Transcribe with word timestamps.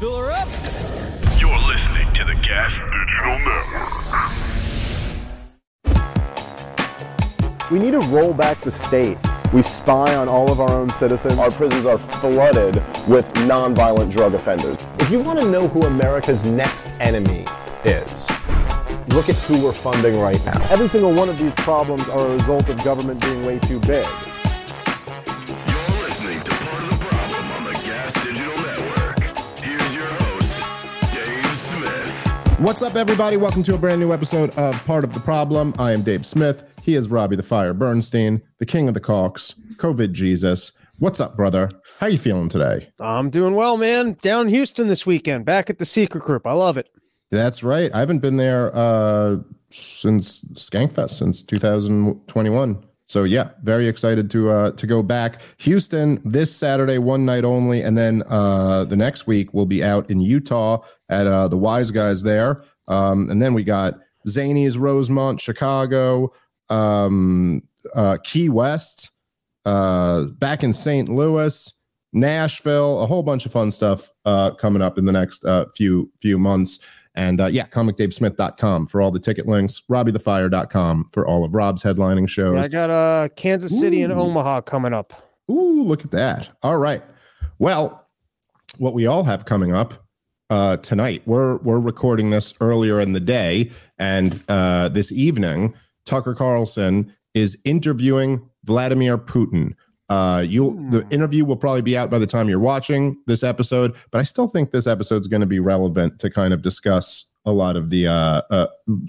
Fill 0.00 0.16
her 0.16 0.30
up. 0.30 0.48
You're 1.38 1.58
listening 1.58 2.08
to 2.14 2.24
the 2.24 2.32
Gas 2.36 2.72
Digital 2.96 3.38
Network. 7.44 7.70
We 7.70 7.78
need 7.78 7.90
to 7.90 8.00
roll 8.08 8.32
back 8.32 8.58
the 8.62 8.72
state. 8.72 9.18
We 9.52 9.62
spy 9.62 10.16
on 10.16 10.26
all 10.26 10.50
of 10.50 10.58
our 10.58 10.70
own 10.70 10.88
citizens. 10.88 11.38
Our 11.38 11.50
prisons 11.50 11.84
are 11.84 11.98
flooded 11.98 12.76
with 13.06 13.30
nonviolent 13.44 14.10
drug 14.10 14.32
offenders. 14.32 14.78
If 15.00 15.10
you 15.10 15.20
want 15.20 15.38
to 15.38 15.50
know 15.50 15.68
who 15.68 15.82
America's 15.82 16.44
next 16.44 16.88
enemy 16.98 17.44
is, 17.84 18.30
look 19.08 19.28
at 19.28 19.36
who 19.44 19.62
we're 19.62 19.74
funding 19.74 20.18
right 20.18 20.42
now. 20.46 20.66
Every 20.70 20.88
single 20.88 21.12
one 21.12 21.28
of 21.28 21.36
these 21.36 21.52
problems 21.56 22.08
are 22.08 22.26
a 22.26 22.32
result 22.36 22.70
of 22.70 22.82
government 22.82 23.20
being 23.20 23.44
way 23.44 23.58
too 23.58 23.78
big. 23.80 24.06
What's 32.60 32.82
up, 32.82 32.94
everybody? 32.94 33.38
Welcome 33.38 33.62
to 33.62 33.74
a 33.74 33.78
brand 33.78 34.02
new 34.02 34.12
episode 34.12 34.50
of 34.50 34.74
Part 34.84 35.02
of 35.02 35.14
the 35.14 35.20
Problem. 35.20 35.74
I 35.78 35.92
am 35.92 36.02
Dave 36.02 36.26
Smith. 36.26 36.62
He 36.82 36.94
is 36.94 37.08
Robbie 37.08 37.36
the 37.36 37.42
Fire 37.42 37.72
Bernstein, 37.72 38.42
the 38.58 38.66
King 38.66 38.86
of 38.86 38.92
the 38.92 39.00
Cocks, 39.00 39.54
COVID 39.76 40.12
Jesus. 40.12 40.72
What's 40.98 41.20
up, 41.20 41.38
brother? 41.38 41.70
How 42.00 42.08
you 42.08 42.18
feeling 42.18 42.50
today? 42.50 42.90
I'm 43.00 43.30
doing 43.30 43.54
well, 43.54 43.78
man. 43.78 44.18
Down 44.20 44.48
Houston 44.48 44.88
this 44.88 45.06
weekend, 45.06 45.46
back 45.46 45.70
at 45.70 45.78
the 45.78 45.86
Secret 45.86 46.22
Group. 46.22 46.46
I 46.46 46.52
love 46.52 46.76
it. 46.76 46.90
That's 47.30 47.62
right. 47.62 47.90
I 47.94 48.00
haven't 48.00 48.18
been 48.18 48.36
there 48.36 48.76
uh, 48.76 49.36
since 49.70 50.42
Skankfest 50.52 51.12
since 51.12 51.42
2021. 51.42 52.84
So 53.10 53.24
yeah, 53.24 53.50
very 53.64 53.88
excited 53.88 54.30
to 54.30 54.50
uh, 54.50 54.70
to 54.70 54.86
go 54.86 55.02
back. 55.02 55.42
Houston 55.58 56.22
this 56.24 56.54
Saturday, 56.54 56.98
one 56.98 57.24
night 57.24 57.44
only, 57.44 57.82
and 57.82 57.98
then 57.98 58.22
uh, 58.28 58.84
the 58.84 58.94
next 58.94 59.26
week 59.26 59.52
we'll 59.52 59.66
be 59.66 59.82
out 59.82 60.08
in 60.08 60.20
Utah 60.20 60.84
at 61.08 61.26
uh, 61.26 61.48
the 61.48 61.56
Wise 61.56 61.90
Guys 61.90 62.22
there, 62.22 62.62
um, 62.86 63.28
and 63.28 63.42
then 63.42 63.52
we 63.52 63.64
got 63.64 63.98
Zanies, 64.28 64.78
Rosemont, 64.78 65.40
Chicago, 65.40 66.32
um, 66.68 67.64
uh, 67.96 68.18
Key 68.22 68.48
West, 68.48 69.10
uh, 69.64 70.26
back 70.38 70.62
in 70.62 70.72
St. 70.72 71.08
Louis, 71.08 71.72
Nashville, 72.12 73.02
a 73.02 73.06
whole 73.06 73.24
bunch 73.24 73.44
of 73.44 73.50
fun 73.50 73.72
stuff 73.72 74.08
uh, 74.24 74.52
coming 74.52 74.82
up 74.82 74.98
in 74.98 75.04
the 75.04 75.10
next 75.10 75.44
few 75.74 76.12
few 76.22 76.38
months. 76.38 76.78
And 77.14 77.40
uh, 77.40 77.46
yeah, 77.46 77.66
comicdavesmith.com 77.66 78.86
for 78.86 79.00
all 79.00 79.10
the 79.10 79.18
ticket 79.18 79.46
links, 79.46 79.82
robbiethefire.com 79.90 81.10
for 81.12 81.26
all 81.26 81.44
of 81.44 81.54
Rob's 81.54 81.82
headlining 81.82 82.28
shows. 82.28 82.54
Yeah, 82.54 82.62
I 82.62 82.68
got 82.68 82.90
uh, 82.90 83.28
Kansas 83.36 83.78
City 83.78 84.02
Ooh. 84.02 84.04
and 84.04 84.12
Omaha 84.12 84.60
coming 84.62 84.92
up. 84.92 85.12
Ooh, 85.50 85.82
look 85.82 86.04
at 86.04 86.12
that. 86.12 86.50
All 86.62 86.78
right. 86.78 87.02
Well, 87.58 88.06
what 88.78 88.94
we 88.94 89.06
all 89.06 89.24
have 89.24 89.44
coming 89.44 89.72
up 89.72 89.94
uh, 90.50 90.76
tonight, 90.78 91.22
we're, 91.26 91.58
we're 91.58 91.80
recording 91.80 92.30
this 92.30 92.54
earlier 92.60 93.00
in 93.00 93.12
the 93.12 93.20
day. 93.20 93.70
And 93.98 94.42
uh, 94.48 94.88
this 94.88 95.10
evening, 95.12 95.74
Tucker 96.04 96.34
Carlson 96.34 97.14
is 97.34 97.58
interviewing 97.64 98.48
Vladimir 98.64 99.18
Putin, 99.18 99.74
uh, 100.10 100.44
you'll 100.46 100.72
the 100.90 101.02
hmm. 101.02 101.12
interview 101.12 101.44
will 101.44 101.56
probably 101.56 101.82
be 101.82 101.96
out 101.96 102.10
by 102.10 102.18
the 102.18 102.26
time 102.26 102.48
you're 102.48 102.58
watching 102.58 103.16
this 103.26 103.44
episode, 103.44 103.94
but 104.10 104.18
I 104.18 104.24
still 104.24 104.48
think 104.48 104.72
this 104.72 104.88
episode 104.88 105.20
is 105.22 105.28
going 105.28 105.40
to 105.40 105.46
be 105.46 105.60
relevant 105.60 106.18
to 106.18 106.28
kind 106.28 106.52
of 106.52 106.62
discuss 106.62 107.26
a 107.44 107.52
lot 107.52 107.76
of 107.76 107.90
the 107.90 108.08
uh, 108.08 108.42
uh, 108.50 108.66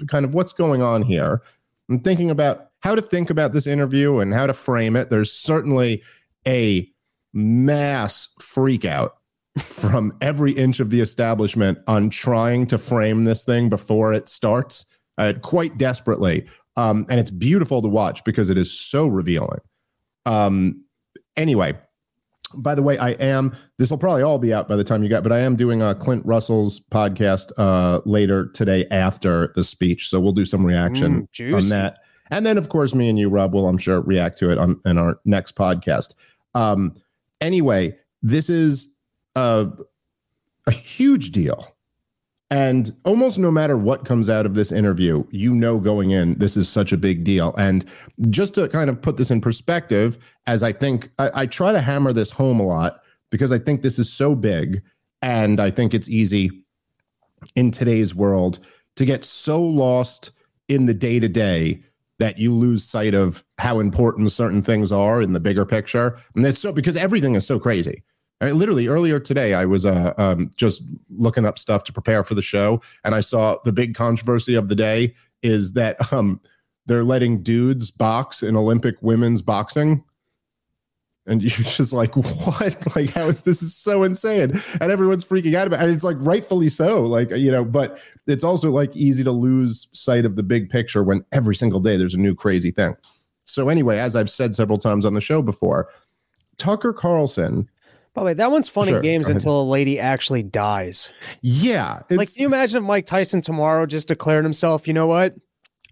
kind 0.08 0.26
of 0.26 0.36
what's 0.36 0.54
going 0.54 0.84
on 0.84 1.02
here. 1.02 1.42
I'm 1.90 2.00
thinking 2.00 2.30
about 2.30 2.70
how 2.82 2.94
to 2.94 3.02
think 3.02 3.32
about 3.32 3.52
this 3.52 3.66
interview 3.66 4.20
and 4.20 4.32
how 4.32 4.46
to 4.46 4.54
frame 4.54 4.96
it. 4.96 5.10
There's 5.10 5.34
certainly 5.34 6.04
a 6.48 6.88
mass 7.34 8.30
freak 8.40 8.86
out 8.86 9.18
from 9.60 10.16
every 10.22 10.52
inch 10.52 10.80
of 10.80 10.92
the 10.92 11.02
establishment 11.02 11.80
on 11.88 12.12
trying 12.12 12.68
to 12.68 12.78
frame 12.78 13.24
this 13.24 13.44
thing 13.44 13.70
before 13.70 14.14
it 14.14 14.30
starts 14.30 14.86
uh, 15.18 15.34
quite 15.42 15.80
desperately. 15.80 16.46
Um, 16.78 17.08
and 17.10 17.20
it's 17.20 17.32
beautiful 17.32 17.82
to 17.82 17.88
watch 17.88 18.24
because 18.24 18.52
it 18.52 18.58
is 18.58 18.72
so 18.72 19.08
revealing. 19.08 19.60
Um, 20.28 20.84
Anyway, 21.38 21.78
by 22.56 22.76
the 22.76 22.82
way, 22.82 22.98
I 22.98 23.12
am. 23.12 23.56
This 23.78 23.90
will 23.90 23.98
probably 23.98 24.24
all 24.24 24.38
be 24.38 24.54
out 24.54 24.68
by 24.68 24.76
the 24.76 24.84
time 24.84 25.04
you 25.04 25.10
get, 25.10 25.24
but 25.24 25.32
I 25.32 25.40
am 25.40 25.56
doing 25.56 25.82
a 25.82 25.96
Clint 25.96 26.26
Russell's 26.26 26.80
podcast 26.80 27.52
uh, 27.58 28.02
later 28.06 28.48
today 28.48 28.86
after 28.92 29.52
the 29.56 29.64
speech, 29.64 30.10
so 30.10 30.20
we'll 30.20 30.34
do 30.34 30.46
some 30.46 30.66
reaction 30.66 31.28
mm, 31.34 31.56
on 31.56 31.70
that. 31.70 32.00
And 32.30 32.46
then, 32.46 32.58
of 32.58 32.70
course, 32.70 32.96
me 32.96 33.10
and 33.10 33.20
you, 33.20 33.30
Rob, 33.30 33.54
will 33.54 33.68
I'm 33.68 33.78
sure 33.78 34.02
react 34.02 34.38
to 34.40 34.50
it 34.52 34.58
on 34.58 34.80
in 34.86 34.98
our 34.98 35.20
next 35.26 35.56
podcast. 35.56 36.14
Um, 36.54 36.96
anyway, 37.40 37.98
this 38.22 38.50
is 38.50 38.94
a 39.36 39.70
a 40.68 40.72
huge 40.72 41.32
deal 41.32 41.66
and 42.52 42.94
almost 43.06 43.40
no 43.40 43.50
matter 43.50 43.78
what 43.78 44.04
comes 44.04 44.30
out 44.30 44.46
of 44.46 44.56
this 44.56 44.74
interview, 44.74 45.24
you 45.32 45.56
know 45.56 45.80
going 45.80 46.12
in, 46.12 46.38
this 46.38 46.58
is 46.58 46.68
such 46.68 46.92
a 46.92 46.98
big 46.98 47.24
deal. 47.24 47.56
And 47.58 47.86
just 48.30 48.56
to 48.56 48.68
kind 48.68 48.90
of 48.90 49.02
put 49.02 49.16
this 49.16 49.32
in 49.32 49.40
perspective, 49.40 50.18
as 50.48 50.62
I 50.62 50.74
think 50.74 51.10
I, 51.18 51.32
I 51.34 51.46
try 51.46 51.72
to 51.72 51.80
hammer 51.80 52.12
this 52.12 52.30
home 52.30 52.60
a 52.60 52.64
lot 52.64 53.00
because 53.30 53.54
I 53.54 53.58
think 53.58 53.82
this 53.82 53.98
is 53.98 54.12
so 54.12 54.36
big. 54.36 54.84
And 55.22 55.62
I 55.62 55.72
think 55.72 55.94
it's 55.94 56.10
easy 56.10 56.52
in 57.56 57.72
today's 57.72 58.14
world 58.14 58.60
to 58.98 59.06
get 59.06 59.24
so 59.24 59.64
lost 59.64 60.32
in 60.68 60.88
the 60.88 60.94
day 60.94 61.22
to 61.22 61.30
day 61.30 61.82
that 62.20 62.38
you 62.38 62.54
lose 62.54 62.84
sight 62.84 63.14
of 63.14 63.46
how 63.60 63.80
important 63.80 64.30
certain 64.30 64.62
things 64.62 64.92
are 64.92 65.22
in 65.22 65.32
the 65.32 65.40
bigger 65.40 65.66
picture. 65.66 66.20
And 66.36 66.46
it's 66.46 66.60
so 66.60 66.74
because 66.74 66.98
everything 66.98 67.36
is 67.36 67.48
so 67.48 67.60
crazy. 67.60 68.04
I 68.42 68.52
literally 68.52 68.88
earlier 68.88 69.20
today, 69.20 69.54
I 69.54 69.66
was 69.66 69.86
uh, 69.86 70.14
um, 70.18 70.52
just 70.56 70.84
looking 71.10 71.46
up 71.46 71.60
stuff 71.60 71.84
to 71.86 71.94
prepare 71.94 72.24
for 72.24 72.34
the 72.34 72.42
show, 72.42 72.82
and 73.04 73.14
I 73.14 73.22
saw 73.22 73.58
the 73.64 73.72
big 73.72 73.94
controversy 73.94 74.56
of 74.56 74.68
the 74.68 74.76
day 74.76 75.14
is 75.44 75.74
that 75.74 76.12
um, 76.12 76.42
they're 76.86 77.04
letting 77.04 77.44
dudes 77.44 77.92
box 77.92 78.44
in 78.44 78.56
Olympic 78.56 78.96
women's 79.02 79.42
boxing. 79.42 80.04
And 81.28 81.42
you're 81.44 81.52
just 81.52 81.94
like, 81.94 82.16
what? 82.16 82.78
Like, 82.96 83.12
how 83.12 83.28
is 83.28 83.44
this 83.44 83.62
is 83.62 83.76
so 83.76 84.04
insane? 84.04 84.54
And 84.80 84.92
everyone's 84.92 85.24
freaking 85.24 85.54
out 85.54 85.68
about 85.68 85.80
it. 85.80 85.84
And 85.84 85.94
it's 85.94 86.04
like 86.04 86.18
rightfully 86.20 86.70
so. 86.70 87.04
Like, 87.04 87.32
you 87.32 87.52
know, 87.52 87.64
but 87.64 88.00
it's 88.28 88.44
also 88.44 88.72
like 88.72 88.96
easy 88.96 89.24
to 89.24 89.32
lose 89.32 89.88
sight 89.94 90.26
of 90.26 90.36
the 90.36 90.44
big 90.44 90.70
picture 90.70 91.04
when 91.04 91.24
every 91.32 91.56
single 91.56 91.80
day 91.80 91.96
there's 91.96 92.16
a 92.16 92.20
new 92.20 92.34
crazy 92.34 92.72
thing. 92.72 92.96
So, 93.44 93.70
anyway, 93.70 93.98
as 93.98 94.16
I've 94.16 94.30
said 94.30 94.56
several 94.56 94.78
times 94.78 95.06
on 95.06 95.14
the 95.14 95.22
show 95.22 95.42
before, 95.42 95.90
Tucker 96.58 96.94
Carlson 96.94 97.70
by 98.14 98.22
the 98.22 98.26
way, 98.26 98.34
that 98.34 98.52
one's 98.52 98.68
fun 98.68 98.88
sure. 98.88 98.98
in 98.98 99.04
games 99.04 99.30
until 99.30 99.62
a 99.62 99.64
lady 99.64 100.00
actually 100.00 100.44
dies. 100.44 101.14
Yeah. 101.42 102.02
Like, 102.10 102.34
can 102.34 102.42
you 102.42 102.46
imagine 102.48 102.84
if 102.84 102.88
Mike 102.88 103.06
Tyson 103.06 103.42
tomorrow 103.42 103.86
just 103.86 104.10
declared 104.10 104.44
himself, 104.44 104.88
you 104.88 104.94
know 104.94 105.08
what? 105.08 105.36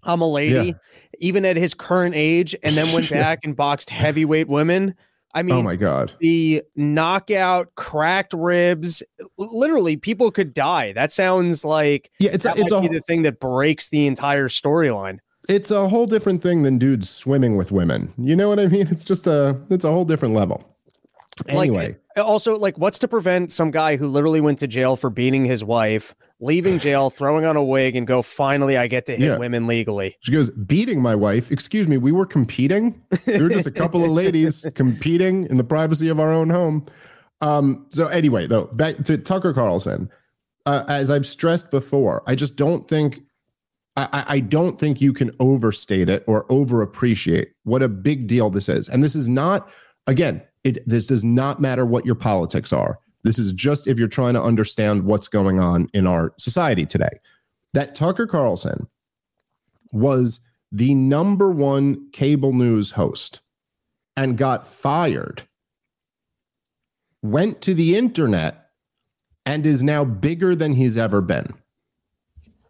I'm 0.02 0.20
a 0.20 0.30
lady, 0.30 0.68
yeah. 0.68 0.72
even 1.18 1.44
at 1.44 1.56
his 1.56 1.74
current 1.74 2.14
age, 2.14 2.54
and 2.62 2.76
then 2.76 2.92
went 2.92 3.10
back 3.10 3.40
and 3.44 3.56
boxed 3.56 3.90
heavyweight 3.90 4.48
women. 4.48 4.94
I 5.32 5.42
mean, 5.42 5.56
oh 5.56 5.62
my 5.62 5.76
God. 5.76 6.12
The 6.20 6.62
knockout, 6.74 7.74
cracked 7.76 8.34
ribs, 8.34 9.02
literally, 9.38 9.96
people 9.96 10.30
could 10.30 10.52
die. 10.52 10.92
That 10.92 11.12
sounds 11.12 11.64
like 11.64 12.10
yeah, 12.18 12.30
it's, 12.32 12.44
a, 12.44 12.52
it's 12.56 12.72
a, 12.72 12.80
the 12.80 13.00
thing 13.00 13.22
that 13.22 13.38
breaks 13.38 13.88
the 13.88 14.06
entire 14.06 14.48
storyline. 14.48 15.18
It's 15.48 15.70
a 15.70 15.88
whole 15.88 16.06
different 16.06 16.42
thing 16.42 16.64
than 16.64 16.78
dudes 16.78 17.08
swimming 17.08 17.56
with 17.56 17.70
women. 17.70 18.12
You 18.18 18.36
know 18.36 18.48
what 18.48 18.58
I 18.58 18.66
mean? 18.66 18.88
It's 18.90 19.04
just 19.04 19.26
a, 19.26 19.60
it's 19.70 19.84
a 19.84 19.90
whole 19.90 20.04
different 20.04 20.34
level. 20.34 20.64
Anyway. 21.48 21.88
Like, 21.88 21.99
Also, 22.16 22.56
like, 22.58 22.76
what's 22.78 22.98
to 23.00 23.08
prevent 23.08 23.52
some 23.52 23.70
guy 23.70 23.96
who 23.96 24.06
literally 24.08 24.40
went 24.40 24.58
to 24.58 24.66
jail 24.66 24.96
for 24.96 25.10
beating 25.10 25.44
his 25.44 25.62
wife, 25.62 26.14
leaving 26.40 26.78
jail, 26.80 27.08
throwing 27.10 27.44
on 27.44 27.56
a 27.56 27.62
wig, 27.64 27.94
and 27.96 28.06
go, 28.06 28.20
finally, 28.22 28.76
I 28.76 28.86
get 28.88 29.06
to 29.06 29.12
hit 29.12 29.20
Yeah. 29.20 29.38
women 29.38 29.66
legally? 29.66 30.16
She 30.20 30.32
goes, 30.32 30.50
beating 30.50 31.00
my 31.00 31.14
wife. 31.14 31.52
Excuse 31.52 31.86
me, 31.86 31.98
we 31.98 32.10
were 32.12 32.26
competing. 32.26 33.00
We 33.26 33.40
were 33.42 33.48
just 33.48 33.66
a 33.66 33.70
couple 33.70 34.02
of 34.04 34.10
ladies 34.10 34.66
competing 34.74 35.46
in 35.46 35.56
the 35.56 35.64
privacy 35.64 36.08
of 36.08 36.18
our 36.18 36.32
own 36.32 36.50
home. 36.50 36.86
Um, 37.40 37.86
so 37.90 38.08
anyway, 38.08 38.46
though, 38.46 38.64
back 38.66 38.96
to 39.04 39.16
Tucker 39.16 39.52
Carlson. 39.54 40.10
Uh, 40.66 40.84
as 40.88 41.10
I've 41.10 41.26
stressed 41.26 41.70
before, 41.70 42.22
I 42.26 42.34
just 42.34 42.54
don't 42.56 42.86
think 42.86 43.20
I, 43.96 44.08
I- 44.12 44.24
I 44.36 44.40
don't 44.40 44.78
think 44.78 45.00
you 45.00 45.12
can 45.12 45.30
overstate 45.40 46.08
it 46.10 46.22
or 46.26 46.44
overappreciate 46.48 47.46
what 47.64 47.82
a 47.82 47.88
big 47.88 48.26
deal 48.26 48.50
this 48.50 48.68
is. 48.68 48.88
And 48.88 49.02
this 49.02 49.14
is 49.16 49.26
not, 49.28 49.70
again, 50.06 50.42
it 50.64 50.86
this 50.88 51.06
does 51.06 51.24
not 51.24 51.60
matter 51.60 51.86
what 51.86 52.06
your 52.06 52.14
politics 52.14 52.72
are. 52.72 52.98
This 53.22 53.38
is 53.38 53.52
just 53.52 53.86
if 53.86 53.98
you're 53.98 54.08
trying 54.08 54.34
to 54.34 54.42
understand 54.42 55.04
what's 55.04 55.28
going 55.28 55.60
on 55.60 55.88
in 55.92 56.06
our 56.06 56.32
society 56.38 56.86
today. 56.86 57.20
That 57.72 57.94
Tucker 57.94 58.26
Carlson 58.26 58.88
was 59.92 60.40
the 60.72 60.94
number 60.94 61.50
one 61.50 62.10
cable 62.10 62.52
news 62.52 62.92
host 62.92 63.40
and 64.16 64.36
got 64.36 64.66
fired, 64.66 65.42
went 67.22 67.60
to 67.62 67.74
the 67.74 67.96
internet, 67.96 68.70
and 69.46 69.66
is 69.66 69.82
now 69.82 70.04
bigger 70.04 70.54
than 70.54 70.74
he's 70.74 70.96
ever 70.96 71.20
been. 71.20 71.54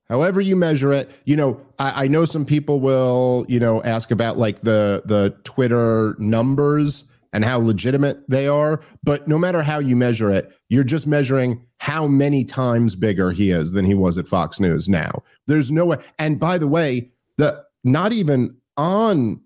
However 0.08 0.40
you 0.40 0.56
measure 0.56 0.92
it, 0.92 1.10
you 1.24 1.36
know, 1.36 1.60
I, 1.78 2.04
I 2.04 2.08
know 2.08 2.24
some 2.24 2.44
people 2.44 2.80
will, 2.80 3.46
you 3.48 3.60
know, 3.60 3.82
ask 3.82 4.10
about 4.10 4.38
like 4.38 4.60
the 4.60 5.02
the 5.04 5.36
Twitter 5.44 6.16
numbers 6.18 7.04
and 7.32 7.44
how 7.44 7.58
legitimate 7.58 8.28
they 8.28 8.48
are. 8.48 8.80
But 9.02 9.28
no 9.28 9.38
matter 9.38 9.62
how 9.62 9.78
you 9.78 9.96
measure 9.96 10.30
it, 10.30 10.52
you're 10.68 10.84
just 10.84 11.06
measuring 11.06 11.64
how 11.78 12.06
many 12.06 12.44
times 12.44 12.96
bigger 12.96 13.30
he 13.30 13.50
is 13.50 13.72
than 13.72 13.84
he 13.84 13.94
was 13.94 14.18
at 14.18 14.28
Fox 14.28 14.60
News 14.60 14.88
now. 14.88 15.22
There's 15.46 15.70
no 15.70 15.86
way. 15.86 15.98
And 16.18 16.38
by 16.38 16.58
the 16.58 16.68
way, 16.68 17.10
the 17.38 17.64
not 17.84 18.12
even 18.12 18.56
on 18.76 19.40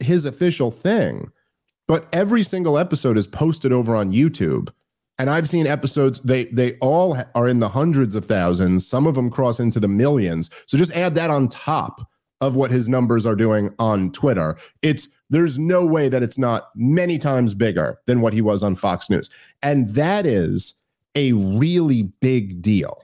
his 0.00 0.24
official 0.24 0.70
thing, 0.70 1.30
but 1.88 2.06
every 2.12 2.42
single 2.42 2.78
episode 2.78 3.16
is 3.16 3.26
posted 3.26 3.72
over 3.72 3.96
on 3.96 4.12
YouTube. 4.12 4.70
And 5.18 5.28
I've 5.28 5.48
seen 5.48 5.66
episodes 5.66 6.20
they 6.20 6.46
they 6.46 6.76
all 6.78 7.16
are 7.34 7.48
in 7.48 7.58
the 7.58 7.68
hundreds 7.68 8.14
of 8.14 8.24
thousands. 8.24 8.86
Some 8.86 9.06
of 9.06 9.14
them 9.14 9.30
cross 9.30 9.60
into 9.60 9.78
the 9.78 9.88
millions. 9.88 10.50
So 10.66 10.78
just 10.78 10.92
add 10.92 11.14
that 11.16 11.30
on 11.30 11.48
top 11.48 12.08
of 12.40 12.56
what 12.56 12.72
his 12.72 12.88
numbers 12.88 13.24
are 13.24 13.36
doing 13.36 13.72
on 13.78 14.10
Twitter. 14.10 14.56
It's 14.82 15.08
there's 15.32 15.58
no 15.58 15.84
way 15.84 16.10
that 16.10 16.22
it's 16.22 16.36
not 16.36 16.68
many 16.76 17.16
times 17.16 17.54
bigger 17.54 17.98
than 18.04 18.20
what 18.20 18.34
he 18.34 18.42
was 18.42 18.62
on 18.62 18.74
Fox 18.74 19.08
News. 19.08 19.30
And 19.62 19.88
that 19.90 20.26
is 20.26 20.74
a 21.14 21.32
really 21.32 22.02
big 22.02 22.60
deal. 22.60 22.98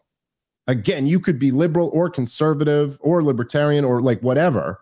Again, 0.66 1.06
you 1.06 1.20
could 1.20 1.38
be 1.38 1.50
liberal 1.50 1.90
or 1.94 2.10
conservative 2.10 2.98
or 3.00 3.22
libertarian 3.22 3.82
or 3.82 4.02
like 4.02 4.20
whatever. 4.20 4.78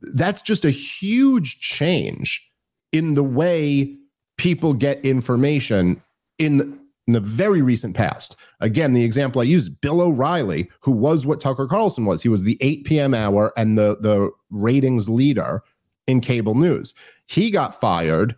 That's 0.00 0.40
just 0.40 0.64
a 0.64 0.70
huge 0.70 1.58
change 1.58 2.48
in 2.92 3.14
the 3.14 3.24
way 3.24 3.96
people 4.38 4.72
get 4.72 5.04
information 5.04 6.00
in 6.38 6.58
the, 6.58 6.64
in 7.08 7.14
the 7.14 7.20
very 7.20 7.60
recent 7.60 7.96
past. 7.96 8.36
Again, 8.60 8.92
the 8.92 9.02
example 9.02 9.40
I 9.40 9.44
use 9.44 9.68
Bill 9.68 10.00
O'Reilly, 10.00 10.70
who 10.80 10.92
was 10.92 11.26
what 11.26 11.40
Tucker 11.40 11.66
Carlson 11.66 12.04
was. 12.04 12.22
He 12.22 12.28
was 12.28 12.44
the 12.44 12.56
8 12.60 12.84
p.m. 12.84 13.14
hour 13.14 13.52
and 13.56 13.76
the, 13.76 13.96
the 14.00 14.30
ratings 14.50 15.08
leader 15.08 15.64
in 16.06 16.20
cable 16.20 16.54
news. 16.54 16.94
He 17.26 17.50
got 17.50 17.78
fired 17.78 18.36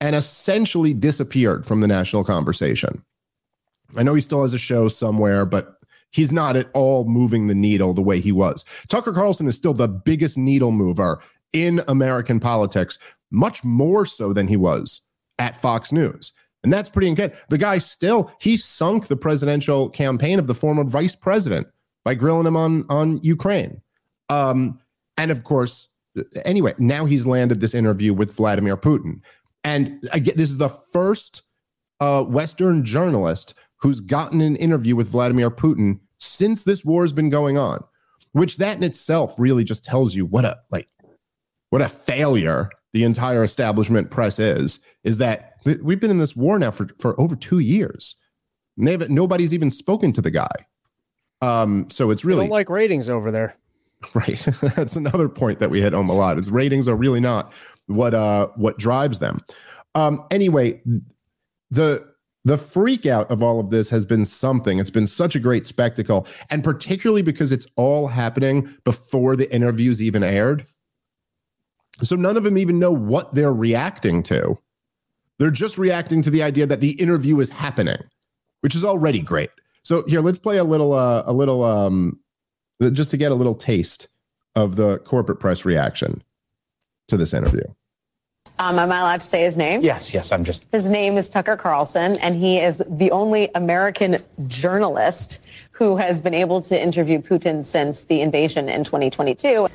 and 0.00 0.16
essentially 0.16 0.94
disappeared 0.94 1.66
from 1.66 1.80
the 1.80 1.88
national 1.88 2.24
conversation. 2.24 3.04
I 3.96 4.02
know 4.02 4.14
he 4.14 4.20
still 4.20 4.42
has 4.42 4.54
a 4.54 4.58
show 4.58 4.88
somewhere, 4.88 5.44
but 5.44 5.76
he's 6.12 6.32
not 6.32 6.56
at 6.56 6.70
all 6.74 7.04
moving 7.04 7.46
the 7.46 7.54
needle 7.54 7.92
the 7.92 8.02
way 8.02 8.20
he 8.20 8.32
was. 8.32 8.64
Tucker 8.88 9.12
Carlson 9.12 9.46
is 9.48 9.56
still 9.56 9.74
the 9.74 9.88
biggest 9.88 10.38
needle 10.38 10.70
mover 10.70 11.20
in 11.52 11.82
American 11.88 12.40
politics, 12.40 12.98
much 13.30 13.64
more 13.64 14.06
so 14.06 14.32
than 14.32 14.46
he 14.48 14.56
was 14.56 15.02
at 15.38 15.56
Fox 15.56 15.92
News. 15.92 16.32
And 16.62 16.72
that's 16.72 16.88
pretty 16.88 17.12
good. 17.14 17.32
The 17.48 17.58
guy 17.58 17.78
still, 17.78 18.30
he 18.40 18.56
sunk 18.56 19.06
the 19.06 19.16
presidential 19.16 19.88
campaign 19.88 20.38
of 20.38 20.46
the 20.46 20.54
former 20.54 20.84
vice 20.84 21.16
president 21.16 21.66
by 22.04 22.14
grilling 22.14 22.46
him 22.46 22.56
on, 22.56 22.84
on 22.88 23.20
Ukraine. 23.22 23.80
Um, 24.28 24.78
and 25.16 25.30
of 25.30 25.44
course, 25.44 25.88
anyway, 26.44 26.74
now 26.78 27.04
he's 27.04 27.26
landed 27.26 27.60
this 27.60 27.74
interview 27.74 28.12
with 28.12 28.34
Vladimir 28.34 28.76
Putin. 28.76 29.20
And 29.64 30.02
again, 30.12 30.34
this 30.36 30.50
is 30.50 30.58
the 30.58 30.68
first 30.68 31.42
uh, 32.00 32.24
Western 32.24 32.84
journalist 32.84 33.54
who's 33.76 34.00
gotten 34.00 34.40
an 34.40 34.56
interview 34.56 34.96
with 34.96 35.08
Vladimir 35.08 35.50
Putin 35.50 36.00
since 36.18 36.64
this 36.64 36.84
war 36.84 37.02
has 37.02 37.12
been 37.12 37.30
going 37.30 37.58
on, 37.58 37.82
which 38.32 38.56
that 38.58 38.76
in 38.76 38.82
itself 38.82 39.34
really 39.38 39.64
just 39.64 39.84
tells 39.84 40.14
you 40.14 40.24
what 40.26 40.44
a 40.44 40.58
like 40.70 40.88
what 41.70 41.82
a 41.82 41.88
failure 41.88 42.70
the 42.92 43.04
entire 43.04 43.44
establishment 43.44 44.10
press 44.10 44.38
is. 44.38 44.80
Is 45.04 45.18
that 45.18 45.54
we've 45.82 46.00
been 46.00 46.10
in 46.10 46.18
this 46.18 46.36
war 46.36 46.58
now 46.58 46.70
for 46.70 46.88
for 46.98 47.18
over 47.20 47.36
two 47.36 47.58
years. 47.58 48.16
And 48.76 49.10
nobody's 49.10 49.52
even 49.52 49.70
spoken 49.70 50.12
to 50.14 50.22
the 50.22 50.30
guy. 50.30 50.54
Um, 51.42 51.88
so 51.90 52.10
it's 52.10 52.24
really 52.24 52.44
don't 52.44 52.50
like 52.50 52.70
ratings 52.70 53.08
over 53.08 53.30
there. 53.30 53.56
Right. 54.14 54.38
That's 54.76 54.96
another 54.96 55.28
point 55.28 55.60
that 55.60 55.70
we 55.70 55.80
hit 55.80 55.92
home 55.92 56.08
a 56.08 56.14
lot 56.14 56.38
is 56.38 56.50
ratings 56.50 56.88
are 56.88 56.96
really 56.96 57.20
not 57.20 57.52
what 57.86 58.14
uh 58.14 58.48
what 58.56 58.78
drives 58.78 59.18
them. 59.18 59.40
Um 59.94 60.24
anyway, 60.30 60.82
the 61.70 62.08
the 62.44 62.56
freak 62.56 63.04
out 63.04 63.30
of 63.30 63.42
all 63.42 63.60
of 63.60 63.68
this 63.68 63.90
has 63.90 64.06
been 64.06 64.24
something. 64.24 64.78
It's 64.78 64.90
been 64.90 65.06
such 65.06 65.36
a 65.36 65.38
great 65.38 65.66
spectacle 65.66 66.26
and 66.50 66.64
particularly 66.64 67.22
because 67.22 67.52
it's 67.52 67.66
all 67.76 68.08
happening 68.08 68.74
before 68.84 69.36
the 69.36 69.52
interviews 69.54 70.00
even 70.00 70.22
aired. 70.22 70.64
So 72.02 72.16
none 72.16 72.38
of 72.38 72.44
them 72.44 72.56
even 72.56 72.78
know 72.78 72.92
what 72.92 73.32
they're 73.32 73.52
reacting 73.52 74.22
to. 74.24 74.56
They're 75.38 75.50
just 75.50 75.76
reacting 75.76 76.22
to 76.22 76.30
the 76.30 76.42
idea 76.42 76.66
that 76.66 76.80
the 76.80 76.92
interview 76.92 77.40
is 77.40 77.50
happening, 77.50 77.98
which 78.60 78.74
is 78.74 78.84
already 78.84 79.20
great. 79.20 79.50
So 79.82 80.04
here, 80.06 80.20
let's 80.20 80.38
play 80.38 80.58
a 80.58 80.64
little 80.64 80.92
uh, 80.92 81.22
a 81.26 81.32
little 81.32 81.64
um 81.64 82.18
just 82.92 83.10
to 83.10 83.16
get 83.16 83.32
a 83.32 83.34
little 83.34 83.54
taste 83.54 84.08
of 84.54 84.76
the 84.76 84.98
corporate 84.98 85.38
press 85.38 85.64
reaction 85.64 86.22
to 87.08 87.16
this 87.16 87.34
interview. 87.34 87.64
Um, 88.58 88.78
am 88.78 88.92
I 88.92 89.00
allowed 89.00 89.20
to 89.20 89.26
say 89.26 89.42
his 89.42 89.56
name? 89.56 89.80
Yes, 89.82 90.12
yes, 90.12 90.32
I'm 90.32 90.44
just. 90.44 90.64
His 90.70 90.90
name 90.90 91.16
is 91.16 91.28
Tucker 91.28 91.56
Carlson, 91.56 92.18
and 92.18 92.34
he 92.34 92.58
is 92.58 92.82
the 92.86 93.10
only 93.10 93.50
American 93.54 94.18
journalist 94.48 95.40
who 95.72 95.96
has 95.96 96.20
been 96.20 96.34
able 96.34 96.60
to 96.62 96.80
interview 96.80 97.20
Putin 97.20 97.64
since 97.64 98.04
the 98.04 98.20
invasion 98.20 98.68
in 98.68 98.84
2022. 98.84 99.68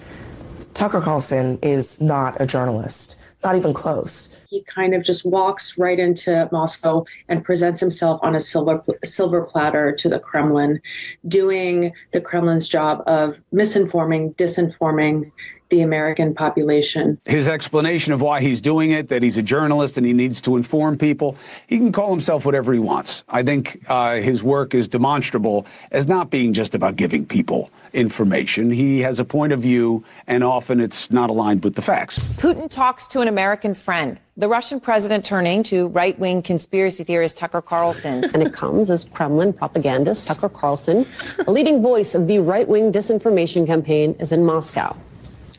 Tucker 0.76 1.02
Carlson 1.02 1.58
is 1.64 2.00
not 2.00 2.40
a 2.40 2.46
journalist, 2.46 3.16
not 3.46 3.56
even 3.56 3.74
close. 3.74 4.44
He 4.50 4.64
kind 4.64 4.96
of 4.96 5.04
just 5.04 5.26
walks 5.26 5.78
right 5.78 6.00
into 6.00 6.50
Moscow 6.52 7.06
and 7.30 7.44
presents 7.44 7.80
himself 7.80 8.20
on 8.24 8.36
a 8.36 8.40
silver 8.40 8.84
silver 9.04 9.46
platter 9.46 9.94
to 9.94 10.10
the 10.10 10.20
Kremlin, 10.20 10.82
doing 11.28 11.94
the 12.12 12.20
Kremlin's 12.20 12.68
job 12.68 13.04
of 13.06 13.42
misinforming, 13.54 14.36
disinforming 14.36 15.32
the 15.70 15.82
American 15.82 16.34
population. 16.34 17.18
His 17.26 17.48
explanation 17.48 18.14
of 18.14 18.22
why 18.22 18.42
he's 18.42 18.62
doing 18.62 18.92
it, 18.92 19.10
that 19.10 19.24
he's 19.24 19.38
a 19.38 19.44
journalist 19.44 19.98
and 19.98 20.06
he 20.06 20.14
needs 20.14 20.42
to 20.42 20.58
inform 20.58 20.98
people, 20.98 21.38
he 21.68 21.78
can 21.78 21.92
call 21.92 22.10
himself 22.12 22.46
whatever 22.46 22.74
he 22.74 22.80
wants. 22.80 23.24
I 23.30 23.44
think 23.44 23.84
uh, 23.88 24.16
his 24.16 24.44
work 24.44 24.74
is 24.74 24.88
demonstrable 24.88 25.66
as 25.92 26.08
not 26.08 26.30
being 26.30 26.54
just 26.54 26.76
about 26.76 26.96
giving 26.96 27.26
people 27.26 27.70
information. 27.94 28.70
He 28.70 29.00
has 29.00 29.20
a 29.20 29.26
point 29.26 29.54
of 29.54 29.62
view, 29.62 30.04
and 30.28 30.44
often 30.44 30.80
it's 30.80 31.10
not 31.12 31.30
aligned 31.30 31.64
with 31.64 31.76
the 31.76 31.82
facts. 31.82 32.24
Putin 32.36 32.70
talks 32.70 33.08
to 33.08 33.22
an 33.22 33.28
American 33.28 33.74
friend. 33.74 34.20
The 34.38 34.50
Russian 34.50 34.82
president 34.82 35.24
turning 35.24 35.64
to 35.64 35.88
right 35.88 36.20
wing 36.20 36.42
conspiracy 36.42 37.06
theorist 37.06 37.38
Tucker 37.38 37.62
Carlson. 37.62 38.26
And 38.34 38.44
it 38.44 38.52
comes 38.52 38.92
as 38.92 39.08
Kremlin 39.08 39.54
propagandist 39.54 40.28
Tucker 40.28 40.50
Carlson, 40.50 41.06
a 41.48 41.52
leading 41.52 41.82
voice 41.82 42.14
of 42.14 42.28
the 42.28 42.40
right 42.40 42.68
wing 42.68 42.92
disinformation 42.92 43.66
campaign, 43.66 44.14
is 44.20 44.34
in 44.34 44.46
Moscow. 44.46 44.96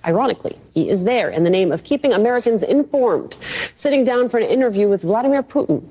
Ironically, 0.06 0.56
he 0.72 0.88
is 0.88 1.04
there 1.04 1.30
in 1.30 1.42
the 1.42 1.50
name 1.50 1.72
of 1.72 1.82
keeping 1.82 2.12
Americans 2.12 2.62
informed, 2.62 3.34
sitting 3.74 4.04
down 4.04 4.28
for 4.28 4.38
an 4.38 4.48
interview 4.48 4.88
with 4.88 5.02
Vladimir 5.02 5.42
Putin. 5.42 5.82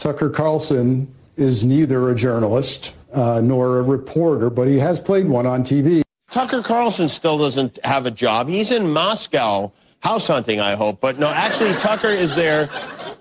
Tucker 0.00 0.30
Carlson 0.30 1.12
is 1.36 1.64
neither 1.64 2.10
a 2.10 2.14
journalist 2.14 2.94
uh, 3.14 3.40
nor 3.40 3.78
a 3.78 3.82
reporter, 3.82 4.50
but 4.50 4.66
he 4.66 4.78
has 4.78 5.00
played 5.00 5.28
one 5.28 5.46
on 5.46 5.62
TV. 5.62 6.02
Tucker 6.30 6.62
Carlson 6.62 7.08
still 7.08 7.38
doesn't 7.38 7.78
have 7.84 8.04
a 8.04 8.10
job. 8.10 8.48
He's 8.48 8.72
in 8.72 8.90
Moscow 8.90 9.72
house 10.00 10.26
hunting, 10.26 10.60
I 10.60 10.74
hope. 10.74 11.00
But 11.00 11.18
no, 11.18 11.28
actually, 11.28 11.72
Tucker 11.74 12.08
is 12.08 12.34
there 12.34 12.68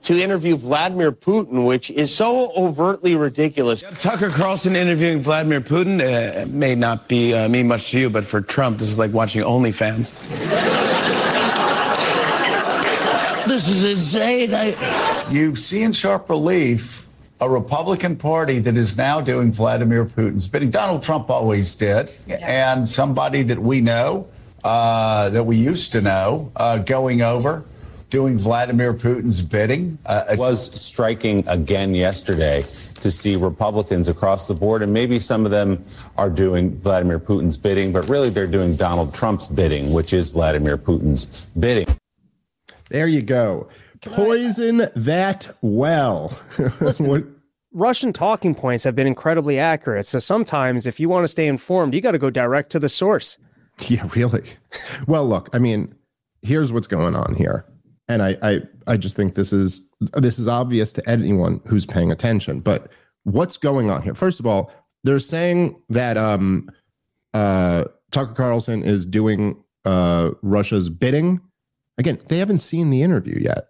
to 0.06 0.22
interview 0.22 0.56
Vladimir 0.56 1.12
Putin, 1.12 1.66
which 1.66 1.90
is 1.92 2.16
so 2.16 2.52
overtly 2.56 3.16
ridiculous. 3.16 3.84
Tucker 3.98 4.30
Carlson 4.30 4.76
interviewing 4.76 5.22
Vladimir 5.22 5.62
Putin 5.62 6.00
uh, 6.00 6.46
may 6.48 6.76
not 6.76 7.08
be 7.08 7.34
uh, 7.34 7.50
mean 7.50 7.68
much 7.68 7.92
to 7.92 8.00
you, 8.00 8.10
but 8.10 8.24
for 8.24 8.40
Trump, 8.40 8.78
this 8.78 8.90
is 8.90 9.00
like 9.00 9.12
watching 9.12 9.42
OnlyFans. 9.42 10.14
This 13.48 13.66
This 13.66 13.68
is 13.70 14.14
insane. 14.14 14.54
I... 14.54 15.28
You 15.32 15.56
see 15.56 15.82
in 15.82 15.92
sharp 15.92 16.30
relief 16.30 17.10
a 17.42 17.50
Republican 17.50 18.16
Party 18.16 18.60
that 18.60 18.78
is 18.78 18.98
now 18.98 19.22
doing 19.22 19.52
Vladimir 19.52 20.06
Putin's 20.06 20.48
bidding. 20.48 20.70
Donald 20.70 21.04
Trump 21.04 21.30
always 21.30 21.76
did, 21.76 22.14
and 22.28 22.88
somebody 22.88 23.42
that 23.44 23.60
we 23.60 23.82
know, 23.82 24.28
uh, 24.64 25.30
that 25.30 25.44
we 25.44 25.58
used 25.58 25.92
to 25.92 26.02
know, 26.02 26.52
uh, 26.56 26.78
going 26.78 27.22
over 27.22 27.66
doing 28.10 28.38
Vladimir 28.38 28.94
Putin's 28.94 29.42
bidding. 29.42 29.98
Uh, 30.06 30.24
it 30.32 30.40
was 30.40 30.80
striking 30.80 31.48
again 31.48 31.96
yesterday 31.96 32.64
to 33.02 33.12
see 33.12 33.36
Republicans 33.36 34.08
across 34.08 34.48
the 34.48 34.54
board, 34.54 34.82
and 34.82 34.92
maybe 34.92 35.20
some 35.20 35.46
of 35.46 35.52
them 35.52 35.84
are 36.18 36.30
doing 36.30 36.76
Vladimir 36.80 37.20
Putin's 37.20 37.58
bidding, 37.58 37.92
but 37.92 38.10
really 38.10 38.30
they're 38.30 38.48
doing 38.48 38.76
Donald 38.76 39.14
Trump's 39.14 39.48
bidding, 39.48 39.94
which 39.94 40.14
is 40.14 40.30
Vladimir 40.30 40.78
Putin's 40.78 41.46
bidding. 41.60 41.88
There 42.90 43.08
you 43.08 43.22
go. 43.22 43.68
Poison 44.02 44.90
that 44.96 45.56
well. 45.62 46.32
Listen, 46.80 47.36
Russian 47.74 48.14
talking 48.14 48.56
points 48.56 48.84
have 48.84 48.96
been 48.96 49.08
incredibly 49.08 49.60
accurate. 49.60 50.06
So 50.06 50.20
sometimes, 50.20 50.88
if 50.88 51.00
you 51.00 51.10
want 51.10 51.26
to 51.26 51.28
stay 51.28 51.48
informed, 51.48 51.94
you 51.94 52.02
got 52.02 52.12
to 52.12 52.20
go 52.20 52.30
direct 52.30 52.72
to 52.72 52.80
the 52.80 52.90
source. 52.90 53.38
Yeah, 53.88 54.08
really. 54.16 54.44
Well, 55.08 55.28
look, 55.28 55.50
I 55.54 55.60
mean, 55.60 55.94
here's 56.42 56.72
what's 56.72 56.88
going 56.88 57.16
on 57.16 57.36
here 57.36 57.66
and 58.08 58.22
I, 58.22 58.38
I 58.42 58.62
I 58.88 58.98
just 58.98 59.16
think 59.16 59.34
this 59.34 59.52
is 59.52 59.90
this 60.14 60.40
is 60.40 60.48
obvious 60.48 60.94
to 60.94 61.10
anyone 61.10 61.62
who's 61.68 61.86
paying 61.86 62.12
attention. 62.12 62.60
But 62.60 62.92
what's 63.24 63.58
going 63.58 63.90
on 63.90 64.02
here? 64.02 64.16
First 64.16 64.40
of 64.40 64.46
all, 64.46 64.72
they're 65.04 65.20
saying 65.20 65.82
that 65.90 66.18
um, 66.18 66.70
uh, 67.34 67.86
Tucker 68.12 68.34
Carlson 68.34 68.84
is 68.84 69.06
doing 69.06 69.62
uh, 69.86 70.32
Russia's 70.42 70.90
bidding. 70.90 71.42
Again, 71.98 72.20
they 72.28 72.38
haven't 72.38 72.60
seen 72.60 72.90
the 72.90 73.02
interview 73.02 73.40
yet. 73.40 73.70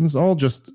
It's 0.00 0.14
all 0.14 0.34
just 0.34 0.72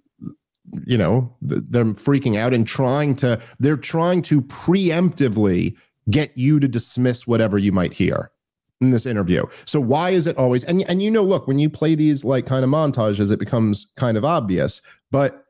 you 0.85 0.97
know 0.97 1.35
they're 1.41 1.85
freaking 1.85 2.37
out 2.37 2.53
and 2.53 2.67
trying 2.67 3.15
to 3.15 3.41
they're 3.59 3.77
trying 3.77 4.21
to 4.21 4.41
preemptively 4.41 5.75
get 6.09 6.37
you 6.37 6.59
to 6.59 6.67
dismiss 6.67 7.27
whatever 7.27 7.57
you 7.57 7.71
might 7.71 7.93
hear 7.93 8.31
in 8.81 8.91
this 8.91 9.05
interview. 9.05 9.43
So 9.65 9.79
why 9.79 10.11
is 10.11 10.27
it 10.27 10.37
always 10.37 10.63
and 10.63 10.83
and 10.87 11.01
you 11.01 11.09
know 11.09 11.23
look 11.23 11.47
when 11.47 11.59
you 11.59 11.69
play 11.69 11.95
these 11.95 12.23
like 12.23 12.45
kind 12.45 12.63
of 12.63 12.69
montages 12.69 13.31
it 13.31 13.39
becomes 13.39 13.87
kind 13.95 14.17
of 14.17 14.23
obvious 14.23 14.81
but 15.11 15.45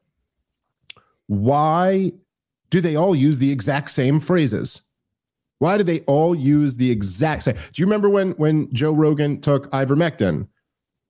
why 1.28 2.12
do 2.70 2.82
they 2.82 2.96
all 2.96 3.16
use 3.16 3.40
the 3.40 3.52
exact 3.52 3.92
same 3.92 4.20
phrases? 4.20 4.82
Why 5.60 5.78
do 5.78 5.84
they 5.84 6.02
all 6.02 6.36
use 6.36 6.78
the 6.78 6.92
exact 6.92 7.44
same? 7.44 7.56
Do 7.56 7.82
you 7.82 7.86
remember 7.86 8.10
when 8.10 8.32
when 8.32 8.74
Joe 8.74 8.94
Rogan 8.94 9.42
took 9.42 9.70
ivermectin? 9.72 10.48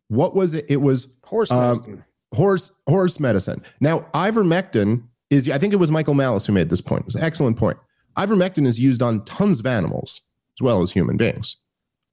What 0.08 0.36
was 0.36 0.54
it? 0.54 0.66
It 0.70 0.78
was 0.78 1.16
horse 1.24 1.52
um, 1.52 1.60
medicine. 1.60 2.04
Horse 2.34 2.72
horse 2.88 3.20
medicine. 3.20 3.62
Now 3.80 4.08
ivermectin 4.14 5.04
is 5.30 5.50
I 5.50 5.58
think 5.60 5.74
it 5.74 5.78
was 5.78 5.92
Michael 5.92 6.14
Malice 6.14 6.46
who 6.46 6.54
made 6.54 6.70
this 6.70 6.82
point. 6.82 7.02
It 7.02 7.06
was 7.06 7.16
an 7.16 7.24
excellent 7.24 7.58
point. 7.58 7.78
Ivermectin 8.18 8.66
is 8.66 8.80
used 8.80 9.04
on 9.04 9.24
tons 9.26 9.60
of 9.60 9.68
animals 9.68 10.22
as 10.58 10.64
well 10.64 10.82
as 10.82 10.92
human 10.92 11.18
beings 11.18 11.58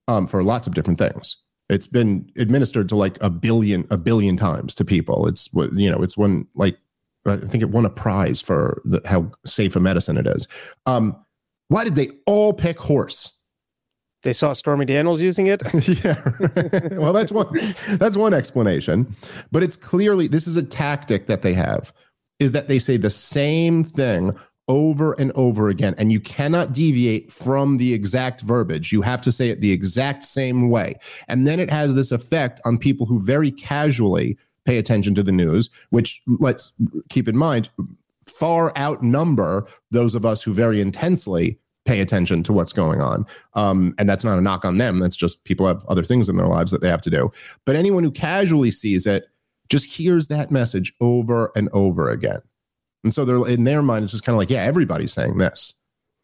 um, 0.08 0.26
for 0.26 0.42
lots 0.42 0.66
of 0.66 0.74
different 0.74 0.98
things. 0.98 1.36
It's 1.68 1.86
been 1.86 2.30
administered 2.36 2.88
to 2.90 2.96
like 2.96 3.16
a 3.22 3.30
billion, 3.30 3.86
a 3.90 3.96
billion 3.96 4.36
times 4.36 4.74
to 4.76 4.84
people. 4.84 5.26
It's 5.26 5.52
what 5.52 5.72
you 5.72 5.90
know, 5.90 6.02
it's 6.02 6.16
one 6.16 6.46
like 6.54 6.76
I 7.26 7.36
think 7.36 7.62
it 7.62 7.70
won 7.70 7.86
a 7.86 7.90
prize 7.90 8.42
for 8.42 8.82
the, 8.84 9.00
how 9.06 9.30
safe 9.46 9.74
a 9.76 9.80
medicine 9.80 10.18
it 10.18 10.26
is. 10.26 10.46
Um, 10.86 11.16
why 11.68 11.84
did 11.84 11.94
they 11.94 12.10
all 12.26 12.52
pick 12.52 12.78
horse? 12.78 13.40
They 14.22 14.32
saw 14.32 14.52
Stormy 14.52 14.86
Daniels 14.86 15.20
using 15.20 15.46
it. 15.46 15.62
yeah. 16.04 16.98
well, 16.98 17.12
that's 17.12 17.30
one. 17.30 17.46
That's 17.98 18.16
one 18.16 18.32
explanation. 18.32 19.14
But 19.52 19.62
it's 19.62 19.76
clearly 19.76 20.28
this 20.28 20.46
is 20.46 20.56
a 20.56 20.62
tactic 20.62 21.26
that 21.26 21.42
they 21.42 21.52
have. 21.54 21.92
Is 22.40 22.52
that 22.52 22.68
they 22.68 22.78
say 22.78 22.96
the 22.96 23.10
same 23.10 23.84
thing 23.84 24.36
over 24.68 25.12
and 25.18 25.30
over 25.32 25.68
again. 25.68 25.94
And 25.98 26.10
you 26.10 26.20
cannot 26.20 26.72
deviate 26.72 27.30
from 27.30 27.76
the 27.76 27.92
exact 27.92 28.40
verbiage. 28.40 28.92
You 28.92 29.02
have 29.02 29.20
to 29.22 29.32
say 29.32 29.50
it 29.50 29.60
the 29.60 29.72
exact 29.72 30.24
same 30.24 30.70
way. 30.70 30.94
And 31.28 31.46
then 31.46 31.60
it 31.60 31.70
has 31.70 31.94
this 31.94 32.12
effect 32.12 32.60
on 32.64 32.78
people 32.78 33.06
who 33.06 33.22
very 33.22 33.50
casually 33.50 34.38
pay 34.64 34.78
attention 34.78 35.14
to 35.14 35.22
the 35.22 35.32
news, 35.32 35.70
which 35.90 36.22
let's 36.26 36.72
keep 37.10 37.28
in 37.28 37.36
mind 37.36 37.68
far 38.26 38.76
outnumber 38.78 39.66
those 39.90 40.14
of 40.14 40.24
us 40.24 40.42
who 40.42 40.54
very 40.54 40.80
intensely 40.80 41.58
pay 41.84 42.00
attention 42.00 42.42
to 42.42 42.52
what's 42.52 42.72
going 42.72 43.00
on. 43.00 43.26
Um, 43.52 43.94
and 43.98 44.08
that's 44.08 44.24
not 44.24 44.38
a 44.38 44.40
knock 44.40 44.64
on 44.64 44.78
them. 44.78 44.98
That's 44.98 45.16
just 45.16 45.44
people 45.44 45.66
have 45.66 45.84
other 45.84 46.02
things 46.02 46.30
in 46.30 46.36
their 46.36 46.46
lives 46.46 46.72
that 46.72 46.80
they 46.80 46.88
have 46.88 47.02
to 47.02 47.10
do. 47.10 47.30
But 47.66 47.76
anyone 47.76 48.02
who 48.02 48.10
casually 48.10 48.70
sees 48.70 49.06
it 49.06 49.26
just 49.68 49.86
hears 49.86 50.28
that 50.28 50.50
message 50.50 50.94
over 51.00 51.52
and 51.54 51.68
over 51.72 52.10
again. 52.10 52.40
And 53.04 53.14
so 53.14 53.24
they're 53.24 53.46
in 53.46 53.64
their 53.64 53.82
mind, 53.82 54.02
it's 54.02 54.12
just 54.12 54.24
kind 54.24 54.34
of 54.34 54.38
like, 54.38 54.50
yeah, 54.50 54.62
everybody's 54.62 55.12
saying 55.12 55.38
this. 55.38 55.74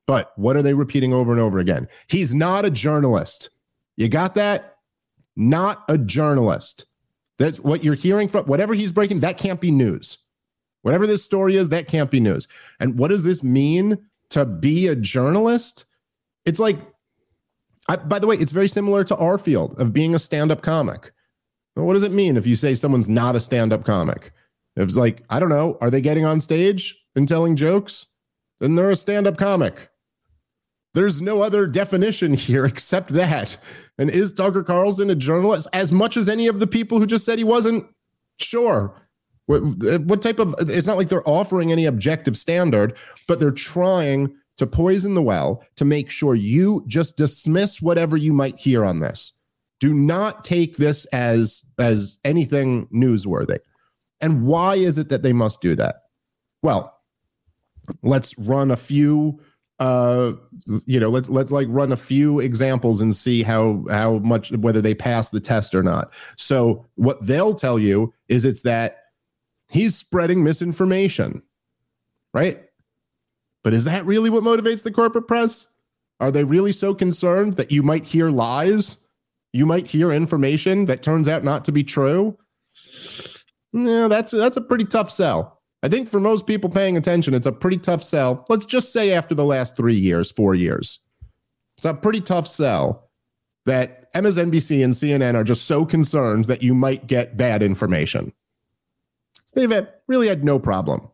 But 0.06 0.32
what 0.36 0.56
are 0.56 0.62
they 0.62 0.74
repeating 0.74 1.12
over 1.12 1.30
and 1.30 1.40
over 1.40 1.58
again? 1.60 1.86
He's 2.08 2.34
not 2.34 2.64
a 2.64 2.70
journalist. 2.70 3.50
You 3.96 4.08
got 4.08 4.34
that? 4.34 4.78
Not 5.36 5.84
a 5.88 5.98
journalist. 5.98 6.86
That's 7.38 7.60
what 7.60 7.84
you're 7.84 7.94
hearing 7.94 8.26
from 8.26 8.46
whatever 8.46 8.74
he's 8.74 8.92
breaking, 8.92 9.20
that 9.20 9.38
can't 9.38 9.60
be 9.60 9.70
news. 9.70 10.18
Whatever 10.82 11.06
this 11.06 11.22
story 11.22 11.56
is, 11.56 11.68
that 11.68 11.86
can't 11.86 12.10
be 12.10 12.20
news. 12.20 12.48
And 12.80 12.98
what 12.98 13.08
does 13.08 13.24
this 13.24 13.44
mean 13.44 13.98
to 14.30 14.44
be 14.44 14.86
a 14.86 14.96
journalist? 14.96 15.84
It's 16.44 16.58
like, 16.58 16.78
I, 17.88 17.96
by 17.96 18.18
the 18.18 18.26
way, 18.26 18.36
it's 18.36 18.52
very 18.52 18.68
similar 18.68 19.04
to 19.04 19.16
our 19.16 19.38
field 19.38 19.78
of 19.78 19.92
being 19.92 20.14
a 20.14 20.18
stand 20.18 20.50
up 20.50 20.62
comic. 20.62 21.12
Well, 21.76 21.86
what 21.86 21.92
does 21.92 22.02
it 22.02 22.12
mean 22.12 22.36
if 22.36 22.46
you 22.46 22.56
say 22.56 22.74
someone's 22.74 23.08
not 23.08 23.36
a 23.36 23.40
stand 23.40 23.72
up 23.72 23.84
comic? 23.84 24.32
It's 24.88 24.96
like, 24.96 25.22
I 25.30 25.40
don't 25.40 25.48
know, 25.48 25.78
are 25.80 25.90
they 25.90 26.00
getting 26.00 26.24
on 26.24 26.40
stage 26.40 26.98
and 27.14 27.26
telling 27.28 27.56
jokes? 27.56 28.06
Then 28.60 28.74
they're 28.74 28.90
a 28.90 28.96
stand 28.96 29.26
up 29.26 29.36
comic. 29.36 29.88
There's 30.94 31.22
no 31.22 31.42
other 31.42 31.66
definition 31.66 32.34
here 32.34 32.64
except 32.64 33.10
that. 33.10 33.56
And 33.98 34.10
is 34.10 34.32
Tucker 34.32 34.62
Carlson 34.62 35.10
a 35.10 35.14
journalist? 35.14 35.68
As 35.72 35.92
much 35.92 36.16
as 36.16 36.28
any 36.28 36.46
of 36.46 36.58
the 36.58 36.66
people 36.66 36.98
who 36.98 37.06
just 37.06 37.24
said 37.24 37.38
he 37.38 37.44
wasn't, 37.44 37.86
sure. 38.38 38.96
What, 39.46 39.60
what 40.04 40.22
type 40.22 40.38
of, 40.38 40.54
it's 40.58 40.86
not 40.86 40.96
like 40.96 41.08
they're 41.08 41.28
offering 41.28 41.72
any 41.72 41.84
objective 41.84 42.36
standard, 42.36 42.96
but 43.26 43.38
they're 43.38 43.50
trying 43.50 44.34
to 44.58 44.66
poison 44.66 45.14
the 45.14 45.22
well 45.22 45.64
to 45.76 45.84
make 45.84 46.10
sure 46.10 46.34
you 46.34 46.84
just 46.86 47.16
dismiss 47.16 47.80
whatever 47.80 48.16
you 48.16 48.32
might 48.32 48.58
hear 48.58 48.84
on 48.84 49.00
this. 49.00 49.32
Do 49.80 49.94
not 49.94 50.44
take 50.44 50.76
this 50.76 51.06
as 51.06 51.64
as 51.78 52.18
anything 52.24 52.86
newsworthy. 52.88 53.58
And 54.20 54.44
why 54.44 54.74
is 54.76 54.98
it 54.98 55.08
that 55.08 55.22
they 55.22 55.32
must 55.32 55.60
do 55.60 55.74
that? 55.76 56.02
Well, 56.62 56.96
let's 58.02 58.38
run 58.38 58.70
a 58.70 58.76
few 58.76 59.40
uh 59.78 60.32
you 60.84 61.00
know 61.00 61.08
let's 61.08 61.30
let's 61.30 61.50
like 61.50 61.66
run 61.70 61.90
a 61.90 61.96
few 61.96 62.38
examples 62.38 63.00
and 63.00 63.16
see 63.16 63.42
how 63.42 63.82
how 63.88 64.18
much 64.18 64.52
whether 64.52 64.82
they 64.82 64.94
pass 64.94 65.30
the 65.30 65.40
test 65.40 65.74
or 65.74 65.82
not. 65.82 66.12
So 66.36 66.86
what 66.96 67.26
they'll 67.26 67.54
tell 67.54 67.78
you 67.78 68.12
is 68.28 68.44
it's 68.44 68.60
that 68.62 69.04
he's 69.70 69.96
spreading 69.96 70.44
misinformation 70.44 71.42
right? 72.32 72.62
But 73.62 73.72
is 73.72 73.84
that 73.84 74.06
really 74.06 74.30
what 74.30 74.44
motivates 74.44 74.82
the 74.82 74.92
corporate 74.92 75.28
press? 75.28 75.66
Are 76.20 76.30
they 76.30 76.44
really 76.44 76.72
so 76.72 76.94
concerned 76.94 77.54
that 77.54 77.70
you 77.70 77.82
might 77.82 78.04
hear 78.04 78.30
lies? 78.30 78.98
You 79.52 79.66
might 79.66 79.86
hear 79.86 80.12
information 80.12 80.86
that 80.86 81.02
turns 81.02 81.28
out 81.28 81.44
not 81.44 81.64
to 81.64 81.72
be 81.72 81.82
true 81.82 82.38
yeah, 83.72 84.08
that's 84.08 84.30
that's 84.30 84.56
a 84.56 84.62
pretty 84.62 84.84
tough 84.84 85.10
sell. 85.10 85.60
I 85.82 85.88
think 85.88 86.08
for 86.08 86.20
most 86.20 86.46
people 86.46 86.68
paying 86.68 86.96
attention, 86.96 87.32
it's 87.32 87.46
a 87.46 87.52
pretty 87.52 87.78
tough 87.78 88.02
sell. 88.02 88.44
Let's 88.48 88.66
just 88.66 88.92
say 88.92 89.12
after 89.12 89.34
the 89.34 89.44
last 89.44 89.76
three 89.76 89.94
years, 89.94 90.30
four 90.30 90.54
years, 90.54 90.98
it's 91.76 91.86
a 91.86 91.94
pretty 91.94 92.20
tough 92.20 92.46
sell 92.46 93.10
that 93.66 94.12
MSNBC 94.12 94.84
and 94.84 94.92
CNN 94.92 95.34
are 95.34 95.44
just 95.44 95.66
so 95.66 95.86
concerned 95.86 96.46
that 96.46 96.62
you 96.62 96.74
might 96.74 97.06
get 97.06 97.36
bad 97.36 97.62
information. 97.62 98.32
they've 99.54 99.70
had, 99.70 99.88
really 100.06 100.28
had 100.28 100.44
no 100.44 100.58
problem 100.58 101.08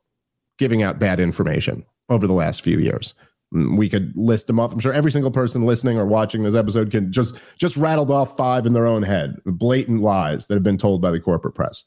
giving 0.59 0.83
out 0.83 0.99
bad 0.99 1.21
information 1.21 1.85
over 2.09 2.27
the 2.27 2.33
last 2.33 2.63
few 2.63 2.79
years. 2.79 3.15
Mm, 3.55 3.77
we 3.77 3.89
could 3.89 4.13
list 4.17 4.47
them 4.47 4.59
off. 4.59 4.73
I'm 4.73 4.81
sure 4.81 4.93
every 4.93 5.13
single 5.13 5.31
person 5.31 5.67
listening 5.67 5.99
or 5.99 6.07
watching 6.07 6.43
this 6.43 6.55
episode 6.55 6.91
can 6.91 7.13
just 7.13 7.41
just 7.59 7.77
rattled 7.77 8.11
off 8.11 8.37
five 8.37 8.67
in 8.67 8.73
their 8.73 8.87
own 8.87 9.03
head, 9.03 9.37
blatant 9.45 10.01
lies 10.01 10.47
that 10.47 10.55
have 10.55 10.63
been 10.63 10.79
told 10.79 11.01
by 11.01 11.11
the 11.11 11.21
corporate 11.21 11.55
press. 11.55 11.85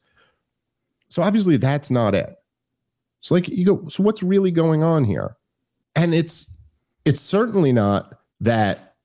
So 1.10 1.22
obviously 1.22 1.58
that's 1.58 1.90
not 1.90 2.16
it. 2.16 2.36
So 3.22 3.36
like 3.36 3.48
you 3.48 3.66
go, 3.66 3.88
so 3.88 4.04
what's 4.04 4.24
really 4.24 4.52
going 4.52 4.84
on 4.84 5.04
here? 5.04 5.36
And 5.96 6.14
it's 6.14 6.58
it's 7.06 7.22
certainly 7.22 7.72
not 7.72 8.20
that 8.40 8.96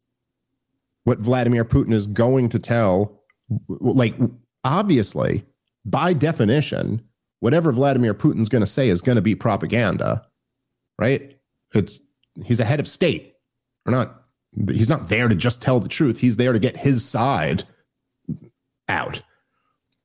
what 1.05 1.19
Vladimir 1.19 1.65
Putin 1.65 1.93
is 1.93 2.07
going 2.07 2.49
to 2.51 2.59
tell 2.59 3.23
like 3.69 4.15
obviously 4.63 5.45
by 5.85 6.13
definition 6.13 7.03
whatever 7.41 7.73
Vladimir 7.73 8.15
Putin's 8.15 8.49
going 8.49 8.61
to 8.61 8.67
say 8.67 8.89
is 8.89 9.01
going 9.01 9.17
to 9.17 9.23
be 9.23 9.35
propaganda. 9.35 10.25
Right? 10.99 11.39
It's 11.75 12.01
he's 12.45 12.61
a 12.61 12.65
head 12.65 12.81
of 12.81 12.89
state. 12.89 13.35
Or 13.87 13.93
not 13.93 14.23
he's 14.69 14.89
not 14.89 15.09
there 15.09 15.29
to 15.29 15.35
just 15.35 15.61
tell 15.61 15.81
the 15.81 15.89
truth. 15.89 16.21
He's 16.21 16.37
there 16.37 16.53
to 16.53 16.59
get 16.59 16.77
his 16.77 17.05
side 17.05 17.65
out. 18.89 19.23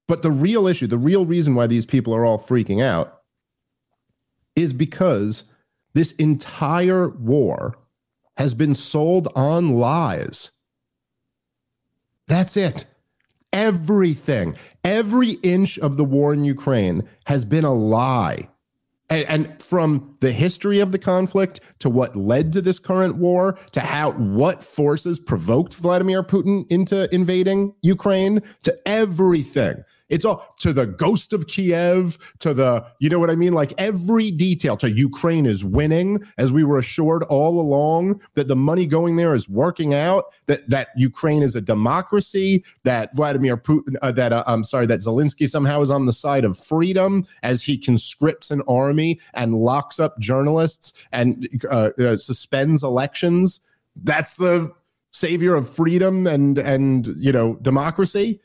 But 0.09 0.23
the 0.23 0.31
real 0.31 0.65
issue, 0.65 0.87
the 0.87 0.97
real 0.97 1.23
reason 1.23 1.53
why 1.53 1.67
these 1.67 1.85
people 1.85 2.15
are 2.15 2.25
all 2.25 2.39
freaking 2.39 2.83
out 2.83 3.21
is 4.55 4.73
because 4.73 5.43
this 5.93 6.13
entire 6.13 7.09
war 7.09 7.77
has 8.35 8.55
been 8.55 8.73
sold 8.73 9.27
on 9.35 9.69
lies. 9.69 10.53
That's 12.25 12.57
it. 12.57 12.87
Everything, 13.53 14.55
every 14.83 15.33
inch 15.43 15.77
of 15.77 15.95
the 15.95 16.05
war 16.05 16.33
in 16.33 16.43
Ukraine 16.43 17.07
has 17.27 17.45
been 17.45 17.63
a 17.63 17.73
lie. 17.73 18.49
And, 19.11 19.25
and, 19.27 19.63
from 19.63 20.17
the 20.21 20.31
history 20.31 20.79
of 20.79 20.91
the 20.91 20.99
conflict 20.99 21.61
to 21.79 21.89
what 21.89 22.15
led 22.15 22.53
to 22.53 22.61
this 22.61 22.79
current 22.79 23.17
war 23.17 23.59
to 23.71 23.79
how 23.79 24.11
what 24.11 24.63
forces 24.63 25.19
provoked 25.19 25.75
Vladimir 25.75 26.23
Putin 26.23 26.65
into 26.71 27.13
invading 27.13 27.73
Ukraine 27.81 28.41
to 28.63 28.75
everything 28.87 29.83
it's 30.09 30.25
all 30.25 30.53
to 30.59 30.73
the 30.73 30.87
ghost 30.87 31.33
of 31.33 31.47
Kiev, 31.47 32.17
to 32.39 32.53
the, 32.53 32.85
you 32.99 33.09
know 33.09 33.19
what 33.19 33.29
I 33.29 33.35
mean? 33.35 33.53
Like 33.53 33.73
every 33.77 34.31
detail 34.31 34.75
to 34.77 34.91
Ukraine 34.91 35.45
is 35.45 35.63
winning, 35.63 36.23
as 36.37 36.51
we 36.51 36.63
were 36.63 36.77
assured 36.77 37.23
all 37.23 37.61
along 37.61 38.21
that 38.33 38.47
the 38.47 38.55
money 38.55 38.85
going 38.85 39.15
there 39.15 39.35
is 39.35 39.47
working 39.47 39.93
out, 39.93 40.25
that, 40.47 40.67
that 40.69 40.89
Ukraine 40.95 41.43
is 41.43 41.55
a 41.55 41.61
democracy, 41.61 42.63
that 42.83 43.15
Vladimir 43.15 43.55
Putin, 43.55 43.95
uh, 44.01 44.11
that, 44.11 44.33
uh, 44.33 44.43
I'm 44.47 44.63
sorry, 44.63 44.87
that 44.87 45.01
Zelensky 45.01 45.47
somehow 45.47 45.81
is 45.81 45.91
on 45.91 46.05
the 46.05 46.13
side 46.13 46.43
of 46.43 46.57
freedom 46.57 47.25
as 47.43 47.63
he 47.63 47.77
conscripts 47.77 48.51
an 48.51 48.63
army 48.67 49.19
and 49.33 49.55
locks 49.55 49.99
up 49.99 50.17
journalists 50.19 50.93
and 51.11 51.47
uh, 51.69 51.91
uh 51.99 52.17
suspends 52.17 52.83
elections. 52.83 53.61
That's 53.95 54.35
the 54.35 54.73
savior 55.11 55.55
of 55.55 55.69
freedom 55.69 56.27
and, 56.27 56.57
and, 56.57 57.07
you 57.17 57.31
know, 57.31 57.55
democracy. 57.55 58.39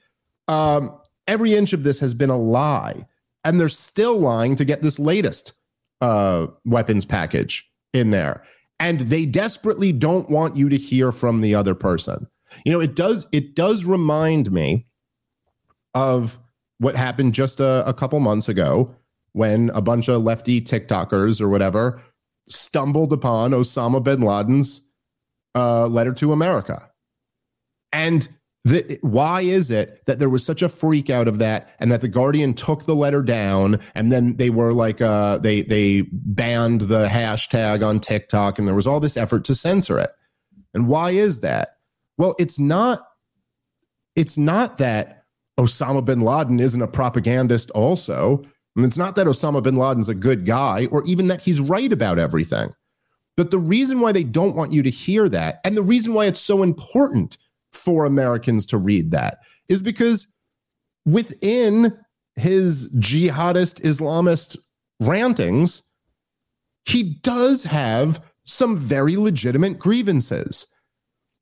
Um, 0.48 0.98
every 1.26 1.54
inch 1.54 1.72
of 1.72 1.82
this 1.82 2.00
has 2.00 2.14
been 2.14 2.30
a 2.30 2.38
lie. 2.38 3.06
And 3.44 3.60
they're 3.60 3.68
still 3.68 4.18
lying 4.18 4.56
to 4.56 4.64
get 4.64 4.80
this 4.80 4.98
latest 4.98 5.52
uh, 6.00 6.46
weapons 6.64 7.04
package 7.04 7.70
in 7.92 8.10
there. 8.10 8.42
And 8.80 9.00
they 9.00 9.26
desperately 9.26 9.92
don't 9.92 10.30
want 10.30 10.56
you 10.56 10.68
to 10.68 10.76
hear 10.76 11.12
from 11.12 11.40
the 11.40 11.54
other 11.54 11.74
person. 11.74 12.26
You 12.64 12.72
know, 12.72 12.80
it 12.80 12.94
does 12.94 13.26
it 13.32 13.54
does 13.54 13.84
remind 13.84 14.50
me 14.52 14.86
of 15.94 16.38
what 16.78 16.96
happened 16.96 17.34
just 17.34 17.60
a, 17.60 17.86
a 17.86 17.94
couple 17.94 18.18
months 18.20 18.48
ago 18.48 18.94
when 19.32 19.70
a 19.70 19.80
bunch 19.80 20.08
of 20.08 20.22
lefty 20.22 20.60
TikTokers 20.60 21.40
or 21.40 21.48
whatever 21.48 22.00
stumbled 22.48 23.12
upon 23.12 23.52
Osama 23.52 24.02
bin 24.02 24.20
Laden's 24.20 24.88
uh, 25.54 25.86
letter 25.86 26.12
to 26.14 26.32
America. 26.32 26.90
And 27.92 28.28
why 29.02 29.42
is 29.42 29.70
it 29.70 30.04
that 30.06 30.18
there 30.18 30.30
was 30.30 30.44
such 30.44 30.62
a 30.62 30.70
freak 30.70 31.10
out 31.10 31.28
of 31.28 31.38
that 31.38 31.74
and 31.80 31.92
that 31.92 32.00
the 32.00 32.08
guardian 32.08 32.54
took 32.54 32.84
the 32.84 32.94
letter 32.94 33.22
down 33.22 33.78
and 33.94 34.10
then 34.10 34.36
they 34.36 34.48
were 34.48 34.72
like 34.72 35.02
uh 35.02 35.36
they 35.38 35.62
they 35.62 36.02
banned 36.12 36.82
the 36.82 37.06
hashtag 37.06 37.86
on 37.86 38.00
tiktok 38.00 38.58
and 38.58 38.66
there 38.66 38.74
was 38.74 38.86
all 38.86 39.00
this 39.00 39.18
effort 39.18 39.44
to 39.44 39.54
censor 39.54 39.98
it? 39.98 40.10
And 40.72 40.88
why 40.88 41.10
is 41.10 41.40
that? 41.40 41.76
Well 42.16 42.34
it's 42.38 42.58
not 42.58 43.06
it's 44.16 44.38
not 44.38 44.78
that 44.78 45.24
osama 45.60 46.02
bin 46.02 46.22
laden 46.22 46.58
isn't 46.58 46.80
a 46.80 46.88
propagandist 46.88 47.70
also. 47.72 48.42
And 48.76 48.84
it's 48.86 48.96
not 48.96 49.14
that 49.16 49.26
osama 49.26 49.62
bin 49.62 49.76
laden's 49.76 50.08
a 50.08 50.14
good 50.14 50.46
guy 50.46 50.86
or 50.90 51.04
even 51.04 51.26
that 51.26 51.42
he's 51.42 51.60
right 51.60 51.92
about 51.92 52.18
everything. 52.18 52.72
But 53.36 53.50
the 53.50 53.58
reason 53.58 54.00
why 54.00 54.12
they 54.12 54.24
don't 54.24 54.56
want 54.56 54.72
you 54.72 54.82
to 54.82 54.90
hear 54.90 55.28
that 55.28 55.60
and 55.64 55.76
the 55.76 55.82
reason 55.82 56.14
why 56.14 56.24
it's 56.24 56.40
so 56.40 56.62
important 56.62 57.36
for 57.74 58.04
Americans 58.04 58.66
to 58.66 58.78
read 58.78 59.10
that 59.10 59.38
is 59.68 59.82
because 59.82 60.26
within 61.04 61.96
his 62.36 62.92
jihadist 62.94 63.80
Islamist 63.82 64.56
rantings, 65.00 65.82
he 66.86 67.14
does 67.22 67.64
have 67.64 68.22
some 68.44 68.76
very 68.76 69.16
legitimate 69.16 69.78
grievances. 69.78 70.66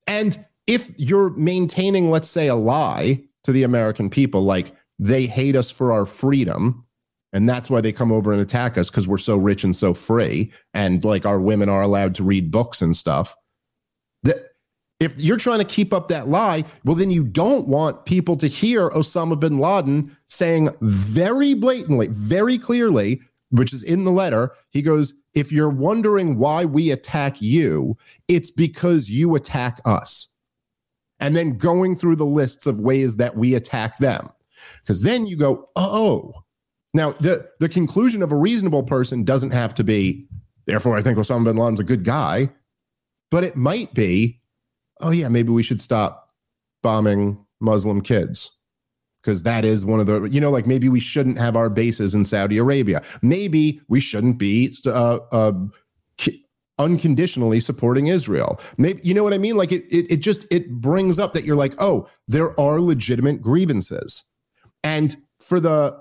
And 0.06 0.44
if 0.66 0.90
you're 0.98 1.30
maintaining, 1.30 2.10
let's 2.10 2.28
say, 2.28 2.48
a 2.48 2.54
lie 2.54 3.22
to 3.44 3.52
the 3.52 3.64
American 3.64 4.08
people, 4.08 4.42
like 4.42 4.72
they 4.98 5.26
hate 5.26 5.56
us 5.56 5.70
for 5.70 5.92
our 5.92 6.06
freedom, 6.06 6.86
and 7.32 7.48
that's 7.48 7.70
why 7.70 7.80
they 7.80 7.92
come 7.92 8.12
over 8.12 8.32
and 8.32 8.40
attack 8.40 8.76
us 8.76 8.90
because 8.90 9.08
we're 9.08 9.18
so 9.18 9.36
rich 9.36 9.64
and 9.64 9.74
so 9.74 9.94
free, 9.94 10.52
and 10.74 11.04
like 11.04 11.26
our 11.26 11.40
women 11.40 11.68
are 11.68 11.82
allowed 11.82 12.14
to 12.16 12.24
read 12.24 12.50
books 12.50 12.82
and 12.82 12.94
stuff. 12.94 13.34
That 14.22 14.51
if 15.02 15.20
you're 15.20 15.36
trying 15.36 15.58
to 15.58 15.64
keep 15.64 15.92
up 15.92 16.06
that 16.08 16.28
lie, 16.28 16.64
well, 16.84 16.94
then 16.94 17.10
you 17.10 17.24
don't 17.24 17.66
want 17.66 18.04
people 18.04 18.36
to 18.36 18.46
hear 18.46 18.88
Osama 18.90 19.38
bin 19.38 19.58
Laden 19.58 20.16
saying 20.28 20.70
very 20.80 21.54
blatantly, 21.54 22.06
very 22.08 22.56
clearly, 22.56 23.20
which 23.50 23.72
is 23.72 23.82
in 23.82 24.04
the 24.04 24.12
letter. 24.12 24.52
He 24.70 24.80
goes, 24.80 25.12
If 25.34 25.50
you're 25.50 25.68
wondering 25.68 26.38
why 26.38 26.64
we 26.64 26.92
attack 26.92 27.42
you, 27.42 27.96
it's 28.28 28.52
because 28.52 29.10
you 29.10 29.34
attack 29.34 29.80
us. 29.84 30.28
And 31.18 31.34
then 31.34 31.58
going 31.58 31.96
through 31.96 32.16
the 32.16 32.24
lists 32.24 32.68
of 32.68 32.78
ways 32.78 33.16
that 33.16 33.36
we 33.36 33.56
attack 33.56 33.98
them. 33.98 34.28
Because 34.82 35.02
then 35.02 35.26
you 35.26 35.36
go, 35.36 35.68
Oh, 35.74 36.32
now 36.94 37.12
the, 37.12 37.48
the 37.58 37.68
conclusion 37.68 38.22
of 38.22 38.30
a 38.30 38.36
reasonable 38.36 38.84
person 38.84 39.24
doesn't 39.24 39.50
have 39.50 39.74
to 39.74 39.82
be, 39.82 40.28
therefore, 40.66 40.96
I 40.96 41.02
think 41.02 41.18
Osama 41.18 41.44
bin 41.44 41.56
Laden's 41.56 41.80
a 41.80 41.84
good 41.84 42.04
guy, 42.04 42.50
but 43.32 43.42
it 43.42 43.56
might 43.56 43.94
be 43.94 44.41
oh 45.02 45.10
yeah, 45.10 45.28
maybe 45.28 45.50
we 45.50 45.62
should 45.62 45.80
stop 45.80 46.30
bombing 46.82 47.44
Muslim 47.60 48.00
kids 48.00 48.52
because 49.22 49.44
that 49.44 49.64
is 49.64 49.86
one 49.86 50.00
of 50.00 50.06
the 50.06 50.24
you 50.24 50.40
know 50.40 50.50
like 50.50 50.66
maybe 50.66 50.88
we 50.88 51.00
shouldn't 51.00 51.38
have 51.38 51.56
our 51.56 51.70
bases 51.70 52.14
in 52.14 52.24
Saudi 52.24 52.58
Arabia. 52.58 53.02
Maybe 53.22 53.80
we 53.88 54.00
shouldn't 54.00 54.38
be 54.38 54.76
uh, 54.86 55.18
uh, 55.30 55.52
unconditionally 56.78 57.60
supporting 57.60 58.08
Israel. 58.08 58.60
Maybe 58.78 59.00
you 59.04 59.14
know 59.14 59.24
what 59.24 59.34
I 59.34 59.38
mean. 59.38 59.56
Like 59.56 59.72
it, 59.72 59.84
it, 59.90 60.10
it 60.10 60.16
just 60.18 60.52
it 60.52 60.70
brings 60.80 61.18
up 61.18 61.34
that 61.34 61.44
you're 61.44 61.56
like, 61.56 61.74
oh, 61.78 62.08
there 62.26 62.58
are 62.58 62.80
legitimate 62.80 63.40
grievances, 63.40 64.24
and 64.82 65.16
for 65.38 65.60
the 65.60 65.96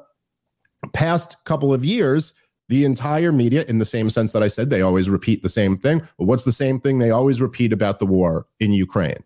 past 0.93 1.37
couple 1.45 1.73
of 1.73 1.85
years, 1.85 2.33
the 2.71 2.85
entire 2.85 3.33
media, 3.33 3.65
in 3.67 3.79
the 3.79 3.85
same 3.85 4.09
sense 4.09 4.31
that 4.31 4.41
I 4.41 4.47
said, 4.47 4.69
they 4.69 4.81
always 4.81 5.09
repeat 5.09 5.43
the 5.43 5.49
same 5.49 5.75
thing. 5.75 5.99
But 6.17 6.23
what's 6.23 6.45
the 6.45 6.53
same 6.53 6.79
thing 6.79 6.99
they 6.99 7.11
always 7.11 7.41
repeat 7.41 7.73
about 7.73 7.99
the 7.99 8.05
war 8.05 8.45
in 8.61 8.71
Ukraine? 8.71 9.25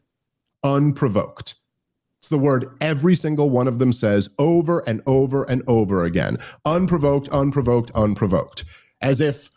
Unprovoked. 0.63 1.53
It's 2.19 2.29
the 2.29 2.39
word 2.39 2.75
every 2.81 3.13
single 3.13 3.51
one 3.51 3.67
of 3.67 3.77
them 3.77 3.93
says 3.93 4.31
over 4.39 4.79
and 4.87 4.99
over 5.05 5.43
and 5.43 5.61
over 5.67 6.05
again. 6.05 6.39
Unprovoked, 6.65 7.29
unprovoked, 7.29 7.91
unprovoked. 7.91 8.65
As 8.99 9.21
if 9.21 9.51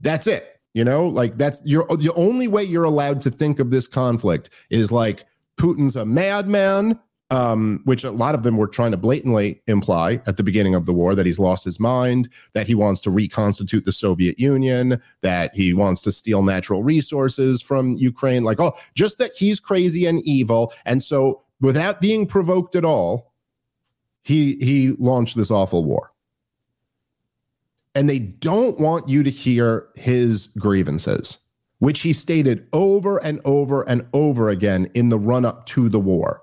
that's 0.00 0.26
it. 0.26 0.58
You 0.72 0.84
know, 0.84 1.06
like 1.06 1.36
that's 1.36 1.60
your 1.66 1.86
the 1.88 2.14
only 2.16 2.48
way 2.48 2.64
you're 2.64 2.84
allowed 2.84 3.20
to 3.22 3.30
think 3.30 3.58
of 3.58 3.68
this 3.68 3.86
conflict 3.86 4.48
is 4.70 4.90
like 4.90 5.24
Putin's 5.60 5.96
a 5.96 6.06
madman 6.06 6.98
um, 7.30 7.80
which 7.84 8.04
a 8.04 8.10
lot 8.10 8.34
of 8.34 8.42
them 8.42 8.56
were 8.56 8.66
trying 8.66 8.90
to 8.90 8.96
blatantly 8.96 9.60
imply 9.66 10.20
at 10.26 10.36
the 10.36 10.42
beginning 10.42 10.74
of 10.74 10.86
the 10.86 10.92
war 10.92 11.14
that 11.14 11.26
he's 11.26 11.38
lost 11.38 11.64
his 11.64 11.78
mind, 11.78 12.28
that 12.54 12.66
he 12.66 12.74
wants 12.74 13.00
to 13.02 13.10
reconstitute 13.10 13.84
the 13.84 13.92
Soviet 13.92 14.38
Union, 14.38 15.00
that 15.20 15.54
he 15.54 15.74
wants 15.74 16.00
to 16.02 16.12
steal 16.12 16.42
natural 16.42 16.82
resources 16.82 17.60
from 17.60 17.94
Ukraine, 17.94 18.44
like, 18.44 18.60
oh, 18.60 18.72
just 18.94 19.18
that 19.18 19.32
he's 19.36 19.60
crazy 19.60 20.06
and 20.06 20.22
evil. 20.24 20.72
And 20.86 21.02
so, 21.02 21.42
without 21.60 22.00
being 22.00 22.26
provoked 22.26 22.74
at 22.74 22.84
all, 22.84 23.34
he 24.22 24.56
he 24.56 24.92
launched 24.98 25.36
this 25.36 25.50
awful 25.50 25.84
war. 25.84 26.12
And 27.94 28.08
they 28.08 28.20
don't 28.20 28.78
want 28.78 29.08
you 29.08 29.22
to 29.22 29.30
hear 29.30 29.88
his 29.96 30.46
grievances, 30.58 31.38
which 31.78 32.00
he 32.00 32.12
stated 32.12 32.68
over 32.72 33.18
and 33.18 33.40
over 33.44 33.82
and 33.82 34.06
over 34.12 34.48
again 34.48 34.88
in 34.94 35.08
the 35.08 35.18
run 35.18 35.44
up 35.44 35.66
to 35.66 35.88
the 35.88 36.00
war 36.00 36.42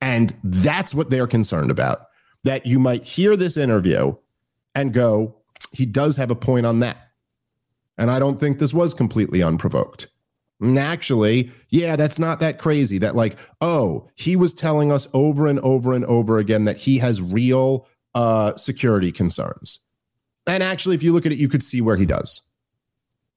and 0.00 0.34
that's 0.42 0.94
what 0.94 1.10
they're 1.10 1.26
concerned 1.26 1.70
about. 1.70 2.06
That 2.44 2.66
you 2.66 2.78
might 2.78 3.04
hear 3.04 3.36
this 3.36 3.56
interview 3.56 4.16
and 4.74 4.92
go, 4.92 5.36
he 5.72 5.84
does 5.84 6.16
have 6.16 6.30
a 6.30 6.36
point 6.36 6.66
on 6.66 6.80
that. 6.80 6.96
And 7.98 8.10
I 8.10 8.18
don't 8.18 8.40
think 8.40 8.58
this 8.58 8.72
was 8.72 8.94
completely 8.94 9.42
unprovoked. 9.42 10.08
And 10.60 10.78
actually, 10.78 11.50
yeah, 11.68 11.96
that's 11.96 12.18
not 12.18 12.40
that 12.40 12.58
crazy. 12.58 12.98
That, 12.98 13.16
like, 13.16 13.38
oh, 13.60 14.08
he 14.14 14.36
was 14.36 14.54
telling 14.54 14.92
us 14.92 15.06
over 15.12 15.46
and 15.46 15.58
over 15.60 15.92
and 15.92 16.04
over 16.06 16.38
again 16.38 16.64
that 16.64 16.78
he 16.78 16.98
has 16.98 17.20
real 17.20 17.86
uh, 18.14 18.56
security 18.56 19.12
concerns. 19.12 19.80
And 20.46 20.62
actually, 20.62 20.94
if 20.94 21.02
you 21.02 21.12
look 21.12 21.26
at 21.26 21.32
it, 21.32 21.38
you 21.38 21.48
could 21.48 21.62
see 21.62 21.80
where 21.80 21.96
he 21.96 22.06
does. 22.06 22.42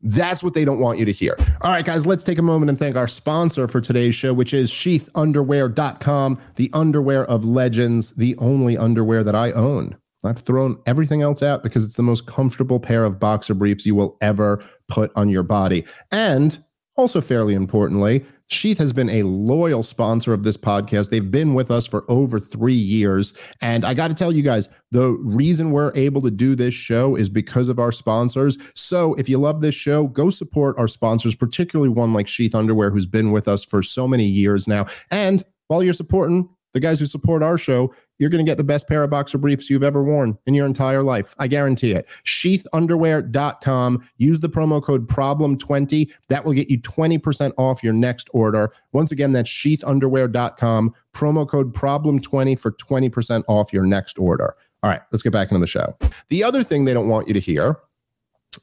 That's 0.04 0.44
what 0.44 0.54
they 0.54 0.66
don't 0.66 0.80
want 0.80 1.00
you 1.00 1.06
to 1.06 1.12
hear. 1.12 1.36
All 1.62 1.72
right, 1.72 1.86
guys, 1.86 2.06
let's 2.06 2.24
take 2.24 2.38
a 2.38 2.44
moment 2.44 2.70
and 2.70 2.78
thank 2.78 2.96
our 2.96 3.08
sponsor 3.08 3.68
for 3.68 3.82
today's 3.82 4.14
show, 4.14 4.34
which 4.34 4.54
is 4.54 4.70
sheathunderwear.com, 4.70 6.40
the 6.56 6.70
underwear 6.74 7.26
of 7.26 7.46
legends, 7.46 8.12
the 8.12 8.36
only 8.38 8.78
underwear 8.78 9.24
that 9.24 9.36
I 9.36 9.52
own. 9.52 9.98
I've 10.26 10.40
thrown 10.40 10.78
everything 10.86 11.22
else 11.22 11.44
out 11.44 11.64
because 11.64 11.84
it's 11.84 11.98
the 11.98 12.04
most 12.04 12.28
comfortable 12.28 12.80
pair 12.80 13.04
of 13.04 13.20
boxer 13.20 13.54
briefs 13.54 13.86
you 13.86 13.96
will 13.96 14.18
ever 14.22 14.64
put 14.88 15.12
on 15.16 15.30
your 15.30 15.44
body. 15.44 15.86
And 16.12 16.64
also, 16.96 17.22
fairly 17.22 17.56
importantly, 17.56 18.24
Sheath 18.54 18.78
has 18.78 18.94
been 18.94 19.10
a 19.10 19.24
loyal 19.24 19.84
sponsor 19.84 20.34
of 20.34 20.44
this 20.44 20.58
podcast. 20.58 21.10
They've 21.10 21.32
been 21.32 21.54
with 21.54 21.72
us 21.72 21.86
for 21.86 22.06
over 22.10 22.40
three 22.40 22.74
years. 22.74 23.34
And 23.62 23.84
I 23.84 23.94
got 23.94 24.10
to 24.10 24.14
tell 24.14 24.32
you 24.32 24.44
guys, 24.44 24.70
the 24.92 25.12
reason 25.12 25.72
we're 25.72 25.92
able 25.96 26.22
to 26.22 26.32
do 26.32 26.56
this 26.56 26.74
show 26.74 27.16
is 27.16 27.30
because 27.30 27.70
of 27.70 27.80
our 27.80 27.92
sponsors. 27.92 28.58
So 28.76 29.16
if 29.16 29.28
you 29.28 29.38
love 29.38 29.62
this 29.62 29.76
show, 29.76 30.08
go 30.08 30.30
support 30.30 30.78
our 30.78 30.88
sponsors, 30.88 31.36
particularly 31.36 31.90
one 31.90 32.14
like 32.14 32.28
Sheath 32.28 32.56
Underwear, 32.56 32.92
who's 32.92 33.08
been 33.08 33.32
with 33.32 33.48
us 33.48 33.66
for 33.66 33.82
so 33.82 34.08
many 34.08 34.26
years 34.26 34.68
now. 34.68 34.86
And 35.10 35.44
while 35.68 35.84
you're 35.84 35.94
supporting 35.94 36.50
the 36.74 36.80
guys 36.80 37.00
who 37.00 37.06
support 37.06 37.42
our 37.42 37.58
show, 37.58 37.94
you're 38.20 38.30
going 38.30 38.44
to 38.44 38.50
get 38.50 38.58
the 38.58 38.64
best 38.64 38.88
pair 38.88 39.04
of 39.04 39.10
boxer 39.10 39.38
briefs 39.38 39.70
you've 39.70 39.84
ever 39.84 40.04
worn 40.04 40.38
in 40.46 40.54
your 40.54 40.66
entire 40.66 41.04
life. 41.04 41.36
I 41.40 41.48
guarantee 41.48 41.92
it. 41.92 42.08
Sheathunderwear.com. 42.26 44.10
Use 44.18 44.40
the 44.40 44.50
promo 44.50 44.82
code 44.82 45.08
problem20. 45.08 46.12
That 46.30 46.46
will 46.46 46.54
get 46.54 46.70
you 46.70 46.80
20% 46.80 47.54
off 47.58 47.84
your 47.84 47.94
next 47.94 48.30
order. 48.34 48.72
Once 48.92 49.12
again, 49.12 49.32
that's 49.32 49.50
sheathunderwear.com. 49.50 50.94
Promo 51.14 51.48
code 51.48 51.74
problem20 51.74 52.60
for 52.60 52.72
20% 52.72 53.44
off 53.48 53.72
your 53.72 53.86
next 53.86 54.18
order. 54.18 54.56
All 54.84 54.90
right, 54.90 55.02
let's 55.12 55.24
get 55.24 55.32
back 55.32 55.50
into 55.50 55.60
the 55.60 55.68
show. 55.68 55.98
The 56.30 56.44
other 56.44 56.62
thing 56.62 56.86
they 56.86 56.94
don't 56.94 57.08
want 57.08 57.28
you 57.28 57.34
to 57.34 57.40
hear 57.40 57.78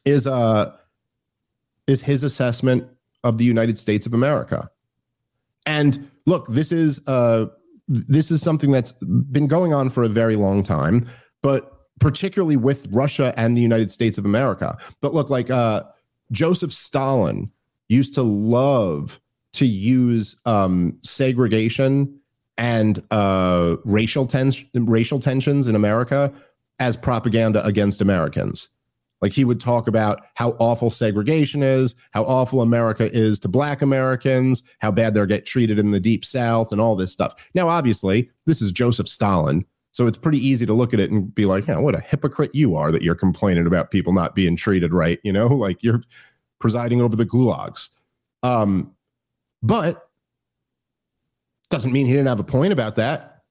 is 0.04 0.26
uh 0.26 0.76
is 1.86 2.02
his 2.02 2.22
assessment 2.24 2.86
of 3.24 3.38
the 3.38 3.44
United 3.44 3.78
States 3.78 4.06
of 4.06 4.14
America. 4.14 4.70
And 5.66 6.10
look, 6.26 6.46
this 6.46 6.72
is 6.72 7.00
uh 7.06 7.46
this 7.90 8.30
is 8.30 8.40
something 8.40 8.70
that's 8.70 8.92
been 8.92 9.48
going 9.48 9.74
on 9.74 9.90
for 9.90 10.04
a 10.04 10.08
very 10.08 10.36
long 10.36 10.62
time, 10.62 11.08
but 11.42 11.72
particularly 11.98 12.56
with 12.56 12.86
Russia 12.90 13.34
and 13.36 13.56
the 13.56 13.60
United 13.60 13.90
States 13.90 14.16
of 14.16 14.24
America. 14.24 14.78
But 15.02 15.12
look, 15.12 15.28
like 15.28 15.50
uh, 15.50 15.82
Joseph 16.30 16.72
Stalin 16.72 17.50
used 17.88 18.14
to 18.14 18.22
love 18.22 19.20
to 19.54 19.66
use 19.66 20.36
um, 20.46 20.98
segregation 21.02 22.20
and 22.56 23.02
uh, 23.10 23.76
racial 23.84 24.26
tens- 24.26 24.64
racial 24.74 25.18
tensions 25.18 25.66
in 25.66 25.74
America 25.74 26.32
as 26.78 26.96
propaganda 26.96 27.64
against 27.66 28.00
Americans. 28.00 28.68
Like 29.20 29.32
he 29.32 29.44
would 29.44 29.60
talk 29.60 29.86
about 29.86 30.22
how 30.34 30.52
awful 30.58 30.90
segregation 30.90 31.62
is, 31.62 31.94
how 32.12 32.24
awful 32.24 32.62
America 32.62 33.10
is 33.12 33.38
to 33.40 33.48
black 33.48 33.82
Americans, 33.82 34.62
how 34.78 34.90
bad 34.90 35.14
they're 35.14 35.26
get 35.26 35.46
treated 35.46 35.78
in 35.78 35.90
the 35.90 36.00
deep 36.00 36.24
south 36.24 36.72
and 36.72 36.80
all 36.80 36.96
this 36.96 37.12
stuff. 37.12 37.34
Now, 37.54 37.68
obviously, 37.68 38.30
this 38.46 38.62
is 38.62 38.72
Joseph 38.72 39.08
Stalin. 39.08 39.64
So 39.92 40.06
it's 40.06 40.18
pretty 40.18 40.38
easy 40.38 40.66
to 40.66 40.72
look 40.72 40.94
at 40.94 41.00
it 41.00 41.10
and 41.10 41.34
be 41.34 41.46
like, 41.46 41.66
yeah, 41.66 41.78
what 41.78 41.94
a 41.94 42.00
hypocrite 42.00 42.54
you 42.54 42.76
are 42.76 42.92
that 42.92 43.02
you're 43.02 43.14
complaining 43.14 43.66
about 43.66 43.90
people 43.90 44.12
not 44.12 44.34
being 44.34 44.56
treated 44.56 44.94
right. 44.94 45.18
You 45.24 45.32
know, 45.32 45.46
like 45.48 45.82
you're 45.82 46.02
presiding 46.58 47.00
over 47.00 47.16
the 47.16 47.26
gulags. 47.26 47.90
Um, 48.42 48.94
but 49.62 50.08
doesn't 51.70 51.92
mean 51.92 52.06
he 52.06 52.12
didn't 52.12 52.28
have 52.28 52.40
a 52.40 52.44
point 52.44 52.72
about 52.72 52.96
that. 52.96 53.42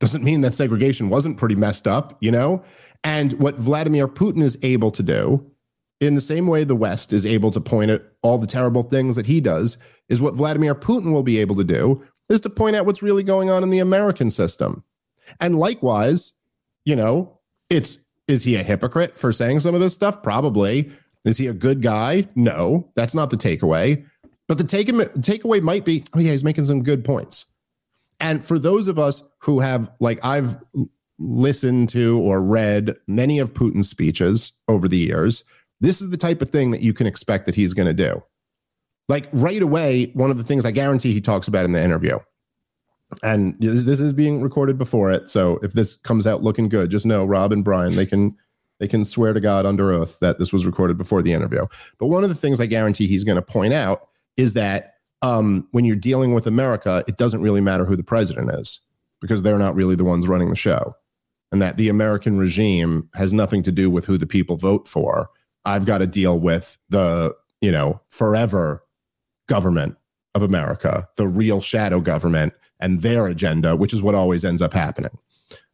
Doesn't 0.00 0.22
mean 0.22 0.42
that 0.42 0.54
segregation 0.54 1.08
wasn't 1.08 1.38
pretty 1.38 1.56
messed 1.56 1.88
up, 1.88 2.16
you 2.20 2.30
know? 2.30 2.62
And 3.04 3.34
what 3.34 3.56
Vladimir 3.56 4.08
Putin 4.08 4.42
is 4.42 4.58
able 4.62 4.90
to 4.90 5.02
do, 5.02 5.50
in 6.00 6.14
the 6.14 6.20
same 6.20 6.46
way 6.46 6.64
the 6.64 6.76
West 6.76 7.12
is 7.12 7.26
able 7.26 7.50
to 7.50 7.60
point 7.60 7.90
at 7.90 8.02
all 8.22 8.38
the 8.38 8.46
terrible 8.46 8.82
things 8.82 9.16
that 9.16 9.26
he 9.26 9.40
does, 9.40 9.78
is 10.08 10.20
what 10.20 10.34
Vladimir 10.34 10.74
Putin 10.74 11.12
will 11.12 11.22
be 11.22 11.38
able 11.38 11.56
to 11.56 11.64
do 11.64 12.04
is 12.28 12.40
to 12.42 12.50
point 12.50 12.76
out 12.76 12.86
what's 12.86 13.02
really 13.02 13.22
going 13.22 13.50
on 13.50 13.62
in 13.62 13.70
the 13.70 13.78
American 13.78 14.30
system. 14.30 14.84
And 15.40 15.58
likewise, 15.58 16.32
you 16.84 16.96
know, 16.96 17.38
it's 17.70 17.98
is 18.26 18.44
he 18.44 18.56
a 18.56 18.62
hypocrite 18.62 19.18
for 19.18 19.32
saying 19.32 19.60
some 19.60 19.74
of 19.74 19.80
this 19.80 19.94
stuff? 19.94 20.22
Probably. 20.22 20.90
Is 21.24 21.38
he 21.38 21.46
a 21.46 21.54
good 21.54 21.82
guy? 21.82 22.28
No, 22.34 22.90
that's 22.94 23.14
not 23.14 23.30
the 23.30 23.36
takeaway. 23.36 24.04
But 24.46 24.58
the 24.58 24.64
take 24.64 24.88
takeaway 24.88 25.60
might 25.62 25.84
be, 25.84 26.04
oh 26.14 26.18
yeah, 26.18 26.32
he's 26.32 26.44
making 26.44 26.64
some 26.64 26.82
good 26.82 27.04
points. 27.04 27.46
And 28.20 28.44
for 28.44 28.58
those 28.58 28.88
of 28.88 28.98
us 28.98 29.22
who 29.38 29.60
have, 29.60 29.90
like, 30.00 30.24
I've 30.24 30.56
listened 31.18 31.88
to 31.90 32.18
or 32.20 32.42
read 32.42 32.94
many 33.06 33.38
of 33.38 33.54
Putin's 33.54 33.88
speeches 33.88 34.52
over 34.68 34.88
the 34.88 34.98
years, 34.98 35.44
this 35.80 36.00
is 36.00 36.10
the 36.10 36.16
type 36.16 36.42
of 36.42 36.48
thing 36.48 36.70
that 36.70 36.80
you 36.80 36.92
can 36.92 37.06
expect 37.06 37.46
that 37.46 37.54
he's 37.54 37.74
going 37.74 37.86
to 37.86 37.94
do. 37.94 38.22
Like 39.08 39.28
right 39.32 39.62
away, 39.62 40.10
one 40.14 40.30
of 40.30 40.38
the 40.38 40.44
things 40.44 40.64
I 40.64 40.70
guarantee 40.70 41.12
he 41.12 41.20
talks 41.20 41.48
about 41.48 41.64
in 41.64 41.72
the 41.72 41.82
interview, 41.82 42.18
and 43.22 43.56
this 43.58 44.00
is 44.00 44.12
being 44.12 44.42
recorded 44.42 44.76
before 44.76 45.10
it. 45.10 45.30
So 45.30 45.58
if 45.62 45.72
this 45.72 45.96
comes 45.98 46.26
out 46.26 46.42
looking 46.42 46.68
good, 46.68 46.90
just 46.90 47.06
know 47.06 47.24
Rob 47.24 47.52
and 47.52 47.64
Brian, 47.64 47.96
they 47.96 48.04
can 48.04 48.36
they 48.80 48.86
can 48.86 49.04
swear 49.04 49.32
to 49.32 49.40
God 49.40 49.64
under 49.64 49.90
oath 49.90 50.18
that 50.20 50.38
this 50.38 50.52
was 50.52 50.66
recorded 50.66 50.98
before 50.98 51.22
the 51.22 51.32
interview. 51.32 51.66
But 51.98 52.06
one 52.08 52.22
of 52.22 52.28
the 52.28 52.34
things 52.34 52.60
I 52.60 52.66
guarantee 52.66 53.06
he's 53.06 53.24
going 53.24 53.36
to 53.36 53.42
point 53.42 53.72
out 53.72 54.08
is 54.36 54.54
that 54.54 54.94
um, 55.22 55.66
when 55.72 55.84
you're 55.84 55.96
dealing 55.96 56.32
with 56.32 56.46
America, 56.46 57.02
it 57.08 57.16
doesn't 57.16 57.40
really 57.40 57.60
matter 57.60 57.84
who 57.84 57.96
the 57.96 58.04
president 58.04 58.50
is 58.52 58.80
because 59.20 59.42
they're 59.42 59.58
not 59.58 59.74
really 59.74 59.96
the 59.96 60.04
ones 60.04 60.28
running 60.28 60.50
the 60.50 60.54
show 60.54 60.94
and 61.52 61.62
that 61.62 61.76
the 61.76 61.88
American 61.88 62.38
regime 62.38 63.08
has 63.14 63.32
nothing 63.32 63.62
to 63.62 63.72
do 63.72 63.90
with 63.90 64.04
who 64.04 64.18
the 64.18 64.26
people 64.26 64.56
vote 64.56 64.86
for. 64.86 65.30
I've 65.64 65.86
got 65.86 65.98
to 65.98 66.06
deal 66.06 66.38
with 66.38 66.78
the, 66.88 67.34
you 67.60 67.72
know, 67.72 68.00
forever 68.10 68.82
government 69.48 69.96
of 70.34 70.42
America, 70.42 71.08
the 71.16 71.26
real 71.26 71.60
shadow 71.60 72.00
government 72.00 72.52
and 72.80 73.02
their 73.02 73.26
agenda, 73.26 73.76
which 73.76 73.92
is 73.92 74.02
what 74.02 74.14
always 74.14 74.44
ends 74.44 74.62
up 74.62 74.72
happening. 74.72 75.16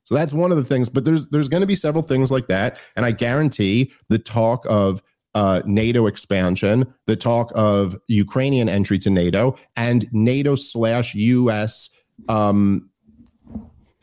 So 0.05 0.15
that's 0.15 0.33
one 0.33 0.51
of 0.51 0.57
the 0.57 0.65
things, 0.65 0.89
but 0.89 1.05
there's 1.05 1.29
there's 1.31 1.49
going 1.49 1.63
to 1.63 1.67
be 1.67 1.77
several 1.77 2.03
things 2.03 2.31
like 2.31 2.47
that, 2.49 2.79
and 2.95 3.07
I 3.07 3.13
guarantee 3.13 3.91
the 4.11 4.19
talk 4.19 4.67
of 4.69 5.03
uh, 5.35 5.63
NATO 5.65 6.07
expansion, 6.07 6.93
the 7.07 7.17
talk 7.17 7.51
of 7.55 7.97
Ukrainian 8.09 8.69
entry 8.69 8.99
to 8.99 9.11
NATO, 9.11 9.57
and 9.77 10.07
NATO 10.13 10.57
slash 10.57 11.15
U.S. 11.15 11.91
Um, 12.29 12.91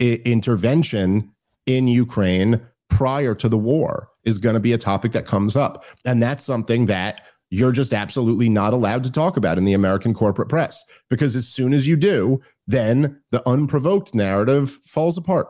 I- 0.01 0.21
intervention 0.25 1.31
in 1.65 1.88
Ukraine 1.88 2.62
prior 2.89 3.34
to 3.36 3.50
the 3.50 3.58
war 3.58 4.10
is 4.24 4.38
going 4.38 4.54
to 4.56 4.60
be 4.60 4.74
a 4.74 4.78
topic 4.78 5.12
that 5.13 5.26
comes 5.26 5.56
up. 5.56 5.86
And 6.06 6.21
that's 6.21 6.43
something 6.43 6.86
that 6.88 7.26
you're 7.50 7.71
just 7.71 7.93
absolutely 7.93 8.50
not 8.50 8.74
allowed 8.74 9.04
to 9.04 9.12
talk 9.12 9.38
about 9.38 9.58
in 9.58 9.65
the 9.65 9.74
American 9.74 10.13
corporate 10.13 10.50
press 10.50 10.86
because 11.10 11.36
as 11.36 11.47
soon 11.47 11.74
as 11.74 11.88
you 11.88 11.95
do, 11.95 12.39
then 12.67 13.21
the 13.32 13.47
unprovoked 13.47 14.15
narrative 14.15 14.80
falls 14.86 15.17
apart. 15.17 15.47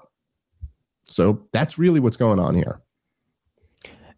So 1.03 1.47
that's 1.53 1.77
really 1.77 1.99
what's 1.99 2.17
going 2.17 2.39
on 2.39 2.55
here. 2.55 2.81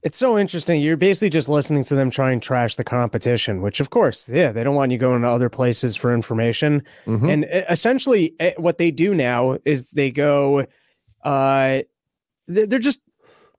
It's 0.03 0.17
so 0.17 0.37
interesting. 0.37 0.81
You're 0.81 0.97
basically 0.97 1.29
just 1.29 1.47
listening 1.47 1.83
to 1.85 1.95
them 1.95 2.09
try 2.09 2.31
and 2.31 2.43
trash 2.43 2.75
the 2.75 2.83
competition, 2.83 3.61
which, 3.61 3.79
of 3.79 3.89
course, 3.89 4.27
yeah, 4.27 4.51
they 4.51 4.61
don't 4.63 4.75
want 4.75 4.91
you 4.91 4.97
going 4.97 5.21
to 5.21 5.29
other 5.29 5.49
places 5.49 5.95
for 5.95 6.13
information. 6.13 6.83
Mm-hmm. 7.05 7.29
And 7.29 7.45
essentially, 7.69 8.35
what 8.57 8.77
they 8.77 8.91
do 8.91 9.15
now 9.15 9.57
is 9.65 9.91
they 9.91 10.11
go, 10.11 10.65
uh, 11.23 11.81
they're 12.47 12.79
just 12.79 12.99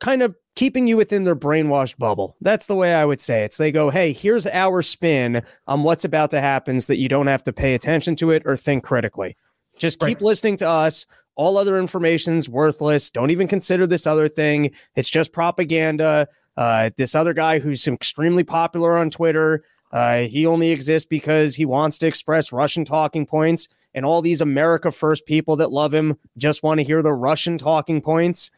kind 0.01 0.23
of 0.23 0.35
keeping 0.55 0.87
you 0.87 0.97
within 0.97 1.25
their 1.25 1.37
brainwashed 1.37 1.99
bubble. 1.99 2.37
That's 2.41 2.67
the 2.67 2.75
way 2.75 2.95
I 2.95 3.05
would 3.05 3.21
say 3.21 3.45
it. 3.45 3.53
So 3.53 3.63
they 3.63 3.73
go, 3.73 3.91
hey, 3.91 4.13
here's 4.13 4.47
our 4.47 4.83
spin 4.83 5.43
on 5.67 5.83
what's 5.83 6.05
about 6.05 6.31
to 6.31 6.41
happen 6.41 6.81
so 6.81 6.93
that 6.93 6.99
you 6.99 7.09
don't 7.09 7.27
have 7.27 7.45
to 7.45 7.53
pay 7.53 7.75
attention 7.75 8.17
to 8.17 8.31
it 8.31 8.43
or 8.47 8.57
think 8.57 8.85
critically. 8.85 9.37
Just 9.77 9.99
keep 9.99 10.19
right. 10.19 10.23
listening 10.23 10.57
to 10.59 10.69
us. 10.69 11.07
All 11.37 11.59
other 11.59 11.79
information's 11.79 12.49
worthless. 12.49 13.11
Don't 13.11 13.31
even 13.31 13.49
consider 13.49 13.87
this 13.89 14.07
other 14.07 14.29
thing. 14.29 14.71
It's 14.95 15.11
just 15.11 15.33
propaganda. 15.33 16.29
Uh, 16.57 16.91
this 16.97 17.17
other 17.17 17.35
guy 17.35 17.59
who's 17.59 17.89
extremely 17.89 18.45
popular 18.45 18.97
on 18.97 19.11
Twitter, 19.11 19.65
uh, 19.95 20.23
he 20.23 20.45
only 20.45 20.71
exists 20.71 21.07
because 21.09 21.55
he 21.55 21.65
wants 21.65 21.97
to 21.99 22.07
express 22.07 22.53
Russian 22.53 22.85
talking 22.85 23.25
points. 23.25 23.69
And 23.95 24.05
all 24.05 24.21
these 24.21 24.41
America 24.41 24.91
First 24.91 25.25
people 25.25 25.57
that 25.57 25.71
love 25.71 25.95
him 25.95 26.17
just 26.37 26.63
want 26.63 26.81
to 26.81 26.85
hear 26.85 27.01
the 27.01 27.13
Russian 27.13 27.57
talking 27.57 28.03
points 28.03 28.51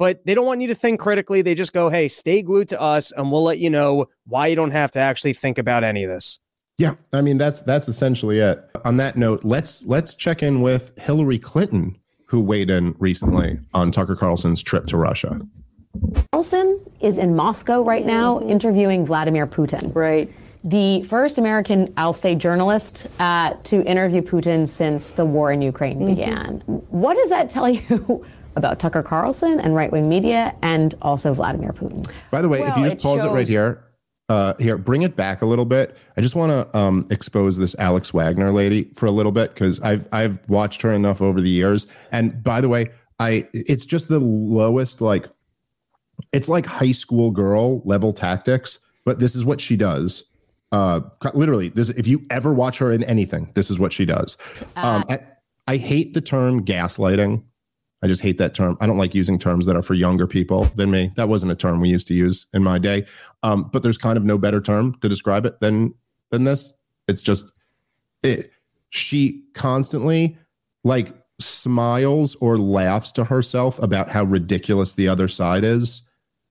but 0.00 0.24
they 0.24 0.34
don't 0.34 0.46
want 0.46 0.62
you 0.62 0.68
to 0.68 0.74
think 0.74 0.98
critically. 0.98 1.42
They 1.42 1.54
just 1.54 1.74
go, 1.74 1.90
hey, 1.90 2.08
stay 2.08 2.40
glued 2.40 2.68
to 2.68 2.80
us 2.80 3.12
and 3.12 3.30
we'll 3.30 3.42
let 3.42 3.58
you 3.58 3.68
know 3.68 4.06
why 4.26 4.46
you 4.46 4.56
don't 4.56 4.70
have 4.70 4.90
to 4.92 4.98
actually 4.98 5.34
think 5.34 5.58
about 5.58 5.84
any 5.84 6.04
of 6.04 6.10
this. 6.10 6.40
Yeah, 6.78 6.94
I 7.12 7.20
mean 7.20 7.36
that's 7.36 7.60
that's 7.60 7.86
essentially 7.86 8.38
it. 8.38 8.64
On 8.86 8.96
that 8.96 9.18
note, 9.18 9.44
let's 9.44 9.84
let's 9.84 10.14
check 10.14 10.42
in 10.42 10.62
with 10.62 10.98
Hillary 10.98 11.38
Clinton, 11.38 12.00
who 12.24 12.40
weighed 12.40 12.70
in 12.70 12.96
recently 12.98 13.60
on 13.74 13.92
Tucker 13.92 14.16
Carlson's 14.16 14.62
trip 14.62 14.86
to 14.86 14.96
Russia. 14.96 15.38
Carlson 16.32 16.80
is 17.02 17.18
in 17.18 17.36
Moscow 17.36 17.82
right 17.82 18.06
now 18.06 18.40
interviewing 18.40 19.04
Vladimir 19.04 19.46
Putin. 19.46 19.94
Right. 19.94 20.32
The 20.62 21.02
first 21.04 21.38
American, 21.38 21.92
I'll 21.96 22.12
say, 22.12 22.34
journalist 22.34 23.06
uh, 23.18 23.54
to 23.64 23.82
interview 23.84 24.20
Putin 24.20 24.68
since 24.68 25.12
the 25.12 25.24
war 25.24 25.52
in 25.52 25.62
Ukraine 25.62 25.98
mm-hmm. 25.98 26.14
began. 26.14 26.60
What 26.90 27.14
does 27.14 27.30
that 27.30 27.50
tell 27.50 27.68
you 27.68 28.24
about 28.56 28.78
Tucker 28.78 29.02
Carlson 29.02 29.60
and 29.60 29.74
right 29.74 29.90
wing 29.90 30.08
media 30.08 30.54
and 30.62 30.94
also 31.02 31.32
Vladimir 31.32 31.72
Putin. 31.72 32.08
By 32.30 32.42
the 32.42 32.48
way, 32.48 32.60
well, 32.60 32.70
if 32.70 32.76
you 32.76 32.84
just 32.84 32.96
it 32.96 33.02
pause 33.02 33.22
shows- 33.22 33.30
it 33.30 33.34
right 33.34 33.48
here, 33.48 33.84
uh, 34.28 34.54
here, 34.60 34.78
bring 34.78 35.02
it 35.02 35.16
back 35.16 35.42
a 35.42 35.46
little 35.46 35.64
bit. 35.64 35.96
I 36.16 36.20
just 36.20 36.36
want 36.36 36.52
to 36.52 36.78
um, 36.78 37.06
expose 37.10 37.56
this 37.56 37.74
Alex 37.78 38.14
Wagner 38.14 38.52
lady 38.52 38.90
for 38.94 39.06
a 39.06 39.10
little 39.10 39.32
bit 39.32 39.50
because 39.50 39.80
I've 39.80 40.08
I've 40.12 40.38
watched 40.48 40.82
her 40.82 40.92
enough 40.92 41.20
over 41.20 41.40
the 41.40 41.50
years. 41.50 41.88
And 42.12 42.42
by 42.44 42.60
the 42.60 42.68
way, 42.68 42.90
I 43.18 43.48
it's 43.52 43.86
just 43.86 44.08
the 44.08 44.20
lowest 44.20 45.00
like 45.00 45.26
it's 46.32 46.48
like 46.48 46.64
high 46.64 46.92
school 46.92 47.32
girl 47.32 47.82
level 47.84 48.12
tactics, 48.12 48.78
but 49.04 49.18
this 49.18 49.34
is 49.34 49.44
what 49.44 49.60
she 49.60 49.76
does. 49.76 50.28
Uh, 50.72 51.00
literally, 51.34 51.68
this 51.68 51.88
if 51.90 52.06
you 52.06 52.24
ever 52.30 52.54
watch 52.54 52.78
her 52.78 52.92
in 52.92 53.02
anything, 53.04 53.50
this 53.54 53.70
is 53.70 53.78
what 53.78 53.92
she 53.92 54.04
does. 54.04 54.36
Um, 54.76 55.04
I, 55.08 55.18
I 55.66 55.76
hate 55.76 56.14
the 56.14 56.20
term 56.20 56.64
gaslighting. 56.64 57.42
I 58.02 58.06
just 58.06 58.22
hate 58.22 58.38
that 58.38 58.54
term. 58.54 58.78
I 58.80 58.86
don't 58.86 58.96
like 58.96 59.14
using 59.14 59.38
terms 59.38 59.66
that 59.66 59.76
are 59.76 59.82
for 59.82 59.94
younger 59.94 60.26
people 60.26 60.64
than 60.74 60.90
me. 60.90 61.12
That 61.16 61.28
wasn't 61.28 61.52
a 61.52 61.54
term 61.54 61.80
we 61.80 61.90
used 61.90 62.08
to 62.08 62.14
use 62.14 62.46
in 62.54 62.62
my 62.62 62.78
day. 62.78 63.06
Um, 63.42 63.68
but 63.72 63.82
there's 63.82 63.98
kind 63.98 64.16
of 64.16 64.24
no 64.24 64.38
better 64.38 64.60
term 64.60 64.94
to 65.00 65.08
describe 65.08 65.44
it 65.44 65.60
than 65.60 65.94
than 66.30 66.44
this. 66.44 66.72
It's 67.08 67.20
just 67.20 67.52
it. 68.22 68.52
She 68.90 69.44
constantly 69.54 70.38
like 70.82 71.12
smiles 71.38 72.36
or 72.36 72.58
laughs 72.58 73.12
to 73.12 73.24
herself 73.24 73.82
about 73.82 74.10
how 74.10 74.24
ridiculous 74.24 74.94
the 74.94 75.08
other 75.08 75.28
side 75.28 75.64
is. 75.64 76.02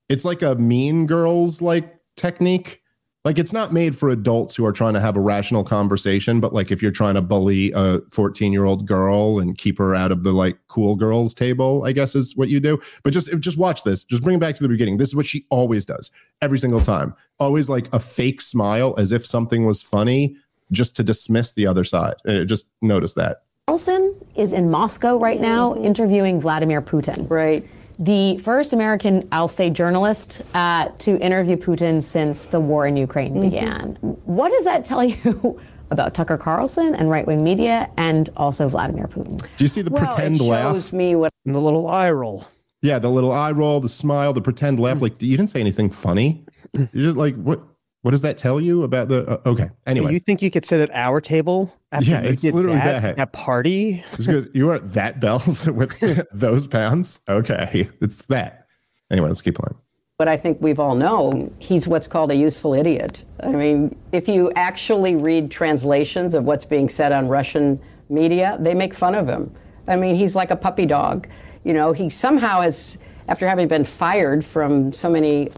It's 0.08 0.26
like 0.26 0.42
a 0.42 0.56
mean 0.56 1.06
girls 1.06 1.62
like 1.62 2.00
technique. 2.16 2.79
Like 3.26 3.38
it's 3.38 3.52
not 3.52 3.74
made 3.74 3.98
for 3.98 4.10
adults 4.10 4.56
who 4.56 4.66
are 4.66 4.72
trying 4.72 4.94
to 4.94 5.02
have 5.02 5.18
a 5.18 5.20
rational 5.20 5.66
conversation, 5.66 6.40
but 6.40 6.54
like 6.54 6.72
if 6.72 6.82
you're 6.82 6.90
trying 6.90 7.16
to 7.16 7.22
bully 7.22 7.74
a 7.74 8.00
14 8.12 8.54
year 8.54 8.64
old 8.64 8.88
girl 8.88 9.40
and 9.40 9.58
keep 9.58 9.78
her 9.78 9.94
out 9.94 10.14
of 10.14 10.24
the 10.24 10.32
like 10.32 10.58
cool 10.70 10.96
girls 10.96 11.34
table, 11.34 11.84
I 11.86 11.92
guess 11.92 12.16
is 12.16 12.38
what 12.38 12.48
you 12.48 12.62
do. 12.62 12.80
But 13.04 13.12
just 13.12 13.38
just 13.40 13.58
watch 13.58 13.84
this. 13.84 14.06
Just 14.06 14.24
bring 14.24 14.38
it 14.38 14.40
back 14.40 14.56
to 14.56 14.64
the 14.64 14.70
beginning. 14.70 14.98
This 14.98 15.10
is 15.10 15.16
what 15.16 15.26
she 15.26 15.46
always 15.50 15.86
does 15.86 16.12
every 16.42 16.60
single 16.60 16.80
time. 16.80 17.14
Always 17.40 17.70
like 17.70 17.94
a 17.94 18.00
fake 18.00 18.40
smile 18.40 18.96
as 18.98 19.12
if 19.12 19.26
something 19.26 19.66
was 19.66 19.82
funny, 19.82 20.38
just 20.72 20.96
to 20.96 21.04
dismiss 21.04 21.54
the 21.54 21.68
other 21.68 21.84
side. 21.84 22.16
Uh, 22.26 22.46
just 22.46 22.68
notice 22.82 23.16
that. 23.16 23.44
Carlson 23.68 24.16
is 24.36 24.54
in 24.54 24.72
Moscow 24.72 25.18
right 25.18 25.42
now 25.42 25.76
interviewing 25.76 26.40
Vladimir 26.40 26.82
Putin. 26.82 27.30
Right. 27.30 27.68
The 28.02 28.38
first 28.38 28.72
American, 28.72 29.28
I'll 29.32 29.50
say, 29.50 29.70
journalist 29.70 30.42
uh, 30.54 30.88
to 31.00 31.18
interview 31.20 31.58
Putin 31.58 32.02
since 32.02 32.46
the 32.46 32.60
war 32.60 32.88
in 32.88 32.96
Ukraine 32.96 33.34
Mm-hmm. 33.34 33.42
began. 33.42 33.96
What 34.26 34.52
does 34.52 34.64
that 34.64 34.86
tell 34.86 35.04
you 35.14 35.60
about 35.92 36.14
Tucker 36.14 36.38
Carlson 36.38 36.96
and 36.96 37.10
right 37.10 37.28
wing 37.28 37.44
media 37.44 37.90
and 37.98 38.30
also 38.38 38.70
Vladimir 38.70 39.08
Putin? 39.08 39.38
Do 39.58 39.64
you 39.64 39.68
see 39.68 39.82
the 39.82 39.92
pretend 39.92 40.40
laugh? 40.40 40.94
me 40.94 41.16
what 41.16 41.32
And 41.46 41.54
the 41.54 41.60
little 41.60 41.88
eye 41.88 42.12
roll. 42.12 42.46
Yeah, 42.82 43.00
the 43.00 43.10
little 43.10 43.34
eye 43.34 43.52
roll, 43.52 43.82
the 43.82 43.90
smile, 43.90 44.32
the 44.32 44.42
pretend 44.42 44.80
laugh. 44.80 45.02
Like 45.02 45.22
you 45.22 45.36
didn't 45.36 45.50
say 45.50 45.60
anything 45.60 45.90
funny. 45.90 46.46
You're 46.74 46.88
just 46.94 47.18
like, 47.18 47.36
what? 47.36 47.62
What 48.02 48.12
does 48.12 48.22
that 48.22 48.38
tell 48.38 48.62
you 48.62 48.84
about 48.84 49.10
the? 49.10 49.28
Uh, 49.28 49.50
okay. 49.50 49.70
Anyway, 49.86 50.14
You 50.14 50.20
think 50.20 50.42
you 50.42 50.50
could 50.50 50.64
sit 50.64 50.80
at 50.80 50.90
our 50.94 51.20
table? 51.20 51.74
After 51.92 52.10
Yeah, 52.10 52.22
you 52.22 52.30
it's 52.30 52.42
did 52.42 52.54
literally 52.54 52.78
that, 52.78 53.02
that. 53.02 53.16
That 53.18 53.34
party? 53.34 54.04
Because 54.16 54.48
you 54.54 54.70
are 54.70 54.80
that 54.80 55.20
belt 55.20 55.68
with 55.68 56.00
those 56.34 56.68
pounds. 56.68 57.20
Okay, 57.28 57.90
it's 58.02 58.26
that. 58.28 58.68
Anyway, 59.12 59.28
let's 59.28 59.42
keep 59.42 59.56
playing. 59.56 59.78
But 60.18 60.28
I 60.28 60.38
think 60.38 60.60
we've 60.62 60.80
all 60.80 60.96
known 60.96 61.54
he's 61.60 61.88
what's 61.88 62.08
called 62.08 62.32
a 62.32 62.36
useful 62.36 62.74
idiot. 62.74 63.24
I 63.42 63.50
mean, 63.50 63.96
if 64.12 64.28
you 64.28 64.52
actually 64.56 65.16
read 65.16 65.50
translations 65.50 66.34
of 66.34 66.44
what's 66.44 66.66
being 66.66 66.90
said 66.90 67.12
on 67.12 67.28
Russian 67.28 67.80
media, 68.10 68.58
they 68.60 68.74
make 68.74 68.94
fun 68.94 69.16
of 69.16 69.28
him. 69.28 69.52
I 69.88 69.96
mean, 69.96 70.16
he's 70.16 70.36
like 70.36 70.52
a 70.52 70.56
puppy 70.58 70.86
dog. 70.86 71.28
You 71.64 71.74
know, 71.74 71.94
he 71.94 72.10
somehow 72.10 72.62
has, 72.62 73.00
after 73.30 73.48
having 73.48 73.68
been 73.68 73.84
fired 73.86 74.44
from 74.46 74.92
so 74.94 75.10
many 75.10 75.52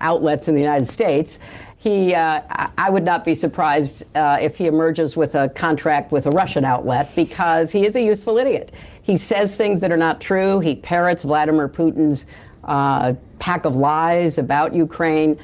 outlets 0.00 0.46
in 0.46 0.54
the 0.54 0.60
United 0.60 0.86
States, 0.86 1.40
he, 1.88 2.14
uh, 2.14 2.42
I- 2.76 2.90
would 2.90 3.04
not 3.04 3.24
be 3.24 3.34
surprised 3.34 4.04
uh, 4.16 4.38
if 4.40 4.56
he 4.56 4.66
emerges 4.66 5.16
with 5.16 5.34
a 5.34 5.48
contract 5.48 6.12
with 6.12 6.26
a 6.26 6.30
Russian 6.30 6.64
outlet 6.64 7.14
because 7.16 7.72
he 7.72 7.86
is 7.86 7.96
a 7.96 8.00
useful 8.02 8.38
idiot. 8.38 8.72
He 9.02 9.16
says 9.16 9.56
things 9.56 9.80
that 9.80 9.90
are 9.90 9.96
not 9.96 10.20
true. 10.20 10.60
He 10.60 10.76
parrots 10.76 11.22
Vladimir 11.22 11.68
Putin's 11.68 12.26
uh, 12.64 13.14
pack 13.38 13.64
of 13.64 13.76
lies 13.76 14.36
about 14.38 14.74
Ukraine. 14.74 15.36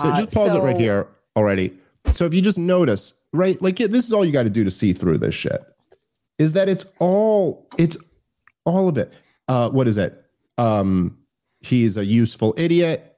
So 0.00 0.08
Uh, 0.08 0.16
just 0.16 0.32
pause 0.32 0.54
it 0.54 0.58
right 0.58 0.76
here 0.76 1.06
already. 1.36 1.72
So 2.12 2.24
if 2.26 2.34
you 2.34 2.42
just 2.42 2.58
notice, 2.58 3.14
right, 3.32 3.60
like 3.62 3.78
yeah, 3.78 3.86
this 3.86 4.04
is 4.06 4.12
all 4.12 4.24
you 4.24 4.32
got 4.32 4.42
to 4.44 4.50
do 4.50 4.64
to 4.64 4.70
see 4.70 4.92
through 4.92 5.18
this 5.18 5.34
shit, 5.34 5.62
is 6.38 6.52
that 6.54 6.68
it's 6.68 6.86
all 6.98 7.68
it's 7.78 7.96
all 8.64 8.88
of 8.88 8.98
it. 8.98 9.12
Uh, 9.46 9.70
what 9.70 9.86
is 9.86 9.96
it? 9.96 10.24
Um, 10.58 11.18
he's 11.60 11.96
a 11.96 12.04
useful 12.04 12.54
idiot. 12.56 13.13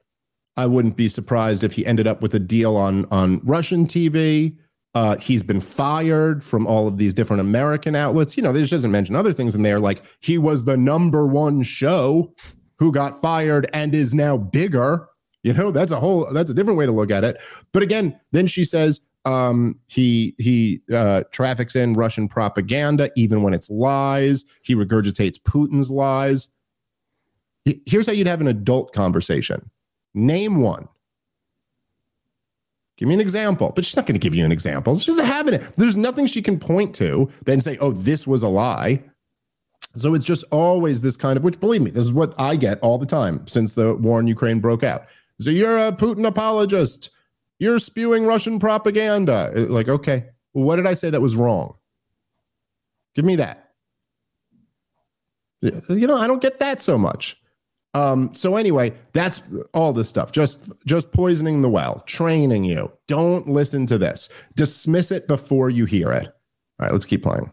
I 0.56 0.66
wouldn't 0.66 0.96
be 0.96 1.08
surprised 1.08 1.62
if 1.64 1.72
he 1.72 1.84
ended 1.84 2.06
up 2.06 2.22
with 2.22 2.34
a 2.34 2.38
deal 2.38 2.76
on 2.76 3.06
on 3.10 3.40
Russian 3.44 3.86
TV. 3.86 4.56
Uh, 4.94 5.16
he's 5.18 5.42
been 5.42 5.60
fired 5.60 6.42
from 6.42 6.66
all 6.66 6.88
of 6.88 6.96
these 6.96 7.12
different 7.12 7.42
American 7.42 7.94
outlets. 7.94 8.34
You 8.34 8.42
know, 8.42 8.52
this 8.52 8.70
doesn't 8.70 8.90
mention 8.90 9.14
other 9.14 9.34
things 9.34 9.54
in 9.54 9.62
there, 9.62 9.78
like 9.78 10.02
he 10.20 10.38
was 10.38 10.64
the 10.64 10.76
number 10.76 11.26
one 11.26 11.62
show 11.62 12.32
who 12.78 12.92
got 12.92 13.20
fired 13.20 13.68
and 13.74 13.94
is 13.94 14.14
now 14.14 14.36
bigger. 14.38 15.06
You 15.42 15.52
know, 15.52 15.70
that's 15.70 15.92
a 15.92 16.00
whole 16.00 16.32
that's 16.32 16.50
a 16.50 16.54
different 16.54 16.78
way 16.78 16.86
to 16.86 16.92
look 16.92 17.10
at 17.10 17.24
it. 17.24 17.36
But 17.72 17.82
again, 17.82 18.18
then 18.32 18.46
she 18.46 18.64
says 18.64 19.00
um, 19.26 19.78
he 19.86 20.34
he 20.38 20.80
uh, 20.92 21.24
traffics 21.30 21.76
in 21.76 21.94
Russian 21.94 22.26
propaganda, 22.26 23.10
even 23.16 23.42
when 23.42 23.52
it's 23.52 23.68
lies. 23.68 24.44
He 24.62 24.74
regurgitates 24.74 25.38
Putin's 25.40 25.90
lies. 25.90 26.48
Here's 27.84 28.06
how 28.06 28.12
you'd 28.12 28.28
have 28.28 28.40
an 28.40 28.46
adult 28.46 28.92
conversation. 28.92 29.68
Name 30.16 30.62
one. 30.62 30.88
Give 32.96 33.06
me 33.06 33.14
an 33.14 33.20
example. 33.20 33.72
But 33.74 33.84
she's 33.84 33.94
not 33.94 34.06
going 34.06 34.18
to 34.18 34.24
give 34.24 34.34
you 34.34 34.44
an 34.46 34.50
example. 34.50 34.96
She's 34.98 35.14
just 35.14 35.20
having 35.20 35.52
it. 35.52 35.62
There's 35.76 35.98
nothing 35.98 36.26
she 36.26 36.40
can 36.40 36.58
point 36.58 36.94
to 36.96 37.30
then 37.44 37.60
say, 37.60 37.76
oh, 37.78 37.92
this 37.92 38.26
was 38.26 38.42
a 38.42 38.48
lie. 38.48 39.04
So 39.94 40.14
it's 40.14 40.24
just 40.24 40.44
always 40.50 41.02
this 41.02 41.16
kind 41.18 41.36
of, 41.36 41.44
which 41.44 41.60
believe 41.60 41.82
me, 41.82 41.90
this 41.90 42.06
is 42.06 42.12
what 42.14 42.34
I 42.38 42.56
get 42.56 42.80
all 42.80 42.96
the 42.96 43.06
time 43.06 43.46
since 43.46 43.74
the 43.74 43.94
war 43.94 44.18
in 44.18 44.26
Ukraine 44.26 44.60
broke 44.60 44.82
out. 44.82 45.06
So 45.38 45.50
you're 45.50 45.76
a 45.76 45.92
Putin 45.92 46.26
apologist. 46.26 47.10
You're 47.58 47.78
spewing 47.78 48.24
Russian 48.24 48.58
propaganda. 48.58 49.52
Uh, 49.54 49.60
Like, 49.66 49.88
okay, 49.88 50.30
what 50.52 50.76
did 50.76 50.86
I 50.86 50.94
say 50.94 51.10
that 51.10 51.20
was 51.20 51.36
wrong? 51.36 51.76
Give 53.14 53.26
me 53.26 53.36
that. 53.36 53.74
You 55.60 56.06
know, 56.06 56.16
I 56.16 56.26
don't 56.26 56.40
get 56.40 56.58
that 56.60 56.80
so 56.80 56.96
much. 56.96 57.38
Um, 57.96 58.34
so 58.34 58.56
anyway, 58.56 58.92
that's 59.14 59.40
all 59.72 59.94
this 59.94 60.06
stuff. 60.06 60.30
Just 60.30 60.70
just 60.84 61.12
poisoning 61.12 61.62
the 61.62 61.70
well, 61.70 62.00
training 62.00 62.64
you. 62.64 62.92
Don't 63.08 63.48
listen 63.48 63.86
to 63.86 63.96
this. 63.96 64.28
Dismiss 64.54 65.10
it 65.10 65.26
before 65.26 65.70
you 65.70 65.86
hear 65.86 66.12
it. 66.12 66.26
All 66.78 66.86
right, 66.86 66.92
let's 66.92 67.06
keep 67.06 67.22
playing. 67.22 67.50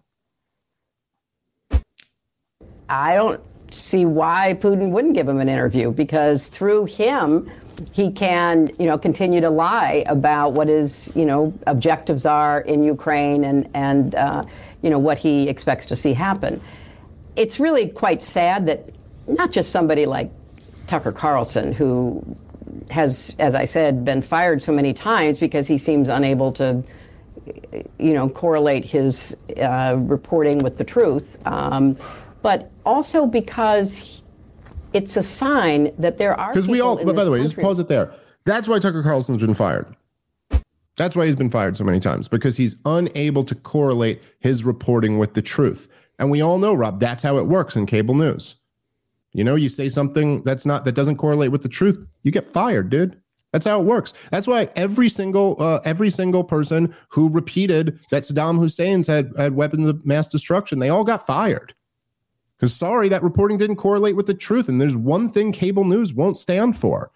I 2.89 3.15
don't 3.15 3.41
see 3.71 4.05
why 4.05 4.57
Putin 4.59 4.89
wouldn't 4.89 5.13
give 5.13 5.29
him 5.29 5.39
an 5.39 5.47
interview 5.47 5.91
because 5.91 6.49
through 6.49 6.85
him, 6.85 7.49
he 7.93 8.11
can, 8.11 8.69
you 8.77 8.85
know, 8.85 8.97
continue 8.97 9.39
to 9.39 9.49
lie 9.49 10.03
about 10.07 10.51
what 10.51 10.67
his, 10.67 11.09
you 11.15 11.25
know, 11.25 11.53
objectives 11.67 12.25
are 12.25 12.59
in 12.61 12.83
Ukraine 12.83 13.45
and 13.45 13.69
and 13.73 14.13
uh, 14.15 14.43
you 14.81 14.89
know 14.89 14.99
what 14.99 15.17
he 15.17 15.47
expects 15.47 15.85
to 15.85 15.95
see 15.95 16.11
happen. 16.11 16.59
It's 17.37 17.61
really 17.61 17.87
quite 17.87 18.21
sad 18.21 18.65
that 18.65 18.89
not 19.27 19.51
just 19.51 19.71
somebody 19.71 20.05
like 20.05 20.31
Tucker 20.87 21.11
Carlson, 21.11 21.73
who 21.73 22.23
has, 22.89 23.35
as 23.39 23.55
I 23.55 23.65
said, 23.65 24.03
been 24.03 24.21
fired 24.21 24.61
so 24.61 24.71
many 24.71 24.93
times 24.93 25.39
because 25.39 25.67
he 25.67 25.77
seems 25.77 26.09
unable 26.09 26.51
to 26.53 26.83
you 27.99 28.13
know, 28.13 28.29
correlate 28.29 28.85
his 28.85 29.35
uh, 29.57 29.95
reporting 29.99 30.59
with 30.59 30.77
the 30.77 30.83
truth, 30.83 31.45
um, 31.47 31.97
but 32.41 32.71
also 32.85 33.25
because 33.25 34.21
it's 34.93 35.17
a 35.17 35.23
sign 35.23 35.91
that 35.97 36.17
there 36.17 36.39
are 36.39 36.53
Because 36.53 36.67
we 36.67 36.81
all, 36.81 37.03
but 37.03 37.15
by 37.15 37.23
the 37.23 37.31
way, 37.31 37.41
just 37.41 37.57
pause 37.57 37.79
it 37.79 37.87
there. 37.87 38.13
That's 38.45 38.67
why 38.67 38.79
Tucker 38.79 39.03
Carlson's 39.03 39.39
been 39.39 39.53
fired. 39.53 39.95
That's 40.95 41.15
why 41.15 41.25
he's 41.25 41.35
been 41.35 41.49
fired 41.49 41.75
so 41.75 41.83
many 41.83 41.99
times 41.99 42.27
because 42.27 42.55
he's 42.55 42.75
unable 42.85 43.43
to 43.45 43.55
correlate 43.55 44.21
his 44.39 44.63
reporting 44.63 45.17
with 45.17 45.33
the 45.33 45.41
truth. 45.41 45.87
And 46.19 46.29
we 46.29 46.41
all 46.41 46.59
know, 46.59 46.73
Rob, 46.73 46.99
that's 46.99 47.23
how 47.23 47.37
it 47.37 47.47
works 47.47 47.75
in 47.75 47.87
cable 47.87 48.13
news. 48.13 48.55
You 49.33 49.43
know, 49.43 49.55
you 49.55 49.69
say 49.69 49.89
something 49.89 50.43
that's 50.43 50.65
not 50.65 50.85
that 50.85 50.95
doesn't 50.95 51.17
correlate 51.17 51.51
with 51.51 51.63
the 51.63 51.69
truth, 51.69 52.05
you 52.23 52.31
get 52.31 52.45
fired, 52.45 52.89
dude. 52.89 53.19
That's 53.51 53.65
how 53.67 53.79
it 53.79 53.85
works. 53.85 54.13
That's 54.31 54.47
why 54.47 54.69
every 54.75 55.09
single 55.09 55.55
uh, 55.59 55.79
every 55.85 56.09
single 56.09 56.43
person 56.43 56.93
who 57.09 57.29
repeated 57.29 57.99
that 58.09 58.23
Saddam 58.23 58.57
Hussein's 58.59 59.07
had 59.07 59.31
had 59.37 59.55
weapons 59.55 59.87
of 59.87 60.05
mass 60.05 60.27
destruction, 60.27 60.79
they 60.79 60.89
all 60.89 61.03
got 61.03 61.25
fired. 61.25 61.73
Because 62.57 62.73
sorry, 62.75 63.09
that 63.09 63.23
reporting 63.23 63.57
didn't 63.57 63.75
correlate 63.75 64.15
with 64.15 64.25
the 64.25 64.33
truth. 64.33 64.69
And 64.69 64.79
there's 64.79 64.95
one 64.95 65.27
thing 65.27 65.51
cable 65.51 65.83
news 65.83 66.13
won't 66.13 66.37
stand 66.37 66.77
for. 66.77 67.11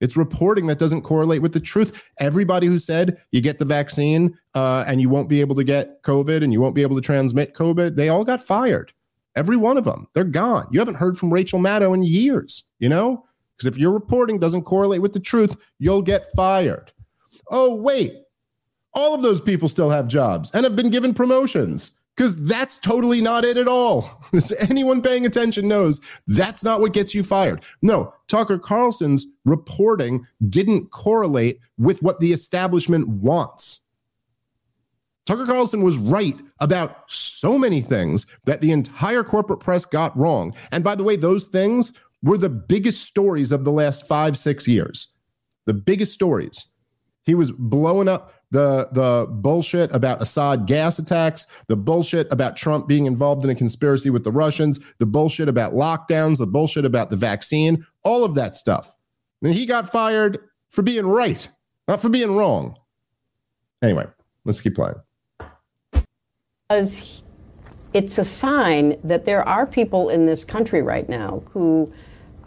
It's 0.00 0.16
reporting 0.16 0.66
that 0.66 0.78
doesn't 0.78 1.02
correlate 1.02 1.42
with 1.42 1.52
the 1.52 1.60
truth. 1.60 2.10
Everybody 2.18 2.66
who 2.66 2.78
said 2.78 3.18
you 3.30 3.40
get 3.40 3.58
the 3.58 3.64
vaccine 3.64 4.36
uh, 4.54 4.84
and 4.86 5.00
you 5.00 5.08
won't 5.08 5.28
be 5.28 5.40
able 5.40 5.54
to 5.56 5.64
get 5.64 6.02
COVID 6.02 6.42
and 6.42 6.52
you 6.52 6.60
won't 6.60 6.74
be 6.74 6.82
able 6.82 6.96
to 6.96 7.02
transmit 7.02 7.54
COVID, 7.54 7.96
they 7.96 8.08
all 8.08 8.24
got 8.24 8.40
fired. 8.40 8.92
Every 9.34 9.56
one 9.56 9.78
of 9.78 9.84
them. 9.84 10.08
They're 10.14 10.24
gone. 10.24 10.66
You 10.70 10.78
haven't 10.78 10.96
heard 10.96 11.16
from 11.16 11.32
Rachel 11.32 11.58
Maddow 11.58 11.94
in 11.94 12.02
years, 12.02 12.64
you 12.78 12.88
know? 12.88 13.24
Because 13.56 13.66
if 13.66 13.78
your 13.78 13.92
reporting 13.92 14.38
doesn't 14.38 14.62
correlate 14.62 15.02
with 15.02 15.12
the 15.12 15.20
truth, 15.20 15.56
you'll 15.78 16.02
get 16.02 16.24
fired. 16.36 16.92
Oh, 17.50 17.74
wait. 17.74 18.14
All 18.94 19.14
of 19.14 19.22
those 19.22 19.40
people 19.40 19.68
still 19.68 19.88
have 19.90 20.06
jobs 20.08 20.50
and 20.52 20.64
have 20.64 20.76
been 20.76 20.90
given 20.90 21.14
promotions. 21.14 21.98
because 22.14 22.42
that's 22.44 22.76
totally 22.78 23.20
not 23.20 23.44
it 23.44 23.56
at 23.56 23.68
all. 23.68 24.22
Anyone 24.68 25.00
paying 25.00 25.24
attention 25.24 25.66
knows 25.68 26.00
that's 26.26 26.62
not 26.62 26.80
what 26.80 26.92
gets 26.92 27.14
you 27.14 27.22
fired. 27.22 27.62
No, 27.80 28.12
Tucker 28.28 28.58
Carlson's 28.58 29.26
reporting 29.44 30.26
didn't 30.48 30.90
correlate 30.90 31.58
with 31.78 32.02
what 32.02 32.20
the 32.20 32.32
establishment 32.32 33.08
wants. 33.08 33.80
Tucker 35.24 35.46
Carlson 35.46 35.82
was 35.82 35.96
right 35.98 36.34
about 36.58 37.04
so 37.08 37.58
many 37.58 37.80
things 37.80 38.26
that 38.44 38.60
the 38.60 38.72
entire 38.72 39.22
corporate 39.22 39.60
press 39.60 39.84
got 39.84 40.16
wrong. 40.16 40.52
And 40.72 40.82
by 40.82 40.94
the 40.94 41.04
way, 41.04 41.16
those 41.16 41.46
things 41.46 41.92
were 42.22 42.38
the 42.38 42.48
biggest 42.48 43.04
stories 43.04 43.52
of 43.52 43.64
the 43.64 43.72
last 43.72 44.06
five, 44.06 44.36
six 44.36 44.66
years. 44.66 45.14
The 45.66 45.74
biggest 45.74 46.12
stories. 46.12 46.72
He 47.24 47.36
was 47.36 47.52
blowing 47.52 48.08
up 48.08 48.34
the 48.50 48.88
the 48.90 49.26
bullshit 49.30 49.94
about 49.94 50.20
Assad 50.20 50.66
gas 50.66 50.98
attacks, 50.98 51.46
the 51.68 51.76
bullshit 51.76 52.30
about 52.32 52.56
Trump 52.56 52.88
being 52.88 53.06
involved 53.06 53.44
in 53.44 53.50
a 53.50 53.54
conspiracy 53.54 54.10
with 54.10 54.24
the 54.24 54.32
Russians, 54.32 54.80
the 54.98 55.06
bullshit 55.06 55.48
about 55.48 55.72
lockdowns, 55.72 56.38
the 56.38 56.46
bullshit 56.46 56.84
about 56.84 57.10
the 57.10 57.16
vaccine, 57.16 57.86
all 58.02 58.24
of 58.24 58.34
that 58.34 58.56
stuff. 58.56 58.94
And 59.40 59.54
he 59.54 59.66
got 59.66 59.88
fired 59.88 60.38
for 60.68 60.82
being 60.82 61.06
right, 61.06 61.48
not 61.86 62.02
for 62.02 62.08
being 62.08 62.34
wrong. 62.34 62.76
Anyway, 63.82 64.06
let's 64.44 64.60
keep 64.60 64.74
playing. 64.74 64.96
Because 66.72 67.22
it's 67.92 68.16
a 68.16 68.24
sign 68.24 68.98
that 69.04 69.26
there 69.26 69.46
are 69.46 69.66
people 69.66 70.08
in 70.08 70.24
this 70.24 70.42
country 70.42 70.80
right 70.80 71.06
now 71.06 71.42
who 71.50 71.92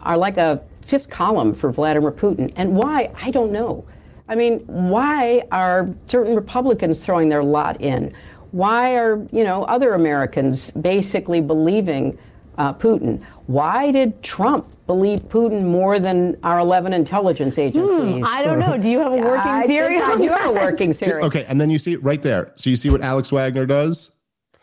are 0.02 0.16
like 0.16 0.36
a 0.36 0.60
fifth 0.82 1.10
column 1.10 1.54
for 1.54 1.70
Vladimir 1.70 2.10
Putin. 2.10 2.52
And 2.56 2.74
why? 2.74 3.12
I 3.22 3.30
don't 3.30 3.52
know. 3.52 3.84
I 4.28 4.34
mean, 4.34 4.58
why 4.66 5.44
are 5.52 5.94
certain 6.08 6.34
Republicans 6.34 7.06
throwing 7.06 7.28
their 7.28 7.44
lot 7.44 7.80
in? 7.80 8.12
Why 8.50 8.96
are, 8.96 9.24
you 9.30 9.44
know, 9.44 9.62
other 9.64 9.94
Americans 9.94 10.72
basically 10.72 11.40
believing 11.40 12.18
uh, 12.58 12.74
Putin? 12.74 13.22
Why 13.46 13.92
did 13.92 14.20
Trump 14.24 14.66
believe 14.88 15.20
Putin 15.28 15.64
more 15.64 16.00
than 16.00 16.36
our 16.42 16.58
11 16.58 16.92
intelligence 16.92 17.60
agencies? 17.60 17.96
Hmm, 17.96 18.24
I 18.24 18.42
don't 18.42 18.58
know. 18.58 18.76
Do 18.76 18.90
you 18.90 18.98
have 18.98 19.12
a 19.12 19.16
working 19.16 19.52
I 19.52 19.66
theory 19.68 19.98
think 19.98 20.08
I 20.08 20.12
on 20.12 20.18
do 20.18 20.28
have 20.28 20.50
a 20.50 20.52
working 20.52 20.94
theory. 20.94 21.22
Okay, 21.22 21.44
and 21.44 21.60
then 21.60 21.70
you 21.70 21.78
see 21.78 21.92
it 21.92 22.02
right 22.02 22.22
there. 22.22 22.52
So 22.56 22.70
you 22.70 22.76
see 22.76 22.90
what 22.90 23.02
Alex 23.02 23.30
Wagner 23.30 23.66
does, 23.66 24.10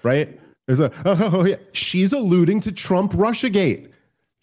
right? 0.04 0.39
There's 0.68 0.80
a 0.80 0.92
oh 1.06 1.46
yeah, 1.46 1.56
she's 1.72 2.13
alluding 2.13 2.60
to 2.62 2.72
Trump 2.72 3.13
Russiagate. 3.13 3.89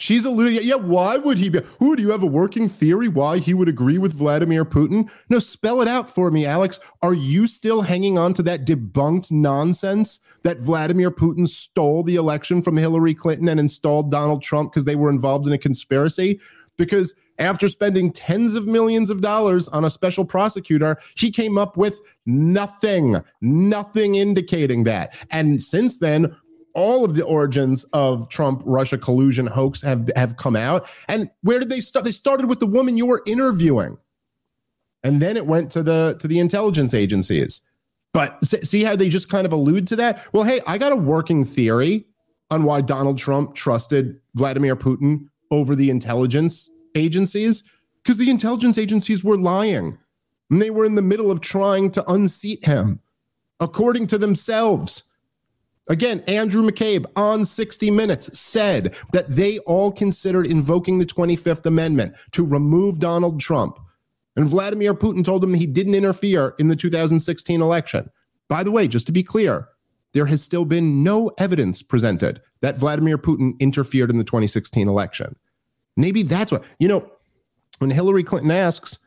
She's 0.01 0.25
alluding, 0.25 0.61
yeah, 0.63 0.77
why 0.77 1.19
would 1.19 1.37
he 1.37 1.51
be? 1.51 1.61
Who 1.79 1.95
do 1.95 2.03
you 2.03 2.11
have 2.11 2.23
a 2.23 2.27
working 2.27 2.69
theory 2.69 3.07
why 3.07 3.37
he 3.37 3.53
would 3.53 3.69
agree 3.69 3.99
with 3.99 4.15
Vladimir 4.15 4.65
Putin? 4.65 5.11
No, 5.29 5.39
spell 5.39 5.83
it 5.83 5.89
out 5.89 6.09
for 6.09 6.31
me, 6.31 6.47
Alex. 6.47 6.81
Are 7.03 7.13
you 7.13 7.47
still 7.47 7.83
hanging 7.83 8.17
on 8.17 8.33
to 8.35 8.43
that 8.45 8.65
debunked 8.65 9.31
nonsense 9.31 10.21
that 10.43 10.59
Vladimir 10.59 11.11
Putin 11.11 11.47
stole 11.47 12.03
the 12.03 12.17
election 12.17 12.63
from 12.63 12.79
Hillary 12.79 13.13
Clinton 13.13 13.47
and 13.47 13.61
installed 13.61 14.11
Donald 14.11 14.43
Trump 14.43 14.73
because 14.73 14.87
they 14.87 14.97
were 14.97 15.11
involved 15.11 15.47
in 15.47 15.53
a 15.53 15.59
conspiracy? 15.59 16.41
Because 16.79 17.13
after 17.41 17.69
spending 17.69 18.13
tens 18.13 18.55
of 18.55 18.67
millions 18.67 19.11
of 19.11 19.21
dollars 19.21 19.67
on 19.69 19.85
a 19.85 19.91
special 19.91 20.25
prosecutor, 20.25 20.99
he 21.17 21.31
came 21.31 21.59
up 21.59 21.77
with 21.77 21.99
nothing, 22.27 23.17
nothing 23.41 24.15
indicating 24.15 24.85
that. 24.85 25.17
And 25.33 25.63
since 25.63 25.99
then, 25.99 26.37
all 26.75 27.05
of 27.05 27.15
the 27.15 27.25
origins 27.25 27.85
of 27.93 28.29
Trump 28.29 28.63
Russia 28.65 28.97
collusion 28.97 29.47
hoax 29.47 29.83
have 29.83 30.11
have 30.15 30.37
come 30.37 30.55
out. 30.55 30.89
And 31.09 31.31
where 31.43 31.59
did 31.59 31.71
they 31.71 31.81
start? 31.81 32.05
They 32.05 32.13
started 32.13 32.47
with 32.47 32.61
the 32.61 32.67
woman 32.67 32.97
you 32.97 33.07
were 33.07 33.23
interviewing. 33.27 33.99
And 35.03 35.21
then 35.21 35.37
it 35.37 35.47
went 35.47 35.73
to 35.73 35.83
the 35.83 36.17
to 36.21 36.29
the 36.29 36.39
intelligence 36.39 36.95
agencies. 36.95 37.61
But 38.13 38.45
see 38.45 38.83
how 38.83 38.97
they 38.97 39.09
just 39.09 39.29
kind 39.29 39.47
of 39.47 39.53
allude 39.53 39.87
to 39.89 39.97
that? 39.97 40.27
Well, 40.33 40.43
hey, 40.43 40.61
I 40.67 40.79
got 40.79 40.93
a 40.93 40.97
working 40.97 41.45
theory 41.45 42.07
on 42.51 42.65
why 42.65 42.81
Donald 42.81 43.19
Trump 43.19 43.55
trusted 43.55 44.21
Vladimir 44.35 44.75
Putin 44.75 45.29
over 45.53 45.77
the 45.77 45.91
intelligence 45.91 46.69
agencies 46.95 47.63
because 48.03 48.19
the 48.19 48.31
intelligence 48.31 48.79
agencies 48.79 49.25
were 49.25 49.37
lying. 49.37 49.99
And 50.51 50.61
they 50.61 50.71
were 50.71 50.85
in 50.85 50.97
the 50.97 51.03
middle 51.03 51.31
of 51.31 51.41
trying 51.41 51.91
to 51.93 52.11
unseat 52.11 52.65
him 52.65 53.01
according 53.61 54.07
to 54.09 54.19
themselves. 54.19 55.05
Again, 55.89 56.23
Andrew 56.27 56.63
McCabe 56.63 57.05
on 57.17 57.45
60 57.45 57.91
Minutes 57.91 58.39
said 58.39 58.97
that 59.13 59.29
they 59.29 59.59
all 59.61 59.93
considered 59.93 60.47
invoking 60.47 60.99
the 60.99 61.07
25th 61.07 61.67
Amendment 61.67 62.15
to 62.33 62.45
remove 62.45 62.99
Donald 62.99 63.41
Trump. 63.41 63.79
And 64.37 64.49
Vladimir 64.49 64.95
Putin 64.95 65.25
told 65.25 65.43
him 65.43 65.55
he 65.55 65.67
didn't 65.67 65.95
interfere 65.95 66.55
in 66.59 66.69
the 66.69 66.77
2016 66.77 67.61
election. 67.61 68.11
By 68.49 68.63
the 68.63 68.71
way, 68.71 68.89
just 68.89 69.07
to 69.07 69.13
be 69.13 69.23
clear, 69.23 69.69
there 70.13 70.27
has 70.27 70.43
still 70.43 70.65
been 70.65 71.03
no 71.03 71.31
evidence 71.39 71.83
presented 71.83 72.41
that 72.63 72.79
Vladimir 72.79 73.19
Putin 73.19 73.59
interfered 73.61 74.11
in 74.11 74.19
the 74.19 74.25
2016 74.25 74.89
election. 74.89 75.37
Maybe 76.01 76.23
that's 76.23 76.53
what, 76.53 76.65
you 76.79 76.89
know, 76.89 77.11
when 77.79 77.91
Hillary 77.91 78.25
Clinton 78.25 78.51
asks, 78.51 78.99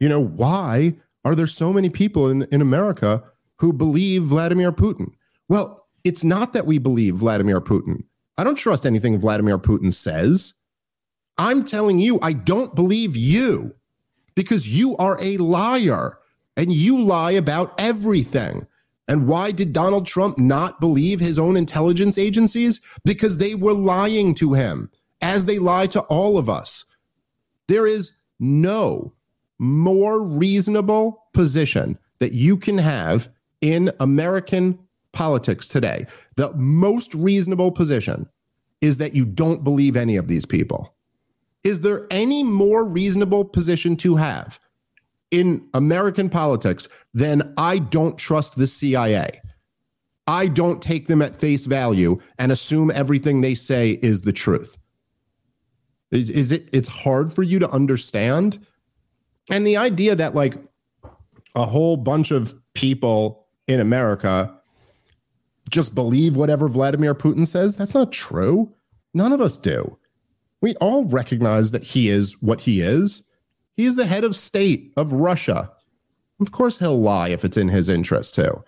you 0.00 0.08
know, 0.08 0.20
why 0.20 0.94
are 1.24 1.34
there 1.34 1.46
so 1.46 1.72
many 1.72 1.88
people 1.88 2.28
in, 2.28 2.42
in 2.52 2.60
America 2.60 3.22
who 3.58 3.72
believe 3.72 4.24
Vladimir 4.24 4.72
Putin? 4.72 5.12
Well, 5.48 5.86
it's 6.04 6.24
not 6.24 6.52
that 6.52 6.66
we 6.66 6.78
believe 6.78 7.16
Vladimir 7.16 7.60
Putin. 7.60 8.04
I 8.36 8.44
don't 8.44 8.56
trust 8.56 8.84
anything 8.84 9.18
Vladimir 9.18 9.58
Putin 9.58 9.92
says. 9.92 10.54
I'm 11.38 11.64
telling 11.64 11.98
you, 11.98 12.18
I 12.22 12.32
don't 12.32 12.74
believe 12.74 13.16
you 13.16 13.74
because 14.34 14.68
you 14.68 14.96
are 14.96 15.18
a 15.20 15.36
liar 15.38 16.18
and 16.56 16.72
you 16.72 17.02
lie 17.02 17.32
about 17.32 17.80
everything. 17.80 18.66
And 19.06 19.28
why 19.28 19.50
did 19.50 19.72
Donald 19.72 20.06
Trump 20.06 20.38
not 20.38 20.80
believe 20.80 21.20
his 21.20 21.38
own 21.38 21.56
intelligence 21.56 22.16
agencies? 22.16 22.80
Because 23.04 23.38
they 23.38 23.54
were 23.54 23.74
lying 23.74 24.34
to 24.36 24.54
him, 24.54 24.90
as 25.20 25.44
they 25.44 25.58
lie 25.58 25.86
to 25.88 26.00
all 26.02 26.38
of 26.38 26.48
us. 26.48 26.84
There 27.68 27.86
is 27.86 28.12
no 28.38 29.14
more 29.58 30.22
reasonable 30.22 31.24
position 31.32 31.98
that 32.18 32.32
you 32.32 32.56
can 32.56 32.78
have 32.78 33.28
in 33.60 33.90
American 34.00 34.78
politics 35.12 35.68
today. 35.68 36.06
The 36.36 36.52
most 36.54 37.14
reasonable 37.14 37.72
position 37.72 38.28
is 38.80 38.98
that 38.98 39.14
you 39.14 39.24
don't 39.24 39.64
believe 39.64 39.96
any 39.96 40.16
of 40.16 40.28
these 40.28 40.44
people. 40.44 40.94
Is 41.62 41.80
there 41.80 42.06
any 42.10 42.44
more 42.44 42.84
reasonable 42.84 43.44
position 43.46 43.96
to 43.98 44.16
have 44.16 44.60
in 45.30 45.66
American 45.72 46.28
politics 46.28 46.88
than 47.14 47.54
I 47.56 47.78
don't 47.78 48.18
trust 48.18 48.56
the 48.56 48.66
CIA? 48.66 49.40
I 50.26 50.48
don't 50.48 50.82
take 50.82 51.06
them 51.06 51.22
at 51.22 51.36
face 51.36 51.64
value 51.66 52.20
and 52.38 52.52
assume 52.52 52.90
everything 52.90 53.40
they 53.40 53.54
say 53.54 53.98
is 54.02 54.22
the 54.22 54.32
truth. 54.32 54.76
Is, 56.14 56.30
is 56.30 56.52
it 56.52 56.68
it's 56.72 56.88
hard 56.88 57.32
for 57.32 57.42
you 57.42 57.58
to 57.58 57.70
understand? 57.70 58.64
And 59.50 59.66
the 59.66 59.76
idea 59.76 60.14
that 60.14 60.34
like 60.34 60.54
a 61.54 61.66
whole 61.66 61.96
bunch 61.96 62.30
of 62.30 62.54
people 62.74 63.46
in 63.66 63.80
America 63.80 64.54
just 65.70 65.94
believe 65.94 66.36
whatever 66.36 66.68
Vladimir 66.68 67.14
Putin 67.14 67.46
says, 67.46 67.76
that's 67.76 67.94
not 67.94 68.12
true. 68.12 68.72
None 69.12 69.32
of 69.32 69.40
us 69.40 69.56
do. 69.56 69.98
We 70.60 70.76
all 70.76 71.04
recognize 71.04 71.72
that 71.72 71.84
he 71.84 72.08
is 72.08 72.40
what 72.40 72.62
he 72.62 72.80
is. 72.80 73.22
He 73.76 73.84
is 73.84 73.96
the 73.96 74.06
head 74.06 74.24
of 74.24 74.36
state 74.36 74.92
of 74.96 75.12
Russia. 75.12 75.70
Of 76.40 76.52
course, 76.52 76.78
he'll 76.78 77.00
lie 77.00 77.28
if 77.28 77.44
it's 77.44 77.56
in 77.56 77.68
his 77.68 77.88
interest 77.88 78.34
too. 78.34 78.62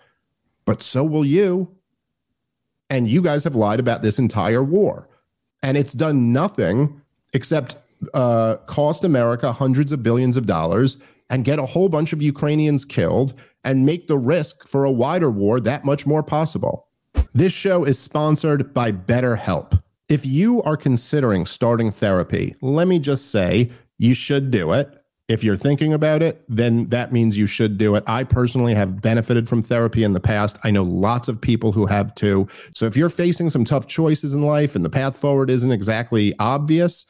But 0.65 0.83
so 0.83 1.03
will 1.03 1.25
you. 1.25 1.73
And 2.89 3.07
you 3.07 3.21
guys 3.21 3.43
have 3.43 3.55
lied 3.55 3.79
about 3.79 4.01
this 4.01 4.19
entire 4.19 4.63
war. 4.63 5.09
And 5.63 5.77
it's 5.77 5.93
done 5.93 6.31
nothing 6.31 7.01
except 7.33 7.77
uh, 8.13 8.55
cost 8.65 9.03
America 9.03 9.51
hundreds 9.51 9.91
of 9.91 10.03
billions 10.03 10.37
of 10.37 10.45
dollars 10.45 10.97
and 11.29 11.43
get 11.43 11.59
a 11.59 11.65
whole 11.65 11.89
bunch 11.89 12.13
of 12.13 12.21
Ukrainians 12.21 12.85
killed 12.85 13.33
and 13.63 13.85
make 13.85 14.07
the 14.07 14.17
risk 14.17 14.67
for 14.67 14.85
a 14.85 14.91
wider 14.91 15.29
war 15.29 15.59
that 15.59 15.83
much 15.83 16.05
more 16.05 16.23
possible. 16.23 16.87
This 17.33 17.53
show 17.53 17.83
is 17.83 17.99
sponsored 17.99 18.73
by 18.73 18.91
BetterHelp. 18.91 19.81
If 20.07 20.25
you 20.25 20.61
are 20.63 20.77
considering 20.77 21.45
starting 21.45 21.91
therapy, 21.91 22.55
let 22.61 22.87
me 22.87 22.99
just 22.99 23.29
say 23.29 23.71
you 23.97 24.13
should 24.13 24.51
do 24.51 24.71
it. 24.71 24.96
If 25.27 25.43
you're 25.43 25.57
thinking 25.57 25.91
about 25.91 26.21
it, 26.21 26.41
then 26.47 26.85
that 26.87 27.11
means 27.11 27.37
you 27.37 27.47
should 27.47 27.77
do 27.77 27.95
it. 27.95 28.03
I 28.07 28.23
personally 28.23 28.73
have 28.75 29.01
benefited 29.01 29.49
from 29.49 29.61
therapy 29.61 30.03
in 30.03 30.13
the 30.13 30.21
past. 30.21 30.57
I 30.63 30.71
know 30.71 30.83
lots 30.83 31.27
of 31.27 31.41
people 31.41 31.73
who 31.73 31.85
have 31.85 32.15
too. 32.15 32.47
So 32.73 32.85
if 32.85 32.95
you're 32.95 33.09
facing 33.09 33.49
some 33.49 33.65
tough 33.65 33.87
choices 33.87 34.33
in 34.33 34.41
life 34.41 34.73
and 34.73 34.85
the 34.85 34.89
path 34.89 35.17
forward 35.17 35.49
isn't 35.49 35.71
exactly 35.71 36.33
obvious, 36.39 37.05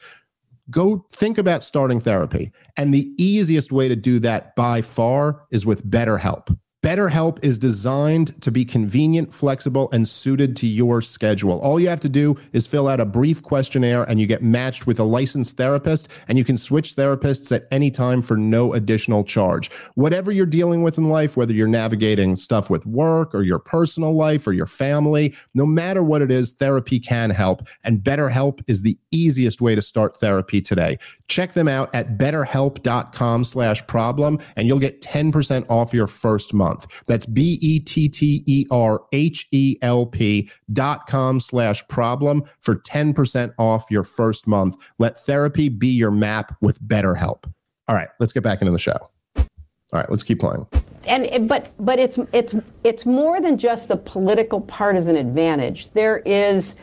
go 0.68 1.06
think 1.12 1.38
about 1.38 1.62
starting 1.62 2.00
therapy. 2.00 2.50
And 2.76 2.92
the 2.92 3.12
easiest 3.18 3.70
way 3.70 3.88
to 3.88 3.94
do 3.94 4.18
that 4.18 4.56
by 4.56 4.82
far 4.82 5.46
is 5.52 5.64
with 5.64 5.88
BetterHelp. 5.88 6.56
BetterHelp 6.80 7.40
is 7.42 7.58
designed 7.58 8.40
to 8.40 8.52
be 8.52 8.64
convenient, 8.64 9.34
flexible, 9.34 9.90
and 9.90 10.06
suited 10.06 10.54
to 10.54 10.66
your 10.68 11.02
schedule. 11.02 11.58
All 11.58 11.80
you 11.80 11.88
have 11.88 11.98
to 12.00 12.08
do 12.08 12.36
is 12.52 12.68
fill 12.68 12.86
out 12.86 13.00
a 13.00 13.04
brief 13.04 13.42
questionnaire 13.42 14.04
and 14.04 14.20
you 14.20 14.28
get 14.28 14.44
matched 14.44 14.86
with 14.86 15.00
a 15.00 15.02
licensed 15.02 15.56
therapist, 15.56 16.06
and 16.28 16.38
you 16.38 16.44
can 16.44 16.56
switch 16.56 16.94
therapists 16.94 17.50
at 17.50 17.66
any 17.72 17.90
time 17.90 18.22
for 18.22 18.36
no 18.36 18.74
additional 18.74 19.24
charge. 19.24 19.72
Whatever 19.96 20.30
you're 20.30 20.46
dealing 20.46 20.84
with 20.84 20.98
in 20.98 21.08
life, 21.08 21.36
whether 21.36 21.52
you're 21.52 21.66
navigating 21.66 22.36
stuff 22.36 22.70
with 22.70 22.86
work 22.86 23.34
or 23.34 23.42
your 23.42 23.58
personal 23.58 24.14
life 24.14 24.46
or 24.46 24.52
your 24.52 24.66
family, 24.66 25.34
no 25.54 25.66
matter 25.66 26.04
what 26.04 26.22
it 26.22 26.30
is, 26.30 26.52
therapy 26.52 27.00
can 27.00 27.30
help. 27.30 27.66
And 27.82 27.98
BetterHelp 27.98 28.60
is 28.68 28.82
the 28.82 28.96
easiest 29.10 29.60
way 29.60 29.74
to 29.74 29.82
start 29.82 30.14
therapy 30.14 30.60
today. 30.60 30.98
Check 31.26 31.54
them 31.54 31.66
out 31.66 31.92
at 31.92 32.18
betterhelp.com 32.18 33.42
slash 33.42 33.84
problem, 33.88 34.38
and 34.54 34.68
you'll 34.68 34.78
get 34.78 35.02
10% 35.02 35.66
off 35.68 35.92
your 35.92 36.06
first 36.06 36.54
month 36.54 36.67
month. 36.68 36.86
That's 37.06 37.26
B 37.26 37.58
E 37.60 37.80
T 37.80 38.08
T 38.08 38.42
E 38.46 38.66
R 38.70 39.02
H 39.12 39.46
E 39.52 39.76
L 39.82 40.06
P 40.06 40.50
dot 40.72 41.06
com 41.06 41.40
slash 41.40 41.86
problem 41.88 42.44
for 42.60 42.76
10% 42.76 43.52
off 43.58 43.86
your 43.90 44.04
first 44.04 44.46
month. 44.46 44.76
Let 44.98 45.16
therapy 45.16 45.68
be 45.68 45.88
your 45.88 46.10
map 46.10 46.56
with 46.60 46.80
BetterHelp. 46.82 47.44
All 47.88 47.96
right, 47.96 48.08
let's 48.20 48.32
get 48.32 48.42
back 48.42 48.60
into 48.60 48.72
the 48.72 48.78
show. 48.78 48.98
All 49.36 50.00
right, 50.00 50.10
let's 50.10 50.22
keep 50.22 50.40
playing. 50.40 50.66
And 51.06 51.48
but 51.48 51.72
but 51.78 51.98
it's 51.98 52.18
it's 52.32 52.54
it's 52.84 53.06
more 53.06 53.40
than 53.40 53.56
just 53.56 53.88
the 53.88 53.96
political 53.96 54.60
partisan 54.60 55.16
advantage. 55.16 55.90
There 55.92 56.18
is 56.18 56.76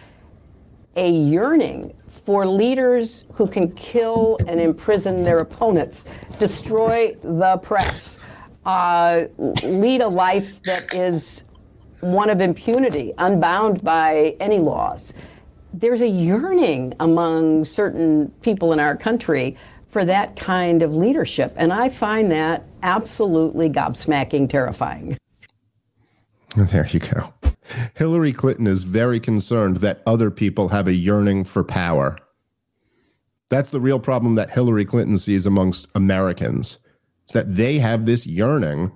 a 0.96 1.12
yearning 1.12 1.94
for 2.08 2.48
leaders 2.48 3.26
who 3.34 3.46
can 3.46 3.72
kill 3.74 4.38
and 4.48 4.60
imprison 4.60 5.24
their 5.24 5.40
opponents, 5.40 6.06
destroy 6.40 7.14
the 7.22 7.58
press, 7.58 8.18
uh, 8.66 9.26
lead 9.64 10.02
a 10.02 10.08
life 10.08 10.62
that 10.64 10.94
is 10.94 11.46
one 12.02 12.30
of 12.30 12.42
impunity, 12.42 13.14
unbound 13.18 13.84
by 13.84 14.36
any 14.40 14.60
laws. 14.60 15.14
There's 15.74 16.02
a 16.02 16.08
yearning 16.08 16.94
among 17.00 17.66
certain 17.66 18.30
people 18.42 18.74
in 18.74 18.80
our 18.80 18.96
country 18.96 19.58
for 19.88 20.06
that 20.06 20.36
kind 20.36 20.82
of 20.82 20.96
leadership. 20.96 21.54
And 21.56 21.72
I 21.72 21.90
find 21.90 22.32
that 22.32 22.64
absolutely 22.84 23.70
gobsmacking 23.70 24.50
terrifying. 24.50 25.18
There 26.56 26.88
you 26.88 27.00
go. 27.00 27.34
Hillary 27.96 28.32
Clinton 28.32 28.68
is 28.68 28.84
very 28.84 29.20
concerned 29.20 29.78
that 29.78 30.02
other 30.06 30.32
people 30.32 30.70
have 30.70 30.88
a 30.88 30.94
yearning 30.94 31.44
for 31.44 31.64
power. 31.64 32.18
That's 33.50 33.70
the 33.70 33.80
real 33.80 34.00
problem 34.00 34.36
that 34.36 34.52
Hillary 34.52 34.86
Clinton 34.86 35.18
sees 35.18 35.46
amongst 35.46 35.88
Americans. 35.96 36.80
Is 37.28 37.34
that 37.34 37.50
they 37.50 37.80
have 37.80 38.06
this 38.06 38.26
yearning 38.28 38.92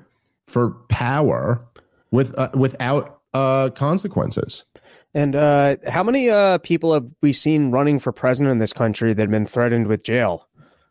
for 0.47 0.71
power 0.89 1.65
with 2.11 2.37
uh, 2.37 2.49
without 2.53 3.21
uh, 3.33 3.69
consequences. 3.69 4.65
And 5.13 5.35
uh, 5.35 5.77
how 5.87 6.03
many 6.03 6.29
uh, 6.29 6.59
people 6.59 6.93
have 6.93 7.11
we 7.21 7.33
seen 7.33 7.71
running 7.71 7.99
for 7.99 8.11
president 8.11 8.51
in 8.51 8.59
this 8.59 8.73
country 8.73 9.13
that 9.13 9.21
have 9.21 9.31
been 9.31 9.45
threatened 9.45 9.87
with 9.87 10.03
jail? 10.03 10.47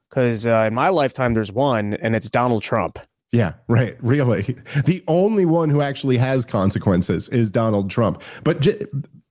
Because 0.08 0.46
uh, 0.46 0.64
in 0.66 0.74
my 0.74 0.88
lifetime, 0.88 1.34
there's 1.34 1.52
one, 1.52 1.94
and 1.94 2.16
it's 2.16 2.30
Donald 2.30 2.62
Trump. 2.62 2.98
Yeah, 3.30 3.52
right. 3.68 3.96
Really. 4.00 4.56
The 4.84 5.04
only 5.06 5.44
one 5.44 5.68
who 5.68 5.82
actually 5.82 6.16
has 6.16 6.46
consequences 6.46 7.28
is 7.28 7.50
Donald 7.50 7.90
Trump. 7.90 8.22
But 8.42 8.60
j- 8.60 8.80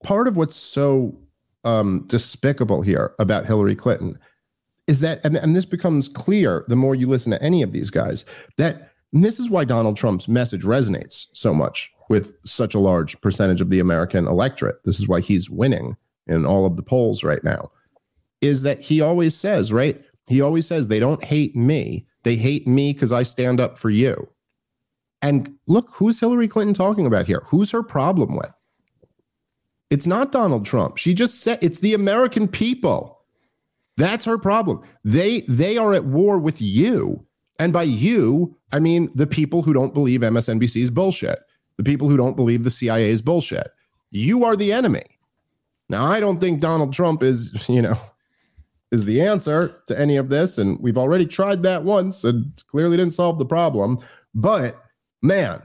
part 0.04 0.28
of 0.28 0.38
what's 0.38 0.56
so 0.56 1.18
um, 1.64 2.06
despicable 2.08 2.82
here 2.82 3.14
about 3.18 3.48
Hillary 3.48 3.76
Clinton 3.76 4.20
is 4.88 5.02
that, 5.02 5.24
and, 5.26 5.36
and 5.36 5.56
this 5.56 5.66
becomes 5.66 6.08
clear 6.08 6.66
the 6.68 6.76
more 6.76 6.96
you 6.96 7.08
listen 7.08 7.32
to 7.32 7.44
any 7.44 7.62
of 7.62 7.72
these 7.72 7.90
guys, 7.90 8.26
that 8.58 8.94
this 9.14 9.40
is 9.40 9.50
why 9.50 9.66
Donald 9.66 9.98
Trump's 9.98 10.28
message 10.28 10.64
resonates 10.64 11.28
so 11.34 11.54
much 11.54 11.92
with 12.10 12.36
such 12.46 12.74
a 12.74 12.80
large 12.80 13.20
percentage 13.22 13.62
of 13.62 13.70
the 13.70 13.80
American 13.80 14.28
electorate. 14.28 14.78
This 14.86 15.00
is 15.00 15.08
why 15.08 15.22
he's 15.22 15.50
winning 15.50 15.98
in 16.26 16.46
all 16.46 16.66
of 16.66 16.76
the 16.76 16.84
polls 16.84 17.24
right 17.24 17.44
now. 17.44 17.72
Is 18.42 18.62
that 18.64 18.82
he 18.82 19.02
always 19.02 19.36
says, 19.36 19.74
right? 19.74 20.02
He 20.28 20.42
always 20.42 20.68
says, 20.68 20.88
they 20.88 21.00
don't 21.00 21.24
hate 21.24 21.56
me. 21.56 22.06
They 22.24 22.36
hate 22.36 22.68
me 22.68 22.94
because 22.94 23.12
I 23.12 23.24
stand 23.24 23.60
up 23.60 23.78
for 23.78 23.90
you. 23.90 24.30
And 25.22 25.58
look, 25.68 25.90
who's 25.92 26.20
Hillary 26.20 26.48
Clinton 26.48 26.74
talking 26.74 27.06
about 27.06 27.26
here? 27.26 27.42
Who's 27.46 27.72
her 27.72 27.84
problem 27.84 28.36
with? 28.36 28.54
It's 29.90 30.06
not 30.06 30.32
Donald 30.32 30.66
Trump. 30.66 30.98
She 30.98 31.14
just 31.14 31.42
said 31.42 31.60
it's 31.62 31.80
the 31.80 31.94
American 31.94 32.48
people. 32.48 33.17
That's 33.98 34.26
her 34.26 34.38
problem. 34.38 34.82
They 35.04 35.42
they 35.42 35.78
are 35.78 35.94
at 35.94 36.06
war 36.06 36.40
with 36.40 36.62
you. 36.62 37.26
And 37.60 37.74
by 37.74 37.84
you, 37.84 38.56
I 38.72 38.80
mean 38.80 39.10
the 39.16 39.28
people 39.28 39.64
who 39.64 39.74
don't 39.74 39.94
believe 39.94 40.22
MSNBC 40.22 40.82
is 40.82 40.92
bullshit, 40.92 41.40
the 41.78 41.84
people 41.84 42.08
who 42.08 42.18
don't 42.18 42.36
believe 42.36 42.64
the 42.64 42.72
CIA 42.72 43.10
is 43.10 43.22
bullshit. 43.22 43.68
You 44.12 44.46
are 44.46 44.56
the 44.56 44.72
enemy. 44.72 45.04
Now, 45.90 46.06
I 46.06 46.20
don't 46.20 46.40
think 46.40 46.60
Donald 46.60 46.94
Trump 46.94 47.24
is, 47.24 47.52
you 47.70 47.82
know, 47.82 47.98
is 48.92 49.06
the 49.06 49.22
answer 49.22 49.82
to 49.88 50.00
any 50.00 50.18
of 50.18 50.30
this. 50.30 50.58
And 50.58 50.80
we've 50.80 50.98
already 50.98 51.26
tried 51.26 51.64
that 51.64 51.84
once 51.84 52.24
and 52.24 52.52
clearly 52.68 52.98
didn't 52.98 53.14
solve 53.14 53.40
the 53.40 53.46
problem. 53.46 54.00
But 54.34 54.82
man, 55.22 55.62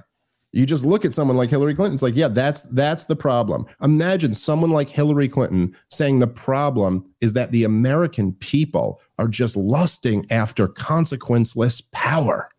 you 0.53 0.67
just 0.67 0.85
look 0.85 1.05
at 1.05 1.15
someone 1.15 1.37
like 1.37 1.51
Hillary 1.51 1.75
Clinton. 1.75 1.95
It's 1.95 2.03
like, 2.03 2.17
yeah, 2.17 2.29
that's 2.29 2.65
that's 2.65 3.07
the 3.07 3.17
problem. 3.17 3.67
Imagine 3.83 4.35
someone 4.35 4.71
like 4.71 4.89
Hillary 4.89 5.29
Clinton 5.29 5.75
saying 5.91 6.19
the 6.19 6.27
problem 6.27 7.11
is 7.21 7.33
that 7.33 7.53
the 7.53 7.65
American 7.65 8.35
people 8.35 9.01
are 9.19 9.29
just 9.29 9.57
lusting 9.57 10.27
after 10.31 10.69
consequenceless 10.69 11.91
power. 11.93 12.51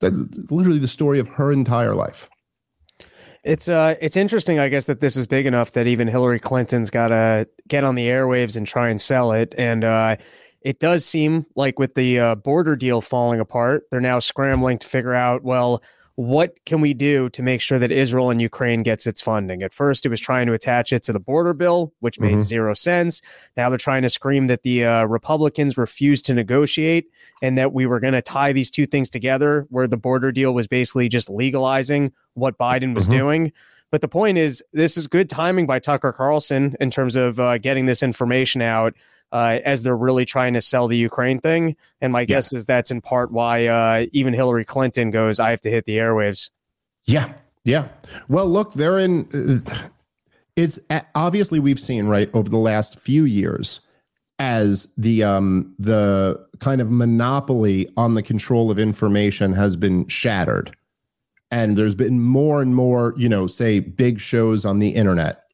That's 0.00 0.16
literally 0.50 0.78
the 0.78 0.88
story 0.88 1.18
of 1.18 1.28
her 1.28 1.52
entire 1.52 1.94
life. 1.94 2.28
It's 3.44 3.68
uh, 3.68 3.94
it's 4.00 4.16
interesting, 4.16 4.58
I 4.58 4.68
guess, 4.68 4.86
that 4.86 5.00
this 5.00 5.16
is 5.16 5.26
big 5.26 5.46
enough 5.46 5.72
that 5.72 5.86
even 5.86 6.08
Hillary 6.08 6.40
Clinton's 6.40 6.90
got 6.90 7.08
to 7.08 7.46
get 7.68 7.84
on 7.84 7.94
the 7.94 8.08
airwaves 8.08 8.56
and 8.56 8.66
try 8.66 8.88
and 8.88 9.00
sell 9.00 9.32
it. 9.32 9.54
And 9.56 9.84
uh, 9.84 10.16
it 10.62 10.80
does 10.80 11.04
seem 11.04 11.46
like 11.54 11.78
with 11.78 11.94
the 11.94 12.18
uh, 12.18 12.34
border 12.34 12.74
deal 12.74 13.00
falling 13.00 13.38
apart, 13.38 13.84
they're 13.90 14.00
now 14.00 14.18
scrambling 14.18 14.78
to 14.78 14.86
figure 14.86 15.14
out, 15.14 15.44
well, 15.44 15.82
what 16.16 16.54
can 16.64 16.80
we 16.80 16.94
do 16.94 17.28
to 17.30 17.42
make 17.42 17.60
sure 17.60 17.78
that 17.78 17.92
Israel 17.92 18.30
and 18.30 18.40
Ukraine 18.40 18.82
gets 18.82 19.06
its 19.06 19.20
funding? 19.20 19.62
At 19.62 19.72
first, 19.72 20.04
it 20.06 20.08
was 20.08 20.20
trying 20.20 20.46
to 20.46 20.54
attach 20.54 20.92
it 20.92 21.02
to 21.04 21.12
the 21.12 21.20
border 21.20 21.52
bill, 21.52 21.92
which 22.00 22.18
made 22.18 22.30
Mm-hmm. 22.32 22.38
Mhm. 22.40 22.44
zero 22.44 22.74
sense. 22.74 23.20
Now 23.56 23.68
they're 23.68 23.78
trying 23.78 24.02
to 24.02 24.08
scream 24.08 24.46
that 24.48 24.62
the 24.62 24.84
uh, 24.84 25.04
Republicans 25.04 25.76
refused 25.76 26.26
to 26.26 26.34
negotiate 26.34 27.08
and 27.42 27.56
that 27.58 27.72
we 27.74 27.86
were 27.86 28.00
going 28.00 28.14
to 28.14 28.22
tie 28.22 28.52
these 28.52 28.70
two 28.70 28.86
things 28.86 29.10
together, 29.10 29.66
where 29.68 29.86
the 29.86 29.96
border 29.98 30.32
deal 30.32 30.52
was 30.54 30.66
basically 30.66 31.08
just 31.08 31.28
legalizing 31.28 32.12
what 32.34 32.58
Biden 32.58 32.94
was 32.94 33.08
Mhm. 33.08 33.18
doing. 33.18 33.52
But 33.92 34.00
the 34.00 34.08
point 34.08 34.36
is, 34.36 34.64
this 34.72 34.96
is 34.96 35.06
good 35.06 35.28
timing 35.28 35.66
by 35.66 35.78
Tucker 35.78 36.12
Carlson 36.12 36.74
in 36.80 36.90
terms 36.90 37.14
of 37.14 37.38
uh, 37.38 37.58
getting 37.58 37.86
this 37.86 38.02
information 38.02 38.60
out 38.60 38.94
uh, 39.36 39.60
as 39.66 39.82
they're 39.82 39.94
really 39.94 40.24
trying 40.24 40.54
to 40.54 40.62
sell 40.62 40.88
the 40.88 40.96
Ukraine 40.96 41.40
thing. 41.40 41.76
And 42.00 42.10
my 42.10 42.24
guess 42.24 42.54
is 42.54 42.64
that's 42.64 42.90
in 42.90 43.02
part 43.02 43.30
why 43.30 43.66
uh, 43.66 44.06
even 44.12 44.32
Hillary 44.32 44.64
Clinton 44.64 45.10
goes, 45.10 45.38
I 45.38 45.50
have 45.50 45.60
to 45.60 45.70
hit 45.70 45.84
the 45.84 45.98
airwaves. 45.98 46.48
Yeah. 47.04 47.34
Yeah. 47.62 47.88
Well, 48.28 48.46
look, 48.48 48.72
they're 48.72 48.98
in. 48.98 49.28
Uh, 49.34 49.88
it's 50.56 50.80
obviously 51.14 51.60
we've 51.60 51.78
seen 51.78 52.06
right 52.06 52.30
over 52.32 52.48
the 52.48 52.56
last 52.56 52.98
few 52.98 53.24
years 53.24 53.80
as 54.38 54.88
the 54.96 55.22
um 55.22 55.74
the 55.78 56.42
kind 56.58 56.80
of 56.80 56.90
monopoly 56.90 57.92
on 57.94 58.14
the 58.14 58.22
control 58.22 58.70
of 58.70 58.78
information 58.78 59.52
has 59.52 59.76
been 59.76 60.06
shattered 60.08 60.74
and 61.50 61.76
there's 61.76 61.94
been 61.94 62.20
more 62.20 62.60
and 62.60 62.74
more 62.74 63.14
you 63.16 63.30
know 63.30 63.46
say 63.46 63.80
big 63.80 64.20
shows 64.20 64.66
on 64.66 64.78
the 64.78 64.90
internet 64.90 65.45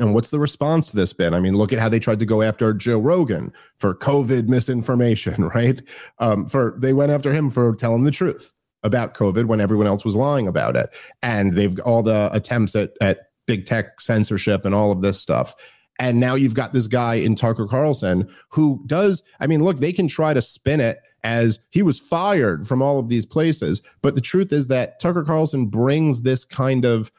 and 0.00 0.14
what's 0.14 0.30
the 0.30 0.38
response 0.38 0.90
to 0.90 0.96
this 0.96 1.12
been? 1.12 1.34
I 1.34 1.40
mean, 1.40 1.56
look 1.56 1.72
at 1.72 1.78
how 1.78 1.88
they 1.88 1.98
tried 1.98 2.18
to 2.20 2.26
go 2.26 2.40
after 2.40 2.72
Joe 2.72 2.98
Rogan 2.98 3.52
for 3.78 3.94
COVID 3.94 4.48
misinformation, 4.48 5.48
right? 5.54 5.82
Um, 6.18 6.46
for 6.46 6.76
they 6.78 6.92
went 6.92 7.12
after 7.12 7.32
him 7.32 7.50
for 7.50 7.74
telling 7.74 8.04
the 8.04 8.10
truth 8.10 8.52
about 8.82 9.14
COVID 9.14 9.44
when 9.44 9.60
everyone 9.60 9.86
else 9.86 10.04
was 10.04 10.16
lying 10.16 10.48
about 10.48 10.76
it, 10.76 10.90
and 11.22 11.54
they've 11.54 11.78
all 11.80 12.02
the 12.02 12.30
attempts 12.32 12.74
at 12.74 12.92
at 13.00 13.28
big 13.46 13.66
tech 13.66 14.00
censorship 14.00 14.64
and 14.64 14.74
all 14.74 14.92
of 14.92 15.02
this 15.02 15.20
stuff. 15.20 15.54
And 15.98 16.18
now 16.18 16.34
you've 16.34 16.54
got 16.54 16.72
this 16.72 16.86
guy 16.86 17.14
in 17.14 17.34
Tucker 17.34 17.66
Carlson 17.66 18.28
who 18.48 18.82
does. 18.86 19.22
I 19.40 19.46
mean, 19.46 19.62
look, 19.62 19.76
they 19.76 19.92
can 19.92 20.08
try 20.08 20.32
to 20.32 20.40
spin 20.40 20.80
it 20.80 21.00
as 21.22 21.60
he 21.70 21.82
was 21.82 22.00
fired 22.00 22.66
from 22.66 22.82
all 22.82 22.98
of 22.98 23.08
these 23.08 23.26
places, 23.26 23.82
but 24.00 24.14
the 24.14 24.20
truth 24.20 24.52
is 24.52 24.68
that 24.68 24.98
Tucker 25.00 25.22
Carlson 25.22 25.66
brings 25.66 26.22
this 26.22 26.44
kind 26.44 26.84
of 26.84 27.12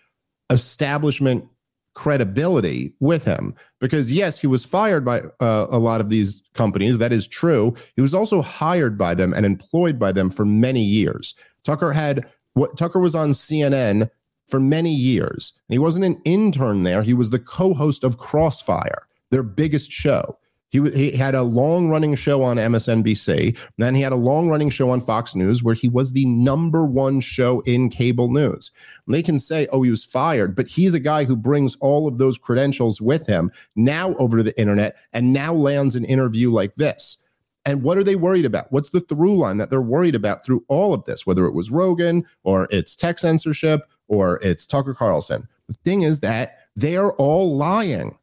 establishment 0.49 1.47
credibility 1.93 2.93
with 2.99 3.25
him. 3.25 3.53
Because 3.79 4.11
yes 4.11 4.39
he 4.39 4.47
was 4.47 4.65
fired 4.65 5.05
by 5.05 5.21
uh, 5.39 5.67
a 5.69 5.79
lot 5.79 6.01
of 6.01 6.09
these 6.09 6.41
companies. 6.53 6.99
That 6.99 7.13
is 7.13 7.27
true. 7.27 7.75
He 7.95 8.01
was 8.01 8.13
also 8.13 8.41
hired 8.41 8.97
by 8.97 9.15
them 9.15 9.33
and 9.33 9.45
employed 9.45 9.99
by 9.99 10.11
them 10.11 10.29
for 10.29 10.45
many 10.45 10.83
years. 10.83 11.35
Tucker 11.63 11.93
had 11.93 12.25
what 12.53 12.77
tucker 12.77 12.99
was 12.99 13.15
on 13.15 13.31
cnn 13.31 14.09
for 14.47 14.59
many 14.59 14.93
years. 14.93 15.53
And 15.67 15.73
he 15.73 15.79
wasn't 15.79 16.05
an 16.05 16.21
intern 16.25 16.83
there. 16.83 17.03
He 17.03 17.13
was 17.13 17.29
the 17.29 17.39
co-host 17.39 18.03
of 18.03 18.17
crossfire 18.17 19.07
their 19.31 19.43
biggest 19.43 19.91
show 19.91 20.37
He, 20.73 20.81
he 20.89 21.11
had 21.11 21.35
a 21.35 21.43
long 21.43 21.89
running 21.89 22.15
show 22.15 22.41
on 22.41 22.57
MSNBC. 22.57 23.55
Then 23.77 23.93
he 23.93 24.01
had 24.01 24.11
a 24.11 24.15
long 24.15 24.49
running 24.49 24.71
show 24.71 24.89
on 24.89 25.01
Fox 25.01 25.35
News 25.35 25.61
where 25.61 25.75
he 25.75 25.87
was 25.87 26.13
the 26.13 26.25
number 26.25 26.83
one 26.83 27.21
show 27.21 27.59
in 27.61 27.91
cable 27.91 28.31
news. 28.31 28.71
And 29.05 29.13
they 29.13 29.21
can 29.21 29.37
say, 29.37 29.67
oh, 29.71 29.83
he 29.83 29.91
was 29.91 30.03
fired, 30.03 30.55
but 30.55 30.67
he's 30.67 30.95
a 30.95 30.99
guy 30.99 31.25
who 31.25 31.35
brings 31.35 31.75
all 31.75 32.07
of 32.07 32.17
those 32.17 32.39
credentials 32.39 32.99
with 32.99 33.27
him 33.27 33.51
now 33.75 34.15
over 34.15 34.37
to 34.37 34.43
the 34.43 34.59
internet 34.59 34.95
and 35.13 35.31
now 35.31 35.53
lands 35.53 35.95
an 35.95 36.05
interview 36.05 36.49
like 36.49 36.73
this. 36.73 37.19
And 37.65 37.83
what 37.83 37.99
are 37.99 38.03
they 38.03 38.15
worried 38.15 38.45
about? 38.45 38.71
What's 38.71 38.89
the 38.89 39.01
through 39.01 39.37
line 39.37 39.57
that 39.57 39.69
they're 39.69 39.79
worried 39.79 40.15
about 40.15 40.43
through 40.43 40.65
all 40.69 40.95
of 40.95 41.05
this, 41.05 41.27
whether 41.27 41.45
it 41.45 41.53
was 41.53 41.69
Rogan 41.69 42.25
or 42.43 42.67
it's 42.71 42.95
tech 42.95 43.19
censorship 43.19 43.81
or 44.07 44.39
it's 44.41 44.65
Tucker 44.65 44.95
Carlson? 44.95 45.47
The 45.67 45.75
thing 45.85 46.01
is 46.01 46.21
that 46.21 46.57
they 46.75 46.97
are 46.97 47.13
all 47.13 47.55
lying. 47.55 48.17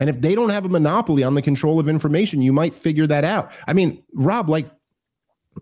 And 0.00 0.08
if 0.08 0.20
they 0.20 0.34
don't 0.34 0.48
have 0.48 0.64
a 0.64 0.70
monopoly 0.70 1.22
on 1.22 1.34
the 1.34 1.42
control 1.42 1.78
of 1.78 1.88
information, 1.88 2.40
you 2.40 2.54
might 2.54 2.74
figure 2.74 3.06
that 3.06 3.22
out. 3.22 3.52
I 3.68 3.74
mean, 3.74 4.02
Rob, 4.14 4.48
like 4.48 4.66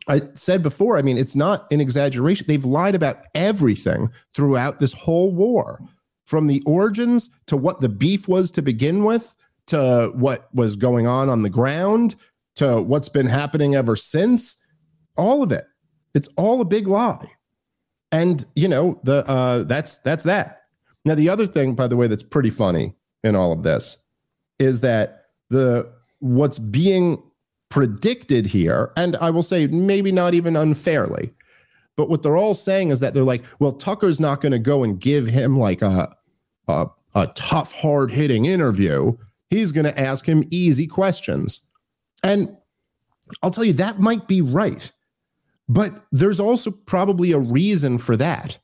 I 0.07 0.23
said 0.35 0.63
before, 0.63 0.97
I 0.97 1.03
mean, 1.03 1.19
it's 1.19 1.35
not 1.35 1.71
an 1.73 1.81
exaggeration. 1.81 2.47
They've 2.47 2.65
lied 2.65 2.95
about 2.95 3.25
everything 3.35 4.11
throughout 4.35 4.79
this 4.79 4.93
whole 4.93 5.33
war, 5.35 5.81
from 6.25 6.47
the 6.47 6.63
origins 6.67 7.31
to 7.47 7.57
what 7.57 7.81
the 7.81 7.89
beef 7.89 8.29
was 8.29 8.51
to 8.53 8.63
begin 8.63 9.03
with, 9.03 9.35
to 9.67 10.13
what 10.15 10.49
was 10.55 10.77
going 10.77 11.07
on 11.07 11.29
on 11.29 11.43
the 11.43 11.51
ground, 11.51 12.15
to 12.57 12.81
what's 12.81 13.09
been 13.09 13.27
happening 13.27 13.75
ever 13.75 13.97
since. 13.97 14.57
All 15.17 15.43
of 15.43 15.51
it. 15.51 15.65
It's 16.15 16.29
all 16.37 16.61
a 16.61 16.65
big 16.65 16.87
lie. 16.87 17.33
And, 18.13 18.45
you 18.55 18.69
know, 18.69 19.01
the 19.03 19.27
uh 19.29 19.65
that's 19.65 19.99
that's 19.99 20.25
that. 20.25 20.63
Now 21.05 21.15
the 21.15 21.29
other 21.29 21.47
thing 21.47 21.75
by 21.75 21.89
the 21.89 21.97
way 21.97 22.07
that's 22.07 22.23
pretty 22.23 22.51
funny 22.51 22.95
in 23.25 23.35
all 23.35 23.53
of 23.53 23.63
this 23.63 23.97
is 24.59 24.81
that 24.81 25.27
the 25.51 25.91
what's 26.21 26.59
being 26.59 27.23
predicted 27.69 28.47
here, 28.47 28.93
and 28.97 29.17
I 29.17 29.31
will 29.31 29.43
say 29.43 29.67
maybe 29.67 30.13
not 30.13 30.35
even 30.35 30.57
unfairly, 30.57 31.33
but 31.97 32.09
what 32.09 32.23
they're 32.23 32.37
all 32.37 32.55
saying 32.55 32.91
is 32.91 33.01
that 33.01 33.15
they're 33.15 33.25
like, 33.25 33.45
well, 33.59 33.73
Tucker's 33.73 34.21
not 34.21 34.41
going 34.41 34.53
to 34.53 34.59
go 34.59 34.83
and 34.83 35.01
give 35.01 35.27
him 35.27 35.59
like 35.59 35.83
a 35.83 36.15
a, 36.69 36.87
a 37.15 37.27
tough, 37.29 37.73
hard 37.73 38.11
hitting 38.11 38.45
interview. 38.45 39.17
He's 39.51 39.73
going 39.73 39.87
to 39.87 39.99
ask 39.99 40.27
him 40.27 40.45
easy 40.51 40.87
questions, 40.87 41.63
and 42.23 42.57
I'll 43.43 43.51
tell 43.51 43.65
you 43.65 43.73
that 43.75 44.01
might 44.01 44.29
be 44.29 44.43
right, 44.43 44.91
but 45.69 46.07
there's 46.13 46.41
also 46.41 46.71
probably 46.71 47.33
a 47.33 47.39
reason 47.39 47.99
for 47.99 48.17
that, 48.17 48.59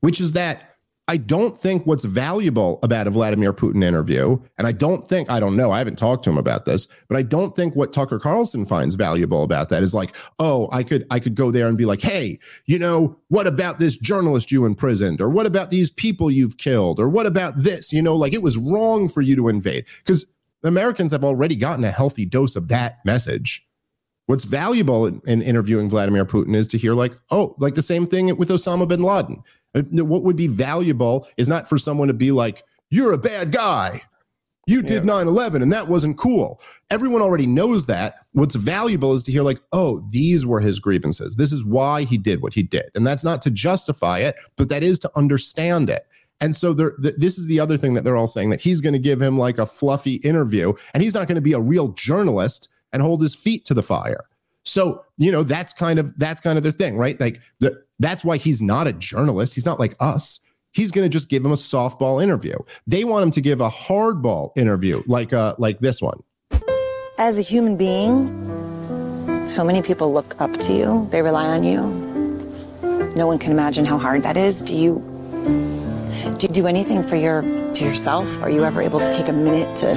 which 0.00 0.20
is 0.20 0.32
that 0.32 0.69
I 1.10 1.16
don't 1.16 1.58
think 1.58 1.86
what's 1.86 2.04
valuable 2.04 2.78
about 2.84 3.08
a 3.08 3.10
Vladimir 3.10 3.52
Putin 3.52 3.82
interview, 3.82 4.38
and 4.56 4.64
I 4.68 4.70
don't 4.70 5.08
think, 5.08 5.28
I 5.28 5.40
don't 5.40 5.56
know, 5.56 5.72
I 5.72 5.78
haven't 5.78 5.98
talked 5.98 6.22
to 6.22 6.30
him 6.30 6.38
about 6.38 6.66
this, 6.66 6.86
but 7.08 7.16
I 7.16 7.22
don't 7.22 7.56
think 7.56 7.74
what 7.74 7.92
Tucker 7.92 8.20
Carlson 8.20 8.64
finds 8.64 8.94
valuable 8.94 9.42
about 9.42 9.70
that 9.70 9.82
is 9.82 9.92
like, 9.92 10.14
oh, 10.38 10.68
I 10.70 10.84
could, 10.84 11.08
I 11.10 11.18
could 11.18 11.34
go 11.34 11.50
there 11.50 11.66
and 11.66 11.76
be 11.76 11.84
like, 11.84 12.00
hey, 12.00 12.38
you 12.66 12.78
know, 12.78 13.18
what 13.26 13.48
about 13.48 13.80
this 13.80 13.96
journalist 13.96 14.52
you 14.52 14.64
imprisoned? 14.64 15.20
Or 15.20 15.28
what 15.28 15.46
about 15.46 15.70
these 15.70 15.90
people 15.90 16.30
you've 16.30 16.58
killed? 16.58 17.00
Or 17.00 17.08
what 17.08 17.26
about 17.26 17.56
this? 17.56 17.92
You 17.92 18.02
know, 18.02 18.14
like 18.14 18.32
it 18.32 18.42
was 18.42 18.56
wrong 18.56 19.08
for 19.08 19.20
you 19.20 19.34
to 19.34 19.48
invade. 19.48 19.86
Because 20.04 20.26
Americans 20.62 21.10
have 21.10 21.24
already 21.24 21.56
gotten 21.56 21.84
a 21.84 21.90
healthy 21.90 22.24
dose 22.24 22.54
of 22.54 22.68
that 22.68 23.04
message. 23.04 23.66
What's 24.26 24.44
valuable 24.44 25.06
in, 25.06 25.20
in 25.26 25.42
interviewing 25.42 25.90
Vladimir 25.90 26.24
Putin 26.24 26.54
is 26.54 26.68
to 26.68 26.78
hear, 26.78 26.94
like, 26.94 27.16
oh, 27.32 27.56
like 27.58 27.74
the 27.74 27.82
same 27.82 28.06
thing 28.06 28.36
with 28.36 28.48
Osama 28.48 28.86
bin 28.86 29.02
Laden 29.02 29.42
what 29.74 30.22
would 30.22 30.36
be 30.36 30.46
valuable 30.46 31.28
is 31.36 31.48
not 31.48 31.68
for 31.68 31.78
someone 31.78 32.08
to 32.08 32.14
be 32.14 32.32
like, 32.32 32.62
you're 32.90 33.12
a 33.12 33.18
bad 33.18 33.52
guy. 33.52 34.00
You 34.66 34.82
did 34.82 35.04
9 35.04 35.26
yeah. 35.26 35.30
11 35.30 35.62
and 35.62 35.72
that 35.72 35.88
wasn't 35.88 36.16
cool. 36.16 36.60
Everyone 36.90 37.22
already 37.22 37.46
knows 37.46 37.86
that. 37.86 38.26
What's 38.32 38.54
valuable 38.54 39.14
is 39.14 39.24
to 39.24 39.32
hear, 39.32 39.42
like, 39.42 39.60
oh, 39.72 40.00
these 40.10 40.46
were 40.46 40.60
his 40.60 40.78
grievances. 40.78 41.34
This 41.34 41.50
is 41.50 41.64
why 41.64 42.04
he 42.04 42.16
did 42.16 42.40
what 42.40 42.54
he 42.54 42.62
did. 42.62 42.84
And 42.94 43.04
that's 43.04 43.24
not 43.24 43.42
to 43.42 43.50
justify 43.50 44.18
it, 44.18 44.36
but 44.56 44.68
that 44.68 44.84
is 44.84 44.98
to 45.00 45.10
understand 45.16 45.90
it. 45.90 46.06
And 46.40 46.54
so 46.54 46.72
th- 46.74 46.92
this 47.16 47.36
is 47.36 47.48
the 47.48 47.58
other 47.58 47.76
thing 47.76 47.94
that 47.94 48.04
they're 48.04 48.16
all 48.16 48.28
saying 48.28 48.50
that 48.50 48.60
he's 48.60 48.80
going 48.80 48.92
to 48.92 48.98
give 48.98 49.20
him 49.20 49.36
like 49.36 49.58
a 49.58 49.66
fluffy 49.66 50.14
interview 50.16 50.72
and 50.94 51.02
he's 51.02 51.14
not 51.14 51.26
going 51.26 51.34
to 51.34 51.42
be 51.42 51.52
a 51.52 51.60
real 51.60 51.88
journalist 51.88 52.68
and 52.92 53.02
hold 53.02 53.22
his 53.22 53.34
feet 53.34 53.64
to 53.66 53.74
the 53.74 53.82
fire. 53.82 54.24
So, 54.62 55.04
you 55.16 55.32
know, 55.32 55.42
that's 55.42 55.72
kind 55.72 55.98
of 55.98 56.16
that's 56.18 56.40
kind 56.40 56.56
of 56.56 56.62
their 56.62 56.72
thing, 56.72 56.96
right? 56.96 57.18
Like 57.18 57.40
the, 57.60 57.82
that's 58.00 58.24
why 58.24 58.38
he's 58.38 58.60
not 58.60 58.88
a 58.88 58.92
journalist. 58.92 59.54
He's 59.54 59.66
not 59.66 59.78
like 59.78 59.94
us. 60.00 60.40
He's 60.72 60.90
going 60.90 61.04
to 61.04 61.08
just 61.08 61.28
give 61.28 61.44
him 61.44 61.52
a 61.52 61.56
softball 61.56 62.22
interview. 62.22 62.54
They 62.86 63.04
want 63.04 63.24
him 63.24 63.30
to 63.32 63.40
give 63.40 63.60
a 63.60 63.68
hardball 63.68 64.50
interview 64.56 65.02
like 65.06 65.32
uh 65.32 65.54
like 65.58 65.78
this 65.78 66.00
one. 66.00 66.22
As 67.18 67.38
a 67.38 67.42
human 67.42 67.76
being, 67.76 68.28
so 69.48 69.62
many 69.62 69.82
people 69.82 70.12
look 70.12 70.40
up 70.40 70.56
to 70.60 70.72
you. 70.72 71.08
They 71.10 71.22
rely 71.22 71.46
on 71.46 71.62
you. 71.62 71.82
No 73.14 73.26
one 73.26 73.38
can 73.38 73.52
imagine 73.52 73.84
how 73.84 73.98
hard 73.98 74.22
that 74.22 74.36
is. 74.36 74.62
Do 74.62 74.76
you 74.76 75.00
do 76.38 76.46
you 76.46 76.52
do 76.52 76.66
anything 76.66 77.02
for 77.02 77.16
your 77.16 77.42
to 77.42 77.84
yourself? 77.84 78.42
Are 78.42 78.48
you 78.48 78.64
ever 78.64 78.80
able 78.80 79.00
to 79.00 79.12
take 79.12 79.28
a 79.28 79.32
minute 79.32 79.76
to 79.76 79.94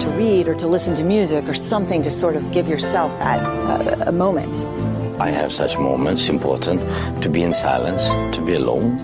to 0.00 0.10
read 0.16 0.48
or 0.48 0.54
to 0.56 0.66
listen 0.66 0.94
to 0.96 1.04
music 1.04 1.48
or 1.48 1.54
something 1.54 2.02
to 2.02 2.10
sort 2.10 2.36
of 2.36 2.52
give 2.52 2.68
yourself 2.68 3.16
that 3.20 3.40
uh, 3.40 4.04
a 4.08 4.12
moment? 4.12 4.54
I 5.20 5.28
have 5.30 5.52
such 5.52 5.76
moments 5.78 6.30
important 6.30 6.80
to 7.22 7.28
be 7.28 7.42
in 7.42 7.52
silence, 7.52 8.02
to 8.34 8.42
be 8.42 8.54
alone, 8.54 8.98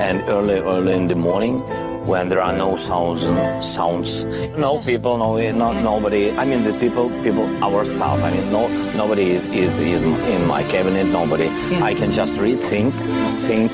and 0.00 0.26
early, 0.26 0.60
early 0.60 0.94
in 0.94 1.08
the 1.08 1.14
morning 1.14 1.60
when 2.06 2.30
there 2.30 2.40
are 2.40 2.56
no 2.56 2.78
sounds, 2.78 3.20
sounds, 3.60 4.24
no 4.58 4.80
people, 4.80 5.18
no, 5.18 5.36
not 5.52 5.76
nobody. 5.82 6.30
I 6.30 6.46
mean, 6.46 6.62
the 6.62 6.72
people, 6.80 7.10
people, 7.22 7.44
our 7.62 7.84
staff. 7.84 8.18
I 8.22 8.30
mean, 8.30 8.50
no, 8.50 8.66
nobody 8.96 9.32
is, 9.32 9.44
is 9.48 9.78
in, 9.78 10.14
in 10.32 10.46
my 10.46 10.62
cabinet. 10.62 11.04
Nobody. 11.04 11.44
Yeah. 11.44 11.84
I 11.84 11.92
can 11.92 12.12
just 12.12 12.40
read, 12.40 12.60
think, 12.60 12.94
think, 13.36 13.70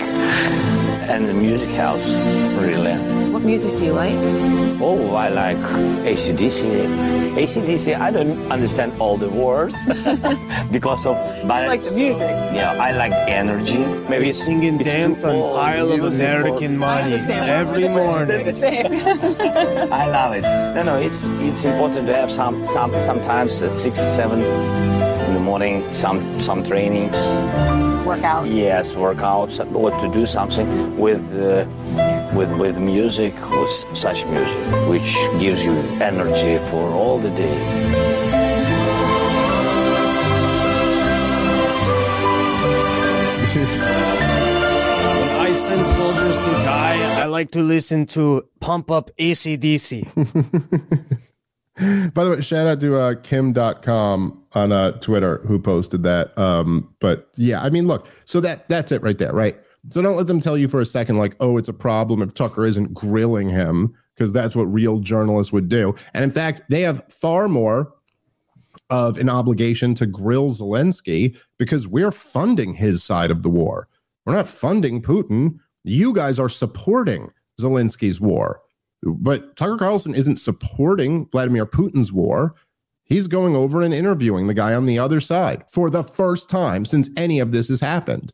and 1.08 1.28
the 1.28 1.34
music 1.34 1.70
helps 1.70 2.08
really. 2.60 3.13
What 3.44 3.50
music 3.50 3.76
do 3.76 3.84
you 3.84 3.92
like? 3.92 4.16
Oh, 4.80 5.14
I 5.16 5.28
like 5.28 5.58
ACDC. 6.08 6.64
ACDC, 7.36 7.94
I 7.94 8.10
don't 8.10 8.40
understand 8.50 8.98
all 8.98 9.18
the 9.18 9.28
words 9.28 9.74
because 10.72 11.04
of... 11.04 11.16
But 11.46 11.68
like 11.68 11.84
the 11.84 11.92
music. 11.92 12.30
Yeah, 12.56 12.72
I 12.80 12.92
like 12.96 13.12
energy. 13.28 13.84
Maybe 14.08 14.30
sing 14.30 14.64
and 14.64 14.82
dance 14.82 15.24
on 15.24 15.36
Isle 15.36 15.92
of 15.92 16.14
American 16.14 16.78
Money 16.78 17.18
every 17.28 17.86
morning. 17.86 18.48
I 19.92 20.08
love 20.08 20.32
it. 20.36 20.40
No, 20.40 20.82
no, 20.82 20.96
it's 20.96 21.28
it's 21.44 21.66
important 21.66 22.06
to 22.06 22.14
have 22.14 22.30
some, 22.30 22.64
some 22.64 22.96
sometimes 22.96 23.60
at 23.60 23.78
six, 23.78 24.00
seven 24.00 24.40
in 24.40 25.34
the 25.34 25.40
morning, 25.40 25.84
some 25.94 26.40
some 26.40 26.64
trainings 26.64 27.18
workout. 28.04 28.46
Yes, 28.46 28.92
workouts, 28.92 29.60
or 29.74 29.90
to 29.90 30.08
do 30.12 30.26
something 30.26 30.98
with 30.98 31.22
uh, 31.34 31.64
with 32.34 32.52
with 32.52 32.78
music, 32.78 33.34
with 33.50 33.70
such 33.96 34.26
music, 34.26 34.88
which 34.88 35.14
gives 35.38 35.64
you 35.64 35.72
energy 36.00 36.58
for 36.70 36.90
all 36.90 37.18
the 37.18 37.30
day. 37.30 38.14
when 43.54 45.28
I 45.40 45.52
send 45.52 45.86
soldiers 45.86 46.36
to 46.36 46.42
die, 46.42 47.22
I 47.22 47.26
like 47.26 47.50
to 47.52 47.60
listen 47.60 48.06
to 48.06 48.42
Pump 48.60 48.90
Up 48.90 49.10
ACDC. 49.18 50.04
By 52.14 52.24
the 52.24 52.30
way, 52.30 52.40
shout 52.40 52.68
out 52.68 52.80
to 52.80 52.96
uh, 52.96 53.14
Kim 53.22 53.52
Dotcom 53.52 54.36
on 54.52 54.70
uh, 54.70 54.92
Twitter 54.92 55.38
who 55.38 55.58
posted 55.58 56.04
that. 56.04 56.36
Um, 56.38 56.94
but 57.00 57.30
yeah, 57.36 57.62
I 57.62 57.70
mean, 57.70 57.86
look, 57.88 58.06
so 58.24 58.40
that 58.40 58.68
that's 58.68 58.92
it 58.92 59.02
right 59.02 59.18
there, 59.18 59.32
right? 59.32 59.58
So 59.90 60.00
don't 60.02 60.16
let 60.16 60.26
them 60.26 60.40
tell 60.40 60.56
you 60.56 60.68
for 60.68 60.80
a 60.80 60.86
second, 60.86 61.18
like, 61.18 61.36
oh, 61.40 61.58
it's 61.58 61.68
a 61.68 61.74
problem 61.74 62.22
if 62.22 62.32
Tucker 62.34 62.64
isn't 62.64 62.94
grilling 62.94 63.48
him, 63.48 63.94
because 64.14 64.32
that's 64.32 64.56
what 64.56 64.64
real 64.64 64.98
journalists 64.98 65.52
would 65.52 65.68
do. 65.68 65.94
And 66.14 66.24
in 66.24 66.30
fact, 66.30 66.62
they 66.70 66.82
have 66.82 67.02
far 67.10 67.48
more 67.48 67.92
of 68.90 69.18
an 69.18 69.28
obligation 69.28 69.94
to 69.94 70.06
grill 70.06 70.50
Zelensky 70.50 71.36
because 71.58 71.86
we're 71.86 72.10
funding 72.10 72.74
his 72.74 73.02
side 73.02 73.30
of 73.30 73.42
the 73.42 73.50
war. 73.50 73.88
We're 74.24 74.34
not 74.34 74.48
funding 74.48 75.02
Putin. 75.02 75.58
You 75.84 76.12
guys 76.12 76.38
are 76.38 76.48
supporting 76.48 77.30
Zelensky's 77.60 78.20
war. 78.20 78.60
But 79.02 79.54
Tucker 79.56 79.76
Carlson 79.76 80.14
isn't 80.14 80.38
supporting 80.38 81.26
Vladimir 81.26 81.66
Putin's 81.66 82.10
war. 82.10 82.54
He's 83.04 83.26
going 83.26 83.54
over 83.54 83.82
and 83.82 83.92
interviewing 83.92 84.46
the 84.46 84.54
guy 84.54 84.72
on 84.74 84.86
the 84.86 84.98
other 84.98 85.20
side 85.20 85.64
for 85.70 85.90
the 85.90 86.02
first 86.02 86.48
time 86.48 86.86
since 86.86 87.10
any 87.16 87.38
of 87.38 87.52
this 87.52 87.68
has 87.68 87.80
happened. 87.80 88.32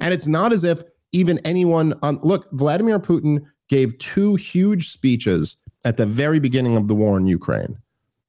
And 0.00 0.14
it's 0.14 0.26
not 0.26 0.52
as 0.52 0.64
if 0.64 0.82
even 1.12 1.38
anyone 1.44 1.94
on 2.02 2.20
look, 2.22 2.50
Vladimir 2.52 2.98
Putin 2.98 3.44
gave 3.68 3.98
two 3.98 4.34
huge 4.36 4.90
speeches 4.90 5.56
at 5.84 5.96
the 5.96 6.06
very 6.06 6.40
beginning 6.40 6.76
of 6.76 6.88
the 6.88 6.94
war 6.94 7.16
in 7.16 7.26
Ukraine. 7.26 7.78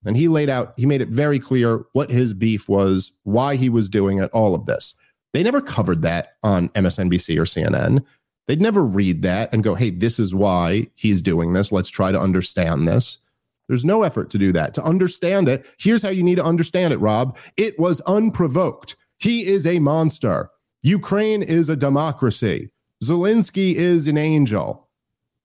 And 0.06 0.16
he 0.16 0.28
laid 0.28 0.50
out, 0.50 0.74
he 0.78 0.86
made 0.86 1.02
it 1.02 1.10
very 1.10 1.40
clear 1.40 1.84
what 1.94 2.10
his 2.10 2.34
beef 2.34 2.70
was, 2.70 3.12
why 3.24 3.56
he 3.56 3.70
was 3.70 3.90
doing 3.90 4.20
it, 4.20 4.32
all 4.32 4.56
of 4.56 4.66
this. 4.66 4.94
They 5.34 5.44
never 5.44 5.62
covered 5.62 6.02
that 6.04 6.38
on 6.44 6.70
MSNBC 6.70 7.38
or 7.38 7.44
CNN. 7.44 8.04
They'd 8.48 8.62
never 8.62 8.84
read 8.84 9.22
that 9.24 9.54
and 9.54 9.64
go, 9.64 9.76
hey, 9.76 9.92
this 9.92 10.18
is 10.18 10.34
why 10.34 10.88
he's 10.96 11.22
doing 11.22 11.54
this. 11.54 11.72
Let's 11.72 11.90
try 11.90 12.12
to 12.12 12.20
understand 12.20 12.88
this. 12.88 13.20
There's 13.68 13.86
no 13.86 14.02
effort 14.02 14.32
to 14.32 14.40
do 14.40 14.52
that. 14.54 14.74
To 14.74 14.84
understand 14.84 15.48
it, 15.48 15.68
here's 15.78 16.02
how 16.02 16.10
you 16.10 16.24
need 16.24 16.38
to 16.38 16.44
understand 16.44 16.92
it, 16.92 16.98
Rob. 16.98 17.38
It 17.58 17.78
was 17.78 18.02
unprovoked. 18.02 18.96
He 19.20 19.42
is 19.46 19.68
a 19.68 19.78
monster. 19.80 20.50
Ukraine 20.82 21.42
is 21.42 21.70
a 21.70 21.76
democracy. 21.76 22.70
Zelensky 23.04 23.74
is 23.76 24.08
an 24.08 24.18
angel. 24.18 24.88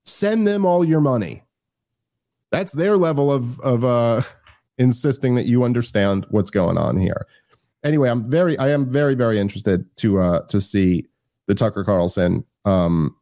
Send 0.05 0.47
them 0.47 0.65
all 0.65 0.85
your 0.85 1.01
money. 1.01 1.43
That's 2.51 2.73
their 2.73 2.97
level 2.97 3.33
of 3.33 3.59
of 3.61 3.85
uh, 3.85 4.23
insisting 4.79 5.35
that 5.37 5.47
you 5.47 5.65
understand 5.65 6.27
what's 6.31 6.51
going 6.51 6.79
on 6.79 6.99
here. 6.99 7.27
Anyway, 7.83 8.09
I'm 8.09 8.29
very, 8.31 8.57
I 8.59 8.71
am 8.71 8.87
very, 8.89 9.15
very 9.15 9.39
interested 9.39 9.85
to 9.97 10.19
uh, 10.19 10.41
to 10.47 10.61
see 10.61 11.07
the 11.47 11.55
Tucker 11.55 11.85
Carlson 11.85 12.45
um, 12.65 13.15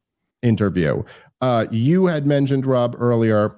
interview. 0.42 1.02
Uh, 1.40 1.66
you 1.70 2.06
had 2.06 2.26
mentioned 2.26 2.66
Rob 2.66 2.94
earlier, 2.98 3.56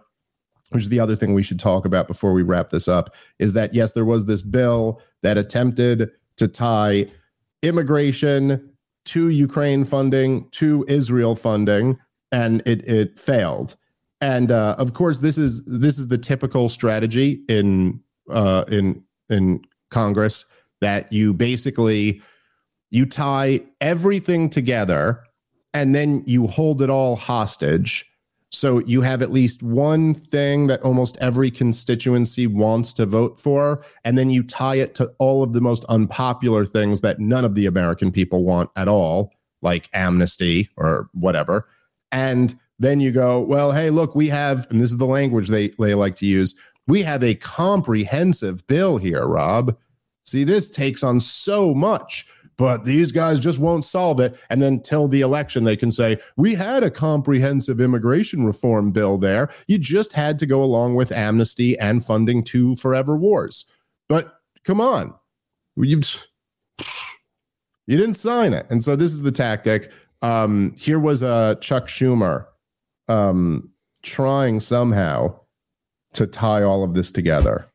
which 0.70 0.84
is 0.84 0.88
the 0.88 1.00
other 1.00 1.16
thing 1.16 1.34
we 1.34 1.42
should 1.42 1.61
talk 1.61 1.84
about 1.84 2.09
before 2.09 2.32
we 2.32 2.42
wrap 2.42 2.70
this 2.70 2.88
up, 2.88 3.14
is 3.38 3.52
that 3.52 3.74
yes, 3.74 3.92
there 3.92 4.05
was 4.05 4.24
this 4.24 4.42
bill 4.42 5.02
that 5.22 5.36
attempted 5.36 6.11
to 6.36 6.48
tie 6.48 7.07
immigration 7.65 8.71
to 9.07 9.29
Ukraine 9.29 9.85
funding 9.85 10.49
to 10.53 10.85
Israel 10.89 11.37
funding, 11.37 11.97
and 12.33 12.62
it 12.67 12.87
it 12.89 13.19
failed. 13.19 13.77
And 14.21 14.51
uh, 14.51 14.77
of 14.79 14.95
course, 14.95 15.19
this 15.19 15.37
is 15.37 15.65
this 15.65 15.99
is 15.99 16.09
the 16.09 16.19
typical 16.19 16.69
strategy 16.69 17.43
in 17.49 18.01
uh, 18.31 18.65
in 18.69 19.03
in 19.29 19.65
Congress 19.91 20.45
that 20.81 21.12
you 21.12 21.33
basically 21.33 22.23
you 22.91 23.07
tie 23.07 23.61
everything 23.81 24.49
together 24.49 25.23
and 25.73 25.95
then 25.95 26.23
you 26.27 26.47
hold 26.47 26.81
it 26.81 26.89
all 26.89 27.17
hostage. 27.17 28.07
So 28.55 28.78
you 28.80 29.00
have 29.00 29.20
at 29.20 29.32
least 29.32 29.62
one 29.64 30.14
thing 30.14 30.68
that 30.68 30.80
almost 30.82 31.16
every 31.20 31.50
constituency 31.50 32.46
wants 32.46 32.92
to 32.94 33.05
vote 33.05 33.40
for, 33.40 33.84
and 34.05 34.16
then 34.16 34.30
you 34.30 34.44
tie 34.44 34.76
it 34.76 34.94
to 34.96 35.12
all 35.18 35.42
of 35.42 35.52
the 35.52 35.61
most 35.61 35.84
unpopular 35.86 36.64
things 36.64 37.00
that 37.00 37.18
none 37.18 37.44
of 37.44 37.57
the 37.57 37.66
American 37.66 38.12
people 38.12 38.44
want 38.44 38.70
at 38.76 38.86
all, 38.86 39.32
like 39.61 39.90
amnesty 39.92 40.70
or 40.76 41.09
whatever. 41.14 41.68
And 42.12 42.57
then 42.78 43.00
you 43.00 43.11
go, 43.11 43.40
well, 43.40 43.72
hey, 43.72 43.90
look, 43.90 44.14
we 44.14 44.28
have, 44.28 44.70
and 44.70 44.80
this 44.80 44.92
is 44.92 44.98
the 44.98 45.05
language 45.05 45.48
they, 45.48 45.68
they 45.78 45.94
like 45.94 46.14
to 46.16 46.26
use, 46.26 46.55
we 46.86 47.02
have 47.02 47.24
a 47.24 47.34
comprehensive 47.34 48.64
bill 48.68 48.98
here, 48.98 49.26
Rob. 49.26 49.76
See, 50.24 50.44
this 50.44 50.70
takes 50.70 51.02
on 51.02 51.18
so 51.18 51.74
much 51.74 52.26
but 52.57 52.84
these 52.84 53.12
guys 53.12 53.40
just 53.40 53.59
won't 53.59 53.84
solve 53.84 54.20
it. 54.20 54.38
And 54.50 54.62
then 54.62 54.80
till 54.80 55.09
the 55.09 55.20
election, 55.20 55.64
they 55.64 55.76
can 55.76 55.90
say, 55.90 56.18
we 56.36 56.55
had 56.55 56.82
a 56.82 56.90
comprehensive 56.90 57.80
immigration 57.80 58.44
reform 58.44 58.92
bill 58.92 59.18
there. 59.18 59.50
You 59.66 59.78
just 59.78 60.12
had 60.12 60.38
to 60.40 60.46
go 60.46 60.62
along 60.62 60.94
with 60.94 61.12
amnesty 61.12 61.78
and 61.78 62.05
funding 62.05 62.44
to 62.44 62.76
forever 62.76 63.16
wars. 63.16 63.66
But 64.09 64.40
come 64.64 64.80
on, 64.80 65.14
you, 65.76 66.00
you 67.86 67.96
didn't 67.96 68.14
sign 68.14 68.52
it. 68.52 68.66
And 68.70 68.82
so 68.82 68.96
this 68.96 69.12
is 69.12 69.22
the 69.22 69.32
tactic. 69.32 69.90
Um, 70.22 70.74
here 70.78 70.98
was 70.98 71.22
uh, 71.22 71.57
Chuck 71.57 71.86
Schumer 71.86 72.46
um, 73.09 73.70
trying 74.02 74.61
somehow 74.61 75.40
to 76.14 76.26
tie 76.26 76.62
all 76.62 76.84
of 76.84 76.94
this 76.94 77.11
together 77.11 77.68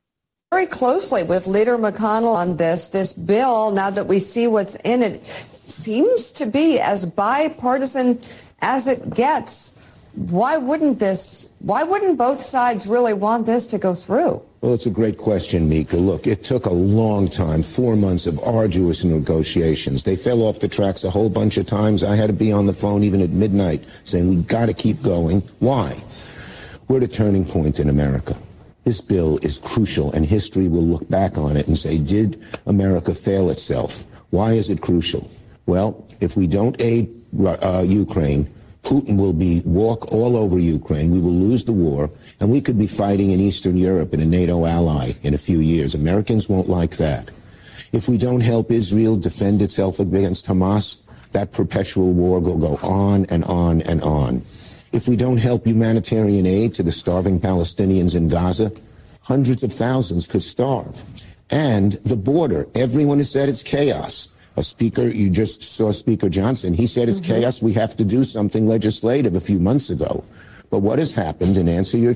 very 0.52 0.66
closely 0.66 1.22
with 1.22 1.46
Leader 1.46 1.78
McConnell 1.78 2.36
on 2.36 2.58
this. 2.58 2.90
This 2.90 3.14
bill, 3.14 3.72
now 3.72 3.92
that 3.92 4.08
we 4.08 4.18
see 4.18 4.48
what's 4.48 4.76
in 4.78 5.04
it, 5.04 5.24
seems 5.68 6.32
to 6.34 6.48
be 6.48 6.80
as 6.80 7.06
bipartisan 7.06 8.20
as 8.62 8.88
it 8.88 9.14
gets. 9.14 9.88
Why 10.16 10.58
wouldn't 10.58 10.98
this, 10.98 11.56
why 11.62 11.84
wouldn't 11.84 12.18
both 12.18 12.40
sides 12.40 12.88
really 12.88 13.14
want 13.14 13.46
this 13.46 13.68
to 13.68 13.78
go 13.78 13.94
through? 13.94 14.42
Well, 14.62 14.74
it's 14.74 14.88
a 14.88 14.90
great 14.90 15.18
question, 15.18 15.70
Mika. 15.70 15.98
Look, 15.98 16.26
it 16.26 16.44
took 16.44 16.66
a 16.66 16.74
long 16.74 17.28
time, 17.28 17.62
four 17.62 17.96
months 17.96 18.26
of 18.26 18.40
arduous 18.40 19.06
negotiations. 19.06 20.04
They 20.04 20.16
fell 20.16 20.42
off 20.42 20.60
the 20.60 20.68
tracks 20.68 21.04
a 21.04 21.12
whole 21.12 21.30
bunch 21.30 21.58
of 21.58 21.68
times. 21.68 22.04
I 22.04 22.16
had 22.16 22.28
to 22.28 22.34
be 22.34 22.52
on 22.52 22.66
the 22.66 22.74
phone 22.74 23.04
even 23.04 23.22
at 23.22 23.30
midnight 23.30 23.86
saying, 24.04 24.28
we've 24.28 24.48
got 24.48 24.66
to 24.66 24.74
keep 24.74 25.02
going. 25.04 25.42
Why? 25.60 25.96
We're 26.88 26.98
at 26.98 27.04
a 27.04 27.08
turning 27.08 27.46
point 27.46 27.80
in 27.80 27.88
America. 27.88 28.36
This 28.90 29.02
bill 29.02 29.38
is 29.44 29.60
crucial, 29.60 30.12
and 30.14 30.26
history 30.26 30.68
will 30.68 30.82
look 30.82 31.08
back 31.10 31.38
on 31.38 31.58
it 31.58 31.68
and 31.68 31.78
say, 31.78 32.00
did 32.00 32.44
America 32.66 33.14
fail 33.14 33.52
itself? 33.52 34.04
Why 34.32 34.54
is 34.54 34.72
it 34.72 34.82
crucial? 34.82 35.30
Well, 35.68 36.08
if 36.22 36.36
we 36.36 36.48
don't 36.48 36.76
aid 36.82 37.08
uh, 37.46 37.86
Ukraine, 37.88 38.50
Putin 38.82 39.16
will 39.16 39.32
be 39.32 39.62
walk 39.64 40.12
all 40.12 40.36
over 40.36 40.58
Ukraine. 40.58 41.12
We 41.12 41.22
will 41.22 41.40
lose 41.48 41.66
the 41.66 41.72
war, 41.72 42.10
and 42.40 42.50
we 42.50 42.62
could 42.62 42.80
be 42.80 42.88
fighting 42.88 43.30
in 43.30 43.40
Eastern 43.40 43.78
Europe 43.78 44.12
in 44.16 44.22
a 44.22 44.26
NATO 44.26 44.66
ally 44.66 45.14
in 45.22 45.36
a 45.36 45.38
few 45.38 45.60
years. 45.60 45.94
Americans 45.94 46.50
won't 46.50 46.68
like 46.68 46.98
that. 46.98 47.30
If 47.94 48.10
we 48.10 48.18
don't 48.18 48.42
help 48.42 48.72
Israel 48.72 49.18
defend 49.18 49.62
itself 49.62 50.00
against 50.00 50.48
Hamas, 50.48 51.04
that 51.34 51.52
perpetual 51.52 52.12
war 52.12 52.40
will 52.40 52.58
go 52.58 52.80
on 52.82 53.28
and 53.30 53.44
on 53.46 53.84
and 53.84 54.02
on. 54.02 54.42
If 54.92 55.08
we 55.08 55.16
don't 55.16 55.38
help 55.38 55.68
humanitarian 55.68 56.46
aid 56.48 56.74
to 56.76 56.84
the 56.84 56.92
starving 56.92 57.40
Palestinians 57.40 58.16
in 58.16 58.28
Gaza, 58.28 58.72
hundreds 59.22 59.62
of 59.62 59.72
thousands 59.72 60.26
could 60.26 60.42
starve. 60.42 61.04
And 61.52 61.94
the 62.04 62.16
border, 62.16 62.68
everyone 62.76 63.20
has 63.20 63.32
said 63.32 63.50
it's 63.50 63.64
chaos. 63.64 64.30
A 64.58 64.64
speaker, 64.64 65.08
you 65.08 65.30
just 65.30 65.62
saw 65.62 65.92
Speaker 65.92 66.28
Johnson, 66.28 66.74
he 66.74 66.88
said 66.88 67.08
it's 67.08 67.22
mm-hmm. 67.22 67.42
chaos. 67.42 67.62
We 67.62 67.74
have 67.74 67.96
to 67.98 68.06
do 68.06 68.24
something 68.24 68.68
legislative 68.68 69.36
a 69.36 69.40
few 69.40 69.60
months 69.60 69.90
ago. 69.90 70.24
But 70.72 70.80
what 70.80 71.00
has 71.00 71.14
happened, 71.14 71.58
in 71.58 71.70
answer 71.70 71.98
your, 71.98 72.14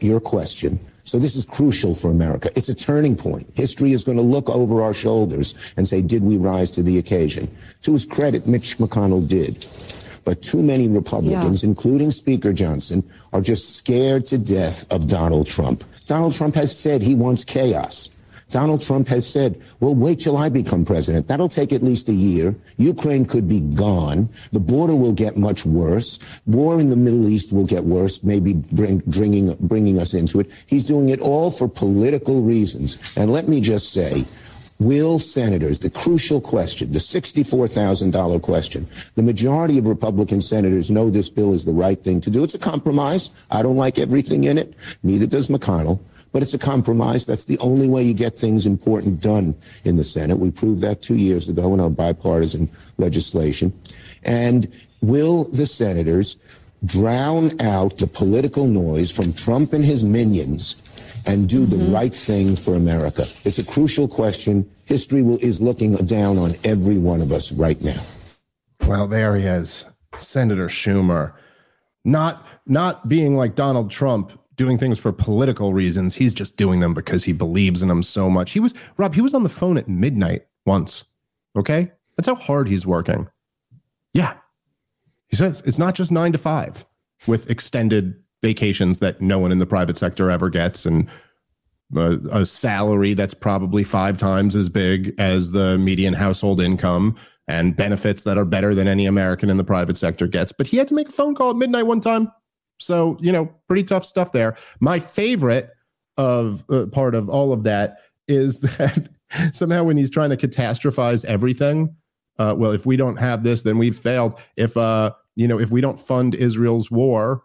your 0.00 0.20
question, 0.20 0.80
so 1.04 1.20
this 1.20 1.36
is 1.36 1.46
crucial 1.46 1.94
for 1.94 2.10
America. 2.10 2.50
It's 2.56 2.68
a 2.68 2.74
turning 2.74 3.16
point. 3.16 3.48
History 3.54 3.92
is 3.92 4.02
going 4.02 4.18
to 4.18 4.24
look 4.24 4.50
over 4.50 4.82
our 4.82 4.92
shoulders 4.92 5.54
and 5.76 5.86
say, 5.86 6.02
did 6.02 6.24
we 6.24 6.36
rise 6.36 6.72
to 6.72 6.82
the 6.82 6.98
occasion? 6.98 7.48
To 7.82 7.92
his 7.92 8.04
credit, 8.04 8.48
Mitch 8.48 8.78
McConnell 8.78 9.26
did. 9.26 9.64
But 10.26 10.42
too 10.42 10.62
many 10.62 10.88
Republicans, 10.88 11.62
yeah. 11.62 11.68
including 11.70 12.10
Speaker 12.10 12.52
Johnson, 12.52 13.08
are 13.32 13.40
just 13.40 13.76
scared 13.76 14.26
to 14.26 14.36
death 14.36 14.84
of 14.92 15.06
Donald 15.08 15.46
Trump. 15.46 15.84
Donald 16.06 16.34
Trump 16.34 16.56
has 16.56 16.76
said 16.76 17.00
he 17.00 17.14
wants 17.14 17.44
chaos. 17.44 18.10
Donald 18.50 18.82
Trump 18.82 19.08
has 19.08 19.28
said, 19.28 19.60
well, 19.80 19.94
wait 19.94 20.18
till 20.20 20.36
I 20.36 20.48
become 20.48 20.84
president. 20.84 21.28
That'll 21.28 21.48
take 21.48 21.72
at 21.72 21.82
least 21.82 22.08
a 22.08 22.12
year. 22.12 22.54
Ukraine 22.76 23.24
could 23.24 23.48
be 23.48 23.60
gone. 23.60 24.28
The 24.52 24.60
border 24.60 24.94
will 24.94 25.12
get 25.12 25.36
much 25.36 25.64
worse. 25.64 26.40
War 26.46 26.80
in 26.80 26.90
the 26.90 26.96
Middle 26.96 27.28
East 27.28 27.52
will 27.52 27.66
get 27.66 27.84
worse, 27.84 28.22
maybe 28.22 28.54
bring, 28.54 29.02
bringing, 29.06 29.54
bringing 29.60 29.98
us 29.98 30.14
into 30.14 30.40
it. 30.40 30.52
He's 30.66 30.84
doing 30.84 31.08
it 31.08 31.20
all 31.20 31.50
for 31.50 31.68
political 31.68 32.42
reasons. 32.42 32.98
And 33.16 33.32
let 33.32 33.48
me 33.48 33.60
just 33.60 33.92
say, 33.92 34.24
Will 34.78 35.18
senators, 35.18 35.78
the 35.78 35.90
crucial 35.90 36.40
question, 36.40 36.92
the 36.92 36.98
$64,000 36.98 38.42
question, 38.42 38.86
the 39.14 39.22
majority 39.22 39.78
of 39.78 39.86
Republican 39.86 40.42
senators 40.42 40.90
know 40.90 41.08
this 41.08 41.30
bill 41.30 41.54
is 41.54 41.64
the 41.64 41.72
right 41.72 41.98
thing 42.02 42.20
to 42.20 42.30
do. 42.30 42.44
It's 42.44 42.54
a 42.54 42.58
compromise. 42.58 43.30
I 43.50 43.62
don't 43.62 43.76
like 43.76 43.98
everything 43.98 44.44
in 44.44 44.58
it. 44.58 44.98
Neither 45.02 45.26
does 45.26 45.48
McConnell. 45.48 46.00
But 46.32 46.42
it's 46.42 46.52
a 46.52 46.58
compromise. 46.58 47.24
That's 47.24 47.44
the 47.44 47.58
only 47.60 47.88
way 47.88 48.02
you 48.02 48.12
get 48.12 48.38
things 48.38 48.66
important 48.66 49.22
done 49.22 49.54
in 49.84 49.96
the 49.96 50.04
Senate. 50.04 50.38
We 50.38 50.50
proved 50.50 50.82
that 50.82 51.00
two 51.00 51.16
years 51.16 51.48
ago 51.48 51.72
in 51.72 51.80
our 51.80 51.88
bipartisan 51.88 52.68
legislation. 52.98 53.72
And 54.22 54.66
will 55.00 55.44
the 55.44 55.66
senators 55.66 56.36
drown 56.84 57.58
out 57.62 57.96
the 57.96 58.06
political 58.06 58.66
noise 58.66 59.10
from 59.10 59.32
Trump 59.32 59.72
and 59.72 59.84
his 59.84 60.04
minions 60.04 60.82
and 61.26 61.48
do 61.48 61.66
mm-hmm. 61.66 61.78
the 61.78 61.92
right 61.92 62.14
thing 62.14 62.56
for 62.56 62.74
America? 62.74 63.22
It's 63.44 63.58
a 63.58 63.64
crucial 63.64 64.08
question. 64.08 64.68
History 64.84 65.22
will, 65.22 65.38
is 65.38 65.60
looking 65.60 65.94
down 65.96 66.38
on 66.38 66.52
every 66.64 66.98
one 66.98 67.20
of 67.20 67.32
us 67.32 67.52
right 67.52 67.80
now. 67.82 68.00
Well, 68.86 69.08
there 69.08 69.36
he 69.36 69.44
is, 69.44 69.84
Senator 70.16 70.68
Schumer, 70.68 71.32
not 72.04 72.46
not 72.66 73.08
being 73.08 73.36
like 73.36 73.54
Donald 73.56 73.90
Trump, 73.90 74.38
doing 74.54 74.78
things 74.78 74.98
for 74.98 75.12
political 75.12 75.72
reasons. 75.72 76.14
He's 76.14 76.34
just 76.34 76.56
doing 76.56 76.80
them 76.80 76.94
because 76.94 77.24
he 77.24 77.32
believes 77.32 77.82
in 77.82 77.88
them 77.88 78.02
so 78.02 78.30
much. 78.30 78.52
He 78.52 78.60
was 78.60 78.74
Rob. 78.96 79.14
He 79.14 79.20
was 79.20 79.34
on 79.34 79.42
the 79.42 79.48
phone 79.48 79.76
at 79.76 79.88
midnight 79.88 80.46
once. 80.64 81.06
Okay, 81.56 81.90
that's 82.16 82.28
how 82.28 82.36
hard 82.36 82.68
he's 82.68 82.86
working. 82.86 83.28
Yeah, 84.12 84.34
he 85.26 85.36
says 85.36 85.62
it's 85.66 85.78
not 85.78 85.94
just 85.94 86.12
nine 86.12 86.32
to 86.32 86.38
five 86.38 86.84
with 87.26 87.50
extended 87.50 88.22
vacations 88.42 88.98
that 89.00 89.20
no 89.20 89.38
one 89.38 89.52
in 89.52 89.58
the 89.58 89.66
private 89.66 89.98
sector 89.98 90.30
ever 90.30 90.48
gets 90.50 90.86
and 90.86 91.08
a, 91.94 92.18
a, 92.32 92.46
salary 92.46 93.14
that's 93.14 93.34
probably 93.34 93.84
five 93.84 94.18
times 94.18 94.56
as 94.56 94.68
big 94.68 95.14
as 95.18 95.52
the 95.52 95.78
median 95.78 96.14
household 96.14 96.60
income 96.60 97.16
and 97.48 97.76
benefits 97.76 98.24
that 98.24 98.36
are 98.36 98.44
better 98.44 98.74
than 98.74 98.88
any 98.88 99.06
American 99.06 99.50
in 99.50 99.56
the 99.56 99.64
private 99.64 99.96
sector 99.96 100.26
gets. 100.26 100.52
But 100.52 100.66
he 100.66 100.78
had 100.78 100.88
to 100.88 100.94
make 100.94 101.08
a 101.08 101.12
phone 101.12 101.34
call 101.34 101.50
at 101.50 101.56
midnight 101.56 101.86
one 101.86 102.00
time. 102.00 102.30
So, 102.78 103.16
you 103.20 103.32
know, 103.32 103.46
pretty 103.68 103.84
tough 103.84 104.04
stuff 104.04 104.32
there. 104.32 104.56
My 104.80 104.98
favorite 104.98 105.70
of 106.16 106.64
uh, 106.70 106.86
part 106.86 107.14
of 107.14 107.28
all 107.28 107.52
of 107.52 107.62
that 107.62 107.98
is 108.26 108.60
that 108.78 109.08
somehow 109.52 109.84
when 109.84 109.96
he's 109.96 110.10
trying 110.10 110.30
to 110.30 110.36
catastrophize 110.36 111.24
everything, 111.24 111.94
uh, 112.38 112.54
well, 112.56 112.72
if 112.72 112.84
we 112.84 112.96
don't 112.96 113.16
have 113.16 113.44
this, 113.44 113.62
then 113.62 113.78
we've 113.78 113.96
failed. 113.96 114.38
If, 114.56 114.76
uh, 114.76 115.12
you 115.36 115.48
know, 115.48 115.58
if 115.58 115.70
we 115.70 115.80
don't 115.80 116.00
fund 116.00 116.34
Israel's 116.34 116.90
war, 116.90 117.42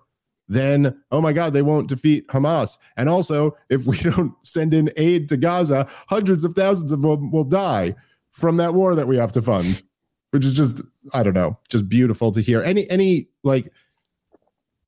then 0.48 1.02
oh 1.12 1.22
my 1.22 1.34
God, 1.34 1.54
they 1.54 1.62
won't 1.62 1.90
defeat 1.90 2.28
Hamas. 2.28 2.78
And 2.98 3.08
also, 3.08 3.56
if 3.70 3.86
we 3.86 3.98
don't 4.02 4.34
send 4.44 4.74
in 4.74 4.90
aid 4.98 5.30
to 5.30 5.38
Gaza, 5.38 5.88
hundreds 6.08 6.44
of 6.44 6.54
thousands 6.54 6.92
of 6.92 7.02
them 7.02 7.32
will 7.32 7.44
die 7.44 7.96
from 8.32 8.58
that 8.58 8.74
war 8.74 8.96
that 8.96 9.08
we 9.08 9.18
have 9.18 9.32
to 9.34 9.42
fund, 9.42 9.84
which 10.32 10.46
is 10.46 10.54
just, 10.54 10.82
I 11.14 11.24
don't 11.24 11.34
know, 11.34 11.58
just 11.70 11.88
beautiful 11.88 12.32
to 12.32 12.42
hear. 12.42 12.62
Any, 12.64 12.90
any 12.90 13.28
like, 13.44 13.72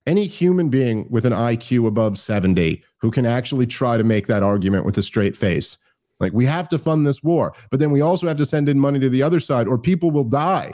any 0.06 0.26
human 0.26 0.70
being 0.70 1.08
with 1.10 1.26
an 1.26 1.34
IQ 1.34 1.88
above 1.88 2.18
70 2.18 2.84
who 2.98 3.12
can 3.12 3.26
actually 3.26 3.66
try 3.66 3.98
to 3.98 4.04
make 4.04 4.28
that 4.28 4.44
argument 4.44 4.86
with 4.86 4.98
a 4.98 5.04
straight 5.04 5.38
face. 5.38 5.78
Like, 6.20 6.34
we 6.34 6.46
have 6.46 6.70
to 6.70 6.80
fund 6.80 7.06
this 7.06 7.24
war, 7.24 7.54
but 7.70 7.80
then 7.80 7.92
we 7.92 8.02
also 8.02 8.28
have 8.28 8.38
to 8.38 8.46
send 8.46 8.70
in 8.70 8.80
money 8.80 9.00
to 9.00 9.10
the 9.10 9.24
other 9.24 9.40
side 9.40 9.68
or 9.68 9.78
people 9.78 10.12
will 10.12 10.24
die. 10.24 10.74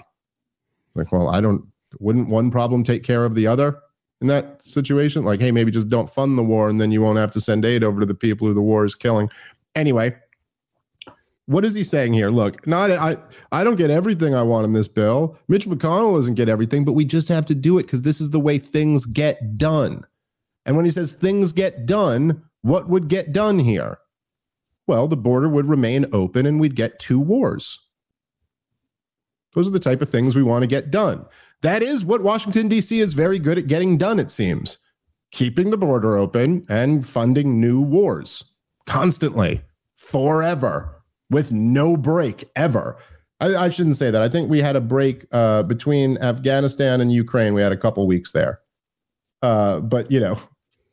Like, 0.96 1.12
well, 1.12 1.30
I 1.30 1.42
don't, 1.42 1.66
wouldn't 2.00 2.30
one 2.30 2.52
problem 2.52 2.84
take 2.84 3.04
care 3.04 3.26
of 3.26 3.36
the 3.36 3.48
other 3.48 3.80
in 4.22 4.28
that 4.28 4.62
situation? 4.62 5.26
Like, 5.26 5.40
hey, 5.40 5.52
maybe 5.52 5.72
just 5.72 5.90
don't 5.90 6.10
fund 6.10 6.38
the 6.38 6.44
war 6.44 6.70
and 6.70 6.80
then 6.80 6.92
you 6.92 7.02
won't 7.02 7.18
have 7.18 7.32
to 7.32 7.42
send 7.42 7.66
aid 7.66 7.84
over 7.84 8.00
to 8.00 8.06
the 8.06 8.16
people 8.16 8.48
who 8.48 8.54
the 8.54 8.62
war 8.62 8.86
is 8.86 8.96
killing. 8.96 9.30
Anyway, 9.76 10.16
what 11.46 11.66
is 11.66 11.74
he 11.74 11.84
saying 11.84 12.14
here? 12.14 12.30
Look, 12.30 12.68
not 12.68 12.92
I 12.92 13.18
I 13.52 13.64
don't 13.64 13.76
get 13.76 13.90
everything 13.90 14.36
I 14.36 14.44
want 14.44 14.66
in 14.66 14.74
this 14.74 14.88
bill. 14.88 15.38
Mitch 15.48 15.66
McConnell 15.66 16.16
doesn't 16.16 16.36
get 16.36 16.48
everything, 16.48 16.86
but 16.86 16.94
we 16.94 17.06
just 17.06 17.28
have 17.30 17.46
to 17.48 17.56
do 17.56 17.80
it 17.80 17.84
because 17.84 18.04
this 18.04 18.22
is 18.22 18.30
the 18.30 18.40
way 18.40 18.60
things 18.60 19.06
get 19.08 19.58
done. 19.58 20.04
And 20.66 20.76
when 20.76 20.86
he 20.86 20.92
says 20.92 21.14
things 21.14 21.52
get 21.52 21.88
done, 21.88 22.44
what 22.62 22.90
would 22.90 23.08
get 23.08 23.34
done 23.34 23.58
here? 23.58 23.98
Well, 24.86 25.08
the 25.08 25.18
border 25.18 25.50
would 25.50 25.68
remain 25.68 26.06
open 26.14 26.46
and 26.46 26.60
we'd 26.60 26.76
get 26.76 27.00
two 27.00 27.20
wars. 27.20 27.80
Those 29.54 29.68
are 29.68 29.72
the 29.72 29.80
type 29.80 30.02
of 30.02 30.10
things 30.10 30.36
we 30.36 30.44
want 30.44 30.62
to 30.62 30.68
get 30.68 30.92
done. 30.92 31.26
That 31.62 31.82
is 31.82 32.06
what 32.06 32.24
Washington, 32.24 32.68
D.C. 32.68 33.00
is 33.00 33.14
very 33.14 33.40
good 33.40 33.58
at 33.58 33.68
getting 33.68 33.98
done, 33.98 34.20
it 34.20 34.32
seems. 34.32 34.78
Keeping 35.32 35.70
the 35.70 35.78
border 35.78 36.16
open 36.16 36.66
and 36.70 37.06
funding 37.06 37.60
new 37.60 37.82
wars 37.82 38.54
constantly, 38.86 39.62
forever 39.96 41.04
with 41.30 41.52
no 41.52 41.96
break 41.96 42.50
ever. 42.56 42.98
I, 43.40 43.56
I, 43.56 43.70
shouldn't 43.70 43.98
say 43.98 44.10
that. 44.10 44.22
I 44.22 44.30
think 44.30 44.50
we 44.50 44.62
had 44.62 44.76
a 44.76 44.82
break 44.82 45.26
uh, 45.32 45.64
between 45.64 46.18
Afghanistan 46.18 47.00
and 47.00 47.12
Ukraine. 47.14 47.54
We 47.54 47.62
had 47.62 47.72
a 47.72 47.78
couple 47.78 48.06
weeks 48.08 48.32
there. 48.32 48.60
Uh, 49.42 49.80
but, 49.80 50.12
you 50.12 50.20
know, 50.20 50.40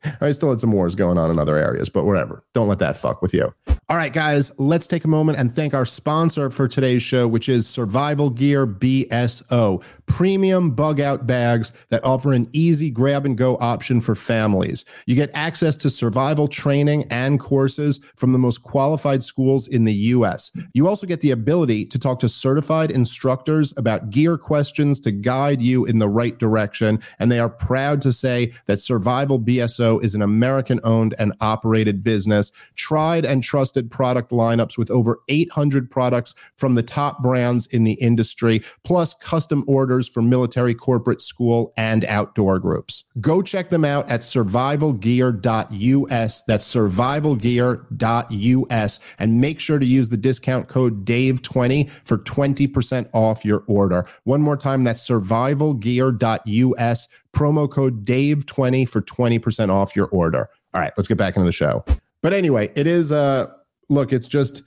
I 0.20 0.30
still 0.32 0.50
had 0.50 0.60
some 0.60 0.72
wars 0.72 0.94
going 0.94 1.18
on 1.18 1.30
in 1.30 1.38
other 1.38 1.56
areas, 1.56 1.88
but 1.88 2.04
whatever. 2.04 2.44
Don't 2.54 2.68
let 2.68 2.78
that 2.80 2.96
fuck 2.96 3.22
with 3.22 3.32
you. 3.34 3.52
All 3.88 3.96
right, 3.96 4.12
guys, 4.12 4.50
let's 4.58 4.88
take 4.88 5.04
a 5.04 5.08
moment 5.08 5.38
and 5.38 5.50
thank 5.50 5.72
our 5.72 5.86
sponsor 5.86 6.50
for 6.50 6.66
today's 6.66 7.02
show, 7.02 7.28
which 7.28 7.48
is 7.48 7.68
Survival 7.68 8.30
Gear 8.30 8.66
BSO, 8.66 9.80
premium 10.06 10.70
bug 10.70 11.00
out 11.00 11.26
bags 11.26 11.72
that 11.90 12.04
offer 12.04 12.32
an 12.32 12.48
easy 12.52 12.90
grab 12.90 13.24
and 13.24 13.38
go 13.38 13.56
option 13.58 14.00
for 14.00 14.16
families. 14.16 14.84
You 15.06 15.14
get 15.14 15.30
access 15.34 15.76
to 15.76 15.90
survival 15.90 16.48
training 16.48 17.04
and 17.10 17.38
courses 17.38 18.00
from 18.16 18.32
the 18.32 18.38
most 18.38 18.62
qualified 18.62 19.22
schools 19.22 19.68
in 19.68 19.84
the 19.84 19.94
U.S. 19.94 20.50
You 20.72 20.88
also 20.88 21.06
get 21.06 21.20
the 21.20 21.30
ability 21.30 21.86
to 21.86 21.98
talk 21.98 22.18
to 22.20 22.28
certified 22.28 22.90
instructors 22.90 23.72
about 23.76 24.10
gear 24.10 24.36
questions 24.36 24.98
to 25.00 25.12
guide 25.12 25.62
you 25.62 25.84
in 25.84 26.00
the 26.00 26.08
right 26.08 26.36
direction. 26.38 27.00
And 27.20 27.30
they 27.30 27.38
are 27.38 27.48
proud 27.48 28.02
to 28.02 28.12
say 28.12 28.52
that 28.66 28.80
Survival 28.80 29.38
BSO 29.38 29.85
is 29.94 30.14
an 30.14 30.22
American 30.22 30.80
owned 30.84 31.14
and 31.18 31.32
operated 31.40 32.02
business, 32.02 32.52
tried 32.74 33.24
and 33.24 33.42
trusted 33.42 33.90
product 33.90 34.30
lineups 34.30 34.76
with 34.76 34.90
over 34.90 35.20
800 35.28 35.90
products 35.90 36.34
from 36.56 36.74
the 36.74 36.82
top 36.82 37.22
brands 37.22 37.66
in 37.66 37.84
the 37.84 37.94
industry, 37.94 38.62
plus 38.84 39.14
custom 39.14 39.64
orders 39.66 40.06
for 40.08 40.22
military, 40.22 40.74
corporate, 40.74 41.20
school, 41.20 41.72
and 41.76 42.04
outdoor 42.06 42.58
groups. 42.58 43.04
Go 43.20 43.42
check 43.42 43.70
them 43.70 43.84
out 43.84 44.10
at 44.10 44.20
survivalgear.us. 44.20 46.42
That's 46.42 46.74
survivalgear.us. 46.74 49.00
And 49.18 49.40
make 49.40 49.60
sure 49.60 49.78
to 49.78 49.86
use 49.86 50.08
the 50.08 50.16
discount 50.16 50.66
code 50.68 51.04
DAVE20 51.04 51.90
for 52.04 52.18
20% 52.18 53.08
off 53.12 53.44
your 53.44 53.62
order. 53.66 54.06
One 54.24 54.42
more 54.42 54.56
time, 54.56 54.84
that's 54.84 55.06
survivalgear.us, 55.08 57.08
promo 57.36 57.70
code 57.70 58.04
DAVE20 58.04 58.88
for 58.88 59.02
20% 59.02 59.70
off 59.70 59.94
your 59.94 60.06
order. 60.06 60.48
All 60.72 60.80
right, 60.80 60.92
let's 60.96 61.08
get 61.08 61.18
back 61.18 61.36
into 61.36 61.46
the 61.46 61.52
show. 61.52 61.84
But 62.22 62.32
anyway, 62.32 62.72
it 62.74 62.86
is 62.86 63.12
uh 63.12 63.46
look, 63.88 64.12
it's 64.12 64.26
just, 64.26 64.62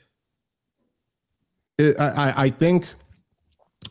it, 1.77 1.99
I, 1.99 2.33
I 2.45 2.49
think 2.49 2.87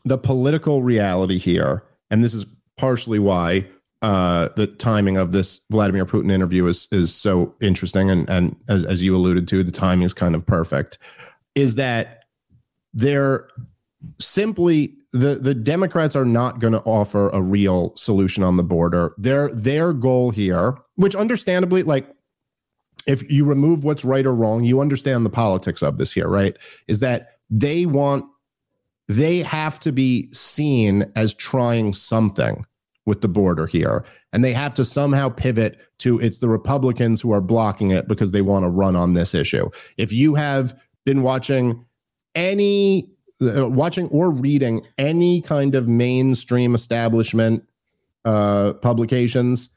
the 0.04 0.18
political 0.18 0.82
reality 0.82 1.38
here, 1.38 1.84
and 2.10 2.22
this 2.22 2.34
is 2.34 2.46
partially 2.76 3.18
why 3.18 3.66
uh, 4.00 4.48
the 4.56 4.66
timing 4.66 5.16
of 5.16 5.32
this 5.32 5.60
Vladimir 5.70 6.06
Putin 6.06 6.30
interview 6.30 6.66
is 6.66 6.86
is 6.92 7.14
so 7.14 7.54
interesting, 7.60 8.10
and 8.10 8.28
and 8.30 8.56
as, 8.68 8.84
as 8.84 9.02
you 9.02 9.16
alluded 9.16 9.48
to, 9.48 9.62
the 9.62 9.72
timing 9.72 10.04
is 10.04 10.14
kind 10.14 10.34
of 10.34 10.46
perfect. 10.46 10.98
Is 11.54 11.74
that 11.74 12.24
they're 12.94 13.48
simply 14.20 14.97
the 15.12 15.36
the 15.36 15.54
Democrats 15.54 16.14
are 16.14 16.24
not 16.24 16.58
going 16.58 16.74
to 16.74 16.82
offer 16.82 17.30
a 17.30 17.40
real 17.40 17.96
solution 17.96 18.42
on 18.42 18.56
the 18.56 18.62
border. 18.62 19.14
Their 19.16 19.48
their 19.54 19.92
goal 19.92 20.30
here, 20.30 20.76
which 20.96 21.14
understandably, 21.14 21.82
like 21.82 22.08
if 23.06 23.28
you 23.30 23.44
remove 23.44 23.84
what's 23.84 24.04
right 24.04 24.26
or 24.26 24.34
wrong, 24.34 24.64
you 24.64 24.80
understand 24.80 25.24
the 25.24 25.30
politics 25.30 25.82
of 25.82 25.96
this 25.96 26.12
here, 26.12 26.28
right? 26.28 26.56
Is 26.88 27.00
that 27.00 27.30
they 27.48 27.86
want, 27.86 28.26
they 29.08 29.38
have 29.38 29.80
to 29.80 29.92
be 29.92 30.28
seen 30.32 31.10
as 31.16 31.32
trying 31.32 31.94
something 31.94 32.64
with 33.06 33.22
the 33.22 33.28
border 33.28 33.66
here. 33.66 34.04
And 34.34 34.44
they 34.44 34.52
have 34.52 34.74
to 34.74 34.84
somehow 34.84 35.30
pivot 35.30 35.80
to 36.00 36.20
it's 36.20 36.40
the 36.40 36.50
Republicans 36.50 37.22
who 37.22 37.32
are 37.32 37.40
blocking 37.40 37.90
it 37.90 38.06
because 38.06 38.32
they 38.32 38.42
want 38.42 38.64
to 38.64 38.68
run 38.68 38.94
on 38.94 39.14
this 39.14 39.34
issue. 39.34 39.70
If 39.96 40.12
you 40.12 40.34
have 40.34 40.78
been 41.06 41.22
watching 41.22 41.86
any, 42.34 43.10
uh, 43.40 43.68
watching 43.68 44.08
or 44.08 44.30
reading 44.30 44.82
any 44.96 45.40
kind 45.40 45.74
of 45.74 45.88
mainstream 45.88 46.74
establishment 46.74 47.64
uh, 48.24 48.72
publications 48.74 49.70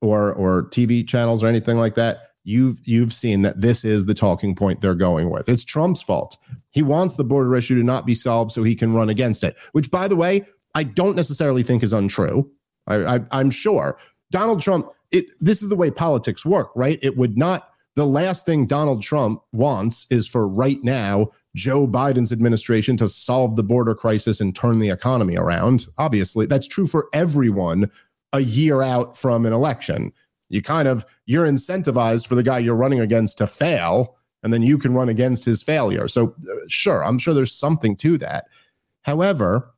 or 0.00 0.32
or 0.32 0.64
TV 0.64 1.06
channels 1.06 1.42
or 1.42 1.46
anything 1.46 1.76
like 1.76 1.94
that, 1.94 2.30
you've 2.44 2.78
you've 2.84 3.12
seen 3.12 3.42
that 3.42 3.60
this 3.60 3.84
is 3.84 4.06
the 4.06 4.14
talking 4.14 4.54
point 4.54 4.80
they're 4.80 4.94
going 4.94 5.30
with. 5.30 5.48
It's 5.48 5.64
Trump's 5.64 6.02
fault. 6.02 6.36
He 6.70 6.82
wants 6.82 7.16
the 7.16 7.24
border 7.24 7.54
issue 7.56 7.76
to 7.76 7.84
not 7.84 8.06
be 8.06 8.14
solved 8.14 8.52
so 8.52 8.62
he 8.62 8.74
can 8.74 8.94
run 8.94 9.08
against 9.08 9.44
it. 9.44 9.56
Which, 9.72 9.90
by 9.90 10.08
the 10.08 10.16
way, 10.16 10.44
I 10.74 10.82
don't 10.82 11.16
necessarily 11.16 11.62
think 11.62 11.82
is 11.82 11.92
untrue. 11.92 12.50
I, 12.86 13.16
I, 13.16 13.20
I'm 13.30 13.50
sure 13.50 13.98
Donald 14.30 14.60
Trump. 14.60 14.90
It, 15.12 15.26
this 15.40 15.62
is 15.62 15.68
the 15.68 15.76
way 15.76 15.92
politics 15.92 16.44
work, 16.44 16.70
right? 16.74 16.98
It 17.02 17.16
would 17.16 17.38
not. 17.38 17.70
The 17.94 18.06
last 18.06 18.44
thing 18.44 18.66
Donald 18.66 19.04
Trump 19.04 19.40
wants 19.52 20.06
is 20.10 20.26
for 20.26 20.48
right 20.48 20.82
now 20.82 21.28
Joe 21.54 21.86
Biden's 21.86 22.32
administration 22.32 22.96
to 22.96 23.08
solve 23.08 23.56
the 23.56 23.62
border 23.62 23.94
crisis 23.94 24.40
and 24.40 24.54
turn 24.54 24.80
the 24.80 24.90
economy 24.90 25.36
around. 25.36 25.86
Obviously, 25.98 26.46
that's 26.46 26.66
true 26.66 26.86
for 26.86 27.08
everyone 27.12 27.90
a 28.32 28.40
year 28.40 28.82
out 28.82 29.16
from 29.16 29.46
an 29.46 29.52
election. 29.52 30.12
You 30.48 30.60
kind 30.60 30.88
of 30.88 31.06
you're 31.26 31.46
incentivized 31.46 32.26
for 32.26 32.34
the 32.34 32.42
guy 32.42 32.58
you're 32.58 32.74
running 32.74 33.00
against 33.00 33.38
to 33.38 33.46
fail 33.46 34.16
and 34.42 34.52
then 34.52 34.62
you 34.62 34.76
can 34.76 34.92
run 34.92 35.08
against 35.08 35.44
his 35.44 35.62
failure. 35.62 36.08
So 36.08 36.34
uh, 36.50 36.56
sure 36.68 37.02
i'm 37.04 37.18
sure 37.18 37.32
there's 37.32 37.54
something 37.54 37.96
to 37.98 38.18
that. 38.18 38.46
However 39.02 39.70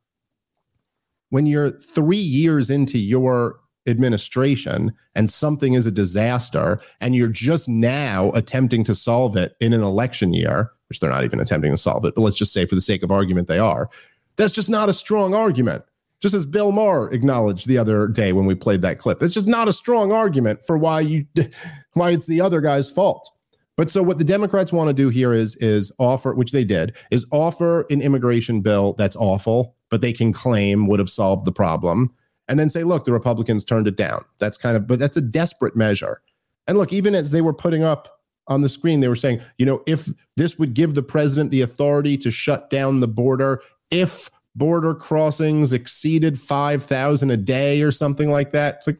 when 1.31 1.45
you're 1.47 1.70
3 1.70 2.16
years 2.16 2.70
into 2.70 2.99
your 2.99 3.61
administration 3.87 4.93
and 5.14 5.30
something 5.30 5.74
is 5.74 5.87
a 5.87 5.91
disaster 5.91 6.80
and 7.01 7.14
you're 7.14 7.28
just 7.28 7.68
now 7.68 8.30
attempting 8.32 8.84
to 8.84 8.95
solve 8.95 9.37
it 9.37 9.57
in 9.61 9.72
an 9.72 9.82
election 9.82 10.32
year 10.32 10.72
which 10.89 11.01
they're 11.01 11.11
not 11.11 11.24
even 11.24 11.41
attempting 11.41 11.72
to 11.72 11.76
solve 11.76 12.05
it 12.05 12.14
but 12.14 12.22
let's 12.22 12.37
just 12.37 12.53
say 12.53 12.66
for 12.66 12.74
the 12.74 12.80
sake 12.80 13.03
of 13.03 13.11
argument 13.11 13.49
they 13.49 13.59
are 13.59 13.89
that's 14.37 14.53
just 14.53 14.70
not 14.70 14.89
a 14.89 14.93
strong 14.93 15.34
argument 15.34 15.84
just 16.20 16.34
as 16.34 16.47
Bill 16.47 16.72
Maher 16.72 17.11
acknowledged 17.11 17.68
the 17.68 17.78
other 17.78 18.09
day 18.09 18.32
when 18.32 18.47
we 18.47 18.55
played 18.55 18.82
that 18.82 18.99
clip. 18.99 19.18
That's 19.18 19.34
just 19.34 19.49
not 19.49 19.68
a 19.68 19.72
strong 19.72 20.12
argument 20.12 20.64
for 20.64 20.78
why 20.78 21.01
you 21.01 21.26
why 21.93 22.11
it's 22.11 22.26
the 22.26 22.41
other 22.41 22.61
guy's 22.61 22.91
fault. 22.91 23.30
But 23.76 23.91
so 23.91 24.03
what 24.03 24.16
the 24.18 24.24
Democrats 24.24 24.72
want 24.72 24.89
to 24.89 24.95
do 24.95 25.11
here 25.11 25.32
is 25.32 25.57
is 25.57 25.93
offer, 25.99 26.34
which 26.34 26.53
they 26.53 26.64
did, 26.64 26.97
is 27.11 27.26
offer 27.30 27.87
an 27.91 28.01
immigration 28.01 28.62
bill 28.62 28.95
that's 28.95 29.16
awful, 29.16 29.76
but 29.91 30.01
they 30.01 30.12
can 30.12 30.32
claim 30.32 30.87
would 30.87 30.99
have 30.99 31.11
solved 31.11 31.45
the 31.45 31.53
problem, 31.53 32.09
and 32.49 32.59
then 32.59 32.70
say, 32.70 32.84
look, 32.84 33.05
the 33.05 33.12
Republicans 33.12 33.64
turned 33.64 33.88
it 33.88 33.97
down. 33.97 34.24
That's 34.38 34.57
kind 34.57 34.76
of, 34.76 34.86
but 34.86 34.99
that's 34.99 35.16
a 35.16 35.22
desperate 35.22 35.76
measure. 35.76 36.20
And 36.66 36.78
look, 36.78 36.92
even 36.92 37.14
as 37.14 37.30
they 37.30 37.40
were 37.40 37.53
putting 37.53 37.82
up 37.82 38.20
on 38.49 38.62
the 38.62 38.68
screen, 38.68 39.01
they 39.01 39.09
were 39.09 39.16
saying, 39.16 39.40
you 39.59 39.66
know, 39.66 39.82
if 39.86 40.09
this 40.36 40.59
would 40.59 40.74
give 40.74 40.94
the 40.94 41.03
president 41.03 41.51
the 41.51 41.62
authority 41.62 42.16
to 42.18 42.30
shut 42.30 42.70
down 42.70 43.01
the 43.01 43.09
border, 43.09 43.62
if 43.90 44.30
border 44.57 44.94
crossings 44.94 45.72
exceeded 45.72 46.40
5,000 46.40 47.30
a 47.30 47.36
day 47.36 47.82
or 47.82 47.90
something 47.90 48.30
like 48.30 48.53
that. 48.53 48.76
It's 48.78 48.86
like, 48.86 48.99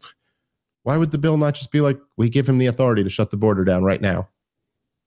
why 0.83 0.97
would 0.97 1.11
the 1.11 1.19
bill 1.19 1.39
not 1.39 1.55
just 1.55 1.73
be 1.73 1.81
like, 1.81 1.99
we 2.17 2.29
give 2.29 2.49
him 2.49 2.59
the 2.59 2.67
authority 2.67 3.03
to 3.03 3.11
shut 3.11 3.31
the 3.31 3.37
border 3.37 3.65
down 3.65 3.83
right 3.83 4.01
now? 4.01 4.29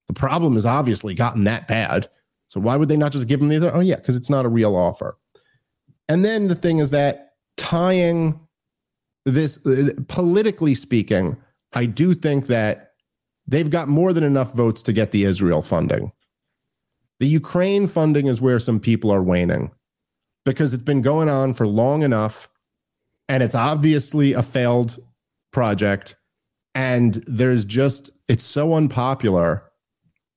The 0.07 0.13
problem 0.13 0.55
has 0.55 0.65
obviously 0.65 1.13
gotten 1.13 1.43
that 1.43 1.67
bad. 1.67 2.09
So 2.47 2.59
why 2.59 2.75
would 2.75 2.89
they 2.89 2.97
not 2.97 3.11
just 3.11 3.27
give 3.27 3.39
him 3.41 3.47
the 3.47 3.57
authority? 3.57 3.77
Oh, 3.77 3.81
yeah, 3.81 3.97
because 3.97 4.15
it's 4.15 4.29
not 4.29 4.45
a 4.45 4.49
real 4.49 4.75
offer. 4.75 5.17
And 6.09 6.25
then 6.25 6.47
the 6.47 6.55
thing 6.55 6.79
is 6.79 6.89
that 6.89 7.28
tying 7.69 8.39
this 9.25 9.63
uh, 9.65 9.89
politically 10.07 10.73
speaking, 10.73 11.37
I 11.73 11.85
do 11.85 12.13
think 12.13 12.47
that 12.47 12.93
they've 13.47 13.69
got 13.69 13.87
more 13.87 14.11
than 14.11 14.23
enough 14.23 14.53
votes 14.53 14.81
to 14.83 14.93
get 14.93 15.11
the 15.11 15.23
Israel 15.23 15.61
funding. 15.61 16.11
The 17.19 17.27
Ukraine 17.27 17.87
funding 17.87 18.25
is 18.25 18.41
where 18.41 18.59
some 18.59 18.79
people 18.79 19.11
are 19.11 19.21
waning 19.21 19.71
because 20.45 20.73
it's 20.73 20.83
been 20.83 21.03
going 21.03 21.29
on 21.29 21.53
for 21.53 21.67
long 21.67 22.01
enough 22.01 22.49
and 23.27 23.43
it's 23.43 23.55
obviously 23.55 24.33
a 24.33 24.41
failed 24.41 24.97
project 25.51 26.15
and 26.73 27.23
there's 27.27 27.65
just 27.65 28.09
it's 28.27 28.43
so 28.43 28.73
unpopular 28.73 29.63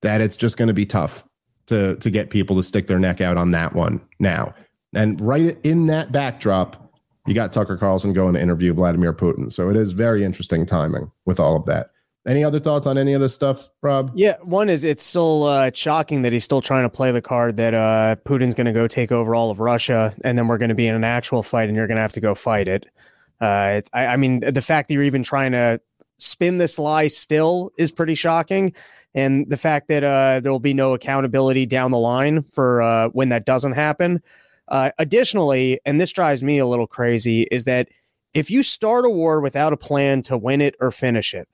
that 0.03 0.20
it's 0.20 0.37
just 0.37 0.57
going 0.57 0.68
to 0.68 0.74
be 0.74 0.85
tough 0.85 1.24
to 1.66 1.97
to 1.97 2.11
get 2.11 2.28
people 2.28 2.57
to 2.57 2.62
stick 2.62 2.89
their 2.89 2.99
neck 2.99 3.20
out 3.22 3.39
on 3.39 3.53
that 3.53 3.72
one 3.74 4.03
now. 4.18 4.53
And 4.95 5.18
right 5.20 5.57
in 5.62 5.87
that 5.87 6.12
backdrop, 6.12 6.82
you 7.27 7.35
got 7.35 7.53
Tucker 7.53 7.77
Carlson 7.77 8.12
going 8.12 8.35
to 8.35 8.41
interview 8.41 8.73
Vladimir 8.73 9.12
Putin. 9.12 9.53
So 9.53 9.70
it 9.70 9.77
is 9.77 9.93
very 9.93 10.25
interesting 10.25 10.66
timing 10.66 11.11
with 11.25 11.39
all 11.39 11.57
of 11.57 11.64
that. 11.66 11.91
Any 12.27 12.45
other 12.45 12.61
thoughts 12.61 12.87
on 12.87 12.99
any 12.99 13.14
of 13.14 13.20
this 13.20 13.35
stuff, 13.35 13.68
Rob? 13.83 14.12
Yeah, 14.14 14.37
one 14.43 14.68
is 14.68 14.85
it's 14.85 15.03
still 15.03 15.45
uh, 15.45 15.73
shocking 15.75 16.23
that 16.23 16.33
he's 16.33 16.45
still 16.45 16.61
trying 16.61 16.85
to 16.85 16.89
play 16.89 17.11
the 17.11 17.23
card 17.23 17.57
that 17.57 17.75
uh, 17.75 18.14
Putin's 18.25 18.55
going 18.55 18.66
to 18.66 18.73
go 18.73 18.87
take 18.87 19.11
over 19.11 19.35
all 19.35 19.51
of 19.51 19.59
Russia, 19.59 20.14
and 20.23 20.39
then 20.39 20.47
we're 20.47 20.59
going 20.59 20.68
to 20.68 20.77
be 20.77 20.87
in 20.87 20.95
an 20.95 21.03
actual 21.03 21.43
fight, 21.43 21.68
and 21.68 21.77
you're 21.77 21.89
going 21.89 21.97
to 21.97 22.03
have 22.03 22.12
to 22.12 22.20
go 22.20 22.37
fight 22.37 22.68
it. 22.68 22.87
Uh, 23.41 23.81
I, 23.93 24.07
I 24.07 24.16
mean, 24.16 24.39
the 24.39 24.62
fact 24.62 24.87
that 24.87 24.95
you're 24.95 25.03
even 25.03 25.25
trying 25.25 25.51
to 25.51 25.81
spin 26.18 26.59
this 26.59 26.79
lie 26.79 27.09
still 27.09 27.73
is 27.77 27.91
pretty 27.91 28.14
shocking, 28.14 28.73
and 29.16 29.51
the 29.51 29.57
fact 29.57 29.89
that 29.89 30.05
uh, 30.05 30.39
there 30.39 30.53
will 30.53 30.61
be 30.61 30.75
no 30.75 30.95
accountability 30.95 31.66
down 31.66 31.91
the 31.91 31.99
line 31.99 32.45
for 32.45 32.83
uh, 32.83 33.09
when 33.09 33.31
that 33.31 33.47
doesn't 33.47 33.73
happen. 33.73 34.23
Uh, 34.68 34.90
additionally, 34.98 35.80
and 35.84 36.00
this 36.00 36.12
drives 36.12 36.42
me 36.42 36.58
a 36.58 36.66
little 36.66 36.86
crazy, 36.86 37.42
is 37.50 37.64
that 37.64 37.88
if 38.34 38.50
you 38.50 38.62
start 38.62 39.04
a 39.04 39.10
war 39.10 39.40
without 39.40 39.72
a 39.72 39.76
plan 39.76 40.22
to 40.22 40.38
win 40.38 40.60
it 40.60 40.74
or 40.80 40.90
finish 40.90 41.34
it, 41.34 41.48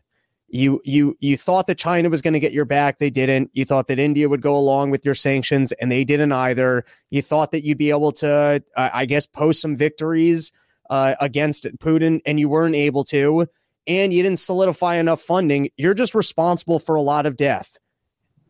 you 0.49 0.81
you 0.85 1.17
you 1.21 1.37
thought 1.37 1.67
that 1.67 1.77
China 1.77 2.09
was 2.09 2.23
going 2.23 2.33
to 2.33 2.41
get 2.41 2.53
your 2.53 2.65
back 2.65 2.99
they 2.99 3.11
didn't. 3.11 3.51
You 3.53 3.65
thought 3.65 3.87
that 3.89 3.99
India 3.99 4.29
would 4.29 4.41
go 4.41 4.57
along 4.57 4.91
with 4.91 5.05
your 5.05 5.15
sanctions 5.15 5.73
and 5.73 5.93
they 5.93 6.05
didn't 6.05 6.33
either. 6.33 6.85
You 7.11 7.21
thought 7.21 7.51
that 7.51 7.65
you'd 7.65 7.79
be 7.79 7.91
able 7.91 8.13
to 8.13 8.63
I 8.77 9.05
guess 9.05 9.27
post 9.27 9.61
some 9.61 9.77
victories 9.77 10.51
uh, 10.89 11.17
against 11.21 11.65
Putin 11.79 12.21
and 12.25 12.41
you 12.41 12.49
weren't 12.49 12.75
able 12.75 13.05
to 13.05 13.47
and 13.87 14.13
you 14.13 14.23
didn't 14.23 14.39
solidify 14.39 14.97
enough 14.97 15.21
funding 15.21 15.69
you're 15.77 15.95
just 15.95 16.15
responsible 16.15 16.79
for 16.79 16.95
a 16.95 17.03
lot 17.03 17.27
of 17.27 17.37
death. 17.37 17.79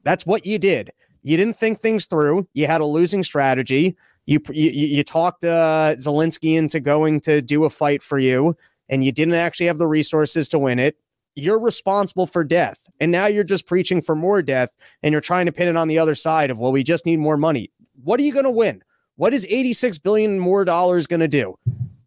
That's 0.04 0.24
what 0.24 0.46
you 0.46 0.58
did. 0.58 0.92
You 1.22 1.36
didn't 1.36 1.56
think 1.56 1.80
things 1.80 2.06
through. 2.06 2.48
You 2.54 2.68
had 2.68 2.80
a 2.80 2.86
losing 2.86 3.24
strategy 3.24 3.96
you 4.28 4.40
you, 4.50 4.70
you 4.70 5.04
talked 5.04 5.42
uh, 5.44 5.94
Zelensky 5.96 6.56
into 6.56 6.80
going 6.80 7.20
to 7.22 7.42
do 7.42 7.64
a 7.64 7.70
fight 7.70 8.02
for 8.02 8.18
you 8.18 8.56
and 8.88 9.04
you 9.04 9.12
didn't 9.12 9.34
actually 9.34 9.66
have 9.66 9.78
the 9.78 9.86
resources 9.86 10.48
to 10.50 10.58
win 10.58 10.78
it 10.78 10.96
you're 11.38 11.58
responsible 11.58 12.26
for 12.26 12.44
death. 12.44 12.90
And 13.00 13.12
now 13.12 13.26
you're 13.26 13.44
just 13.44 13.66
preaching 13.66 14.02
for 14.02 14.16
more 14.16 14.42
death 14.42 14.74
and 15.02 15.12
you're 15.12 15.20
trying 15.20 15.46
to 15.46 15.52
pin 15.52 15.68
it 15.68 15.76
on 15.76 15.88
the 15.88 15.98
other 15.98 16.14
side 16.14 16.50
of, 16.50 16.58
well, 16.58 16.72
we 16.72 16.82
just 16.82 17.06
need 17.06 17.18
more 17.18 17.36
money. 17.36 17.70
What 18.02 18.18
are 18.20 18.24
you 18.24 18.32
going 18.32 18.44
to 18.44 18.50
win? 18.50 18.82
What 19.16 19.32
is 19.32 19.46
86 19.48 19.98
billion 19.98 20.38
more 20.38 20.64
dollars 20.64 21.06
going 21.06 21.20
to 21.20 21.28
do? 21.28 21.56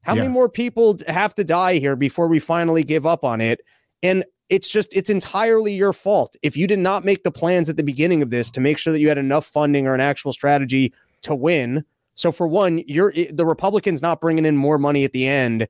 How 0.02 0.16
yeah. 0.16 0.24
many 0.24 0.34
more 0.34 0.50
people 0.50 1.00
have 1.08 1.34
to 1.36 1.44
die 1.44 1.76
here 1.76 1.96
before 1.96 2.28
we 2.28 2.40
finally 2.40 2.84
give 2.84 3.06
up 3.06 3.24
on 3.24 3.40
it? 3.42 3.62
And 4.04 4.26
it's 4.50 4.70
just, 4.70 4.94
it's 4.94 5.10
entirely 5.10 5.74
your 5.74 5.94
fault. 5.94 6.36
If 6.42 6.58
you 6.58 6.68
did 6.68 6.80
not 6.80 7.06
make 7.06 7.24
the 7.24 7.32
plans 7.32 7.70
at 7.70 7.78
the 7.78 7.84
beginning 7.84 8.22
of 8.22 8.32
this 8.32 8.52
to 8.52 8.60
make 8.60 8.78
sure 8.78 8.92
that 8.92 9.00
you 9.00 9.08
had 9.08 9.18
enough 9.18 9.46
funding 9.46 9.88
or 9.88 9.94
an 9.94 10.02
actual 10.02 10.34
strategy 10.34 10.94
to 11.22 11.36
win. 11.36 11.86
So, 12.22 12.32
for 12.32 12.48
one, 12.48 12.84
you're 12.86 13.12
the 13.32 13.46
Republicans 13.46 14.02
not 14.02 14.22
bringing 14.22 14.46
in 14.46 14.56
more 14.56 14.78
money 14.78 15.04
at 15.04 15.12
the 15.12 15.28
end 15.28 15.68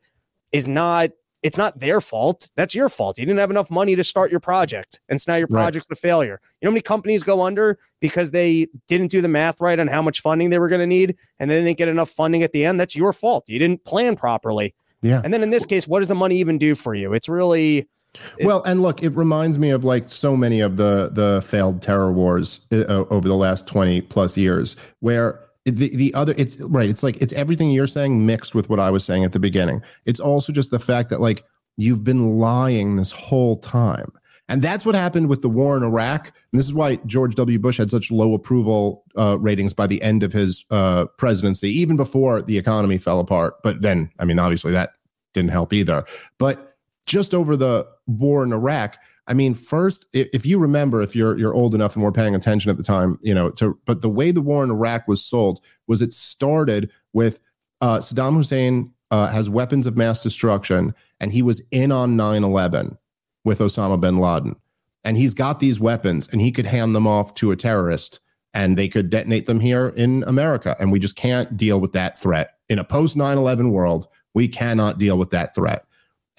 is 0.51 0.67
not 0.67 1.11
it's 1.43 1.57
not 1.57 1.79
their 1.79 2.01
fault. 2.01 2.49
That's 2.55 2.75
your 2.75 2.89
fault. 2.89 3.17
You 3.17 3.25
didn't 3.25 3.39
have 3.39 3.49
enough 3.49 3.71
money 3.71 3.95
to 3.95 4.03
start 4.03 4.29
your 4.29 4.41
project. 4.41 4.99
And 5.09 5.19
so 5.19 5.31
now 5.31 5.37
your 5.37 5.47
project's 5.47 5.89
right. 5.89 5.97
a 5.97 5.99
failure. 5.99 6.39
You 6.59 6.65
know 6.65 6.69
how 6.69 6.73
many 6.73 6.81
companies 6.81 7.23
go 7.23 7.41
under 7.41 7.79
because 7.99 8.29
they 8.31 8.67
didn't 8.87 9.07
do 9.07 9.21
the 9.21 9.27
math 9.27 9.59
right 9.59 9.79
on 9.79 9.87
how 9.87 10.03
much 10.03 10.19
funding 10.21 10.51
they 10.51 10.59
were 10.59 10.67
going 10.67 10.81
to 10.81 10.87
need 10.87 11.15
and 11.39 11.49
they 11.49 11.63
didn't 11.63 11.77
get 11.77 11.87
enough 11.87 12.11
funding 12.11 12.43
at 12.43 12.51
the 12.51 12.65
end? 12.65 12.79
That's 12.79 12.95
your 12.95 13.11
fault. 13.11 13.45
You 13.47 13.57
didn't 13.57 13.85
plan 13.85 14.15
properly. 14.15 14.75
Yeah. 15.01 15.21
And 15.23 15.33
then 15.33 15.41
in 15.41 15.49
this 15.49 15.65
case, 15.65 15.87
what 15.87 15.99
does 15.99 16.09
the 16.09 16.15
money 16.15 16.35
even 16.37 16.57
do 16.59 16.75
for 16.75 16.93
you? 16.93 17.13
It's 17.13 17.27
really 17.27 17.89
it, 18.37 18.45
well, 18.45 18.61
and 18.63 18.81
look, 18.81 19.01
it 19.01 19.15
reminds 19.15 19.57
me 19.57 19.69
of 19.69 19.83
like 19.83 20.11
so 20.11 20.35
many 20.35 20.59
of 20.59 20.75
the 20.75 21.09
the 21.11 21.41
failed 21.41 21.81
terror 21.81 22.11
wars 22.11 22.67
uh, 22.71 23.05
over 23.09 23.27
the 23.27 23.35
last 23.35 23.67
20 23.67 24.01
plus 24.01 24.37
years 24.37 24.75
where 24.99 25.39
the 25.65 25.95
the 25.95 26.13
other 26.13 26.33
it's 26.37 26.59
right 26.61 26.89
it's 26.89 27.03
like 27.03 27.17
it's 27.21 27.33
everything 27.33 27.69
you're 27.69 27.87
saying 27.87 28.25
mixed 28.25 28.55
with 28.55 28.69
what 28.69 28.79
i 28.79 28.89
was 28.89 29.03
saying 29.03 29.23
at 29.23 29.31
the 29.31 29.39
beginning. 29.39 29.81
It's 30.05 30.19
also 30.19 30.51
just 30.51 30.71
the 30.71 30.79
fact 30.79 31.09
that 31.09 31.21
like 31.21 31.43
you've 31.77 32.03
been 32.03 32.37
lying 32.37 32.95
this 32.95 33.11
whole 33.11 33.57
time. 33.57 34.11
And 34.49 34.61
that's 34.61 34.85
what 34.85 34.95
happened 34.95 35.29
with 35.29 35.41
the 35.41 35.49
war 35.49 35.77
in 35.77 35.83
iraq. 35.83 36.27
And 36.51 36.59
this 36.59 36.65
is 36.65 36.73
why 36.73 36.97
george 37.05 37.35
w. 37.35 37.59
Bush 37.59 37.77
had 37.77 37.91
such 37.91 38.11
low 38.11 38.33
approval 38.33 39.03
uh, 39.17 39.37
ratings 39.39 39.73
by 39.73 39.87
the 39.87 40.01
end 40.01 40.23
of 40.23 40.33
his 40.33 40.65
uh, 40.71 41.05
presidency 41.17 41.69
even 41.69 41.95
before 41.95 42.41
the 42.41 42.57
economy 42.57 42.97
fell 42.97 43.19
apart. 43.19 43.55
But 43.63 43.81
then 43.81 44.09
i 44.19 44.25
mean 44.25 44.39
obviously 44.39 44.71
that 44.71 44.93
didn't 45.33 45.51
help 45.51 45.73
either. 45.73 46.03
But 46.39 46.75
just 47.05 47.33
over 47.33 47.55
the 47.55 47.87
war 48.07 48.43
in 48.43 48.51
iraq 48.51 48.97
I 49.31 49.33
mean, 49.33 49.53
first, 49.53 50.07
if 50.11 50.45
you 50.45 50.59
remember, 50.59 51.01
if 51.01 51.15
you're 51.15 51.37
you're 51.37 51.53
old 51.53 51.73
enough 51.73 51.95
and 51.95 52.03
were 52.03 52.11
paying 52.11 52.35
attention 52.35 52.69
at 52.69 52.75
the 52.75 52.83
time, 52.83 53.17
you 53.21 53.33
know, 53.33 53.49
to 53.51 53.79
but 53.85 54.01
the 54.01 54.09
way 54.09 54.31
the 54.31 54.41
war 54.41 54.61
in 54.61 54.69
Iraq 54.69 55.07
was 55.07 55.23
sold 55.23 55.61
was 55.87 56.01
it 56.01 56.11
started 56.11 56.91
with 57.13 57.39
uh, 57.79 57.99
Saddam 57.99 58.35
Hussein 58.35 58.91
uh, 59.09 59.27
has 59.27 59.49
weapons 59.49 59.87
of 59.87 59.95
mass 59.95 60.19
destruction, 60.19 60.93
and 61.21 61.31
he 61.31 61.41
was 61.41 61.61
in 61.71 61.93
on 61.93 62.17
9/11 62.17 62.97
with 63.45 63.59
Osama 63.59 63.97
bin 63.97 64.17
Laden, 64.17 64.57
and 65.05 65.15
he's 65.15 65.33
got 65.33 65.61
these 65.61 65.79
weapons, 65.79 66.27
and 66.27 66.41
he 66.41 66.51
could 66.51 66.65
hand 66.65 66.93
them 66.93 67.07
off 67.07 67.33
to 67.35 67.51
a 67.51 67.55
terrorist, 67.55 68.19
and 68.53 68.77
they 68.77 68.89
could 68.89 69.09
detonate 69.09 69.45
them 69.45 69.61
here 69.61 69.93
in 69.95 70.25
America, 70.27 70.75
and 70.77 70.91
we 70.91 70.99
just 70.99 71.15
can't 71.15 71.55
deal 71.55 71.79
with 71.79 71.93
that 71.93 72.19
threat 72.19 72.55
in 72.67 72.79
a 72.79 72.83
post 72.83 73.15
9/11 73.15 73.71
world. 73.71 74.07
We 74.33 74.49
cannot 74.49 74.97
deal 74.97 75.17
with 75.17 75.29
that 75.29 75.55
threat. 75.55 75.85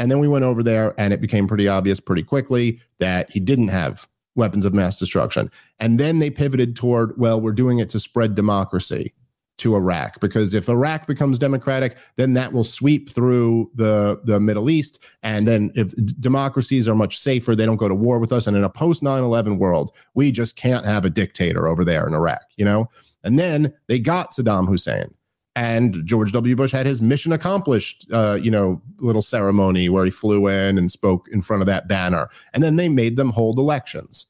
And 0.02 0.10
then 0.10 0.18
we 0.18 0.26
went 0.26 0.44
over 0.44 0.64
there 0.64 0.96
and 0.98 1.12
it 1.12 1.20
became 1.20 1.46
pretty 1.46 1.68
obvious 1.68 2.00
pretty 2.00 2.24
quickly 2.24 2.80
that 2.98 3.30
he 3.30 3.38
didn't 3.38 3.68
have 3.68 4.08
weapons 4.34 4.64
of 4.64 4.74
mass 4.74 4.98
destruction. 4.98 5.48
And 5.78 6.00
then 6.00 6.18
they 6.18 6.28
pivoted 6.28 6.74
toward, 6.74 7.16
well, 7.16 7.40
we're 7.40 7.52
doing 7.52 7.78
it 7.78 7.88
to 7.90 8.00
spread 8.00 8.34
democracy 8.34 9.14
to 9.58 9.76
Iraq 9.76 10.18
because 10.18 10.54
if 10.54 10.68
Iraq 10.68 11.06
becomes 11.06 11.38
democratic, 11.38 11.96
then 12.16 12.32
that 12.32 12.52
will 12.52 12.64
sweep 12.64 13.10
through 13.10 13.70
the 13.76 14.20
the 14.24 14.40
Middle 14.40 14.68
East 14.68 15.04
and 15.22 15.46
then 15.46 15.70
if 15.76 15.94
democracies 16.18 16.88
are 16.88 16.96
much 16.96 17.16
safer, 17.16 17.54
they 17.54 17.64
don't 17.64 17.76
go 17.76 17.88
to 17.88 17.94
war 17.94 18.18
with 18.18 18.32
us 18.32 18.48
and 18.48 18.56
in 18.56 18.64
a 18.64 18.68
post 18.68 19.04
9/11 19.04 19.58
world, 19.58 19.92
we 20.14 20.32
just 20.32 20.56
can't 20.56 20.84
have 20.84 21.04
a 21.04 21.10
dictator 21.10 21.68
over 21.68 21.84
there 21.84 22.08
in 22.08 22.14
Iraq, 22.14 22.42
you 22.56 22.64
know? 22.64 22.90
And 23.22 23.38
then 23.38 23.72
they 23.86 24.00
got 24.00 24.32
Saddam 24.32 24.66
Hussein 24.66 25.14
and 25.54 26.04
George 26.06 26.32
W. 26.32 26.56
Bush 26.56 26.72
had 26.72 26.86
his 26.86 27.02
mission 27.02 27.32
accomplished, 27.32 28.06
uh, 28.12 28.38
you 28.40 28.50
know, 28.50 28.80
little 28.98 29.22
ceremony 29.22 29.88
where 29.88 30.04
he 30.04 30.10
flew 30.10 30.48
in 30.48 30.78
and 30.78 30.90
spoke 30.90 31.28
in 31.28 31.42
front 31.42 31.62
of 31.62 31.66
that 31.66 31.88
banner. 31.88 32.28
And 32.54 32.62
then 32.62 32.76
they 32.76 32.88
made 32.88 33.16
them 33.16 33.30
hold 33.30 33.58
elections. 33.58 34.26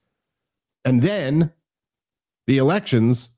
And 0.85 1.03
then 1.03 1.53
the 2.47 2.59
elections 2.59 3.37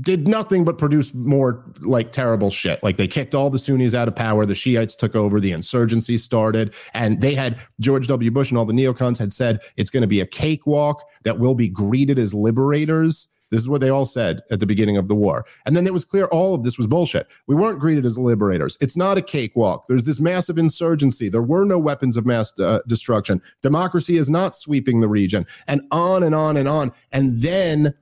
did 0.00 0.28
nothing 0.28 0.64
but 0.64 0.78
produce 0.78 1.12
more 1.14 1.64
like 1.80 2.12
terrible 2.12 2.50
shit. 2.50 2.82
Like 2.82 2.96
they 2.96 3.08
kicked 3.08 3.34
all 3.34 3.50
the 3.50 3.58
Sunnis 3.58 3.94
out 3.94 4.06
of 4.06 4.14
power, 4.14 4.46
the 4.46 4.54
Shiites 4.54 4.94
took 4.94 5.16
over, 5.16 5.40
the 5.40 5.52
insurgency 5.52 6.18
started, 6.18 6.74
and 6.92 7.20
they 7.20 7.34
had 7.34 7.58
George 7.80 8.06
W. 8.06 8.30
Bush 8.30 8.50
and 8.50 8.58
all 8.58 8.66
the 8.66 8.72
neocons 8.72 9.18
had 9.18 9.32
said 9.32 9.60
it's 9.76 9.90
going 9.90 10.02
to 10.02 10.06
be 10.06 10.20
a 10.20 10.26
cakewalk 10.26 11.04
that 11.24 11.38
will 11.38 11.54
be 11.54 11.68
greeted 11.68 12.18
as 12.18 12.32
liberators. 12.32 13.28
This 13.54 13.62
is 13.62 13.68
what 13.68 13.80
they 13.80 13.88
all 13.88 14.04
said 14.04 14.42
at 14.50 14.58
the 14.58 14.66
beginning 14.66 14.96
of 14.96 15.06
the 15.06 15.14
war. 15.14 15.44
And 15.64 15.76
then 15.76 15.86
it 15.86 15.92
was 15.92 16.04
clear 16.04 16.24
all 16.26 16.54
of 16.54 16.64
this 16.64 16.76
was 16.76 16.88
bullshit. 16.88 17.28
We 17.46 17.54
weren't 17.54 17.78
greeted 17.78 18.04
as 18.04 18.18
liberators. 18.18 18.76
It's 18.80 18.96
not 18.96 19.16
a 19.16 19.22
cakewalk. 19.22 19.86
There's 19.86 20.04
this 20.04 20.18
massive 20.18 20.58
insurgency. 20.58 21.28
There 21.28 21.42
were 21.42 21.64
no 21.64 21.78
weapons 21.78 22.16
of 22.16 22.26
mass 22.26 22.52
uh, 22.58 22.80
destruction. 22.88 23.40
Democracy 23.62 24.16
is 24.16 24.28
not 24.28 24.56
sweeping 24.56 25.00
the 25.00 25.08
region, 25.08 25.46
and 25.68 25.82
on 25.92 26.22
and 26.24 26.34
on 26.34 26.56
and 26.56 26.68
on. 26.68 26.92
And 27.12 27.40
then 27.40 27.94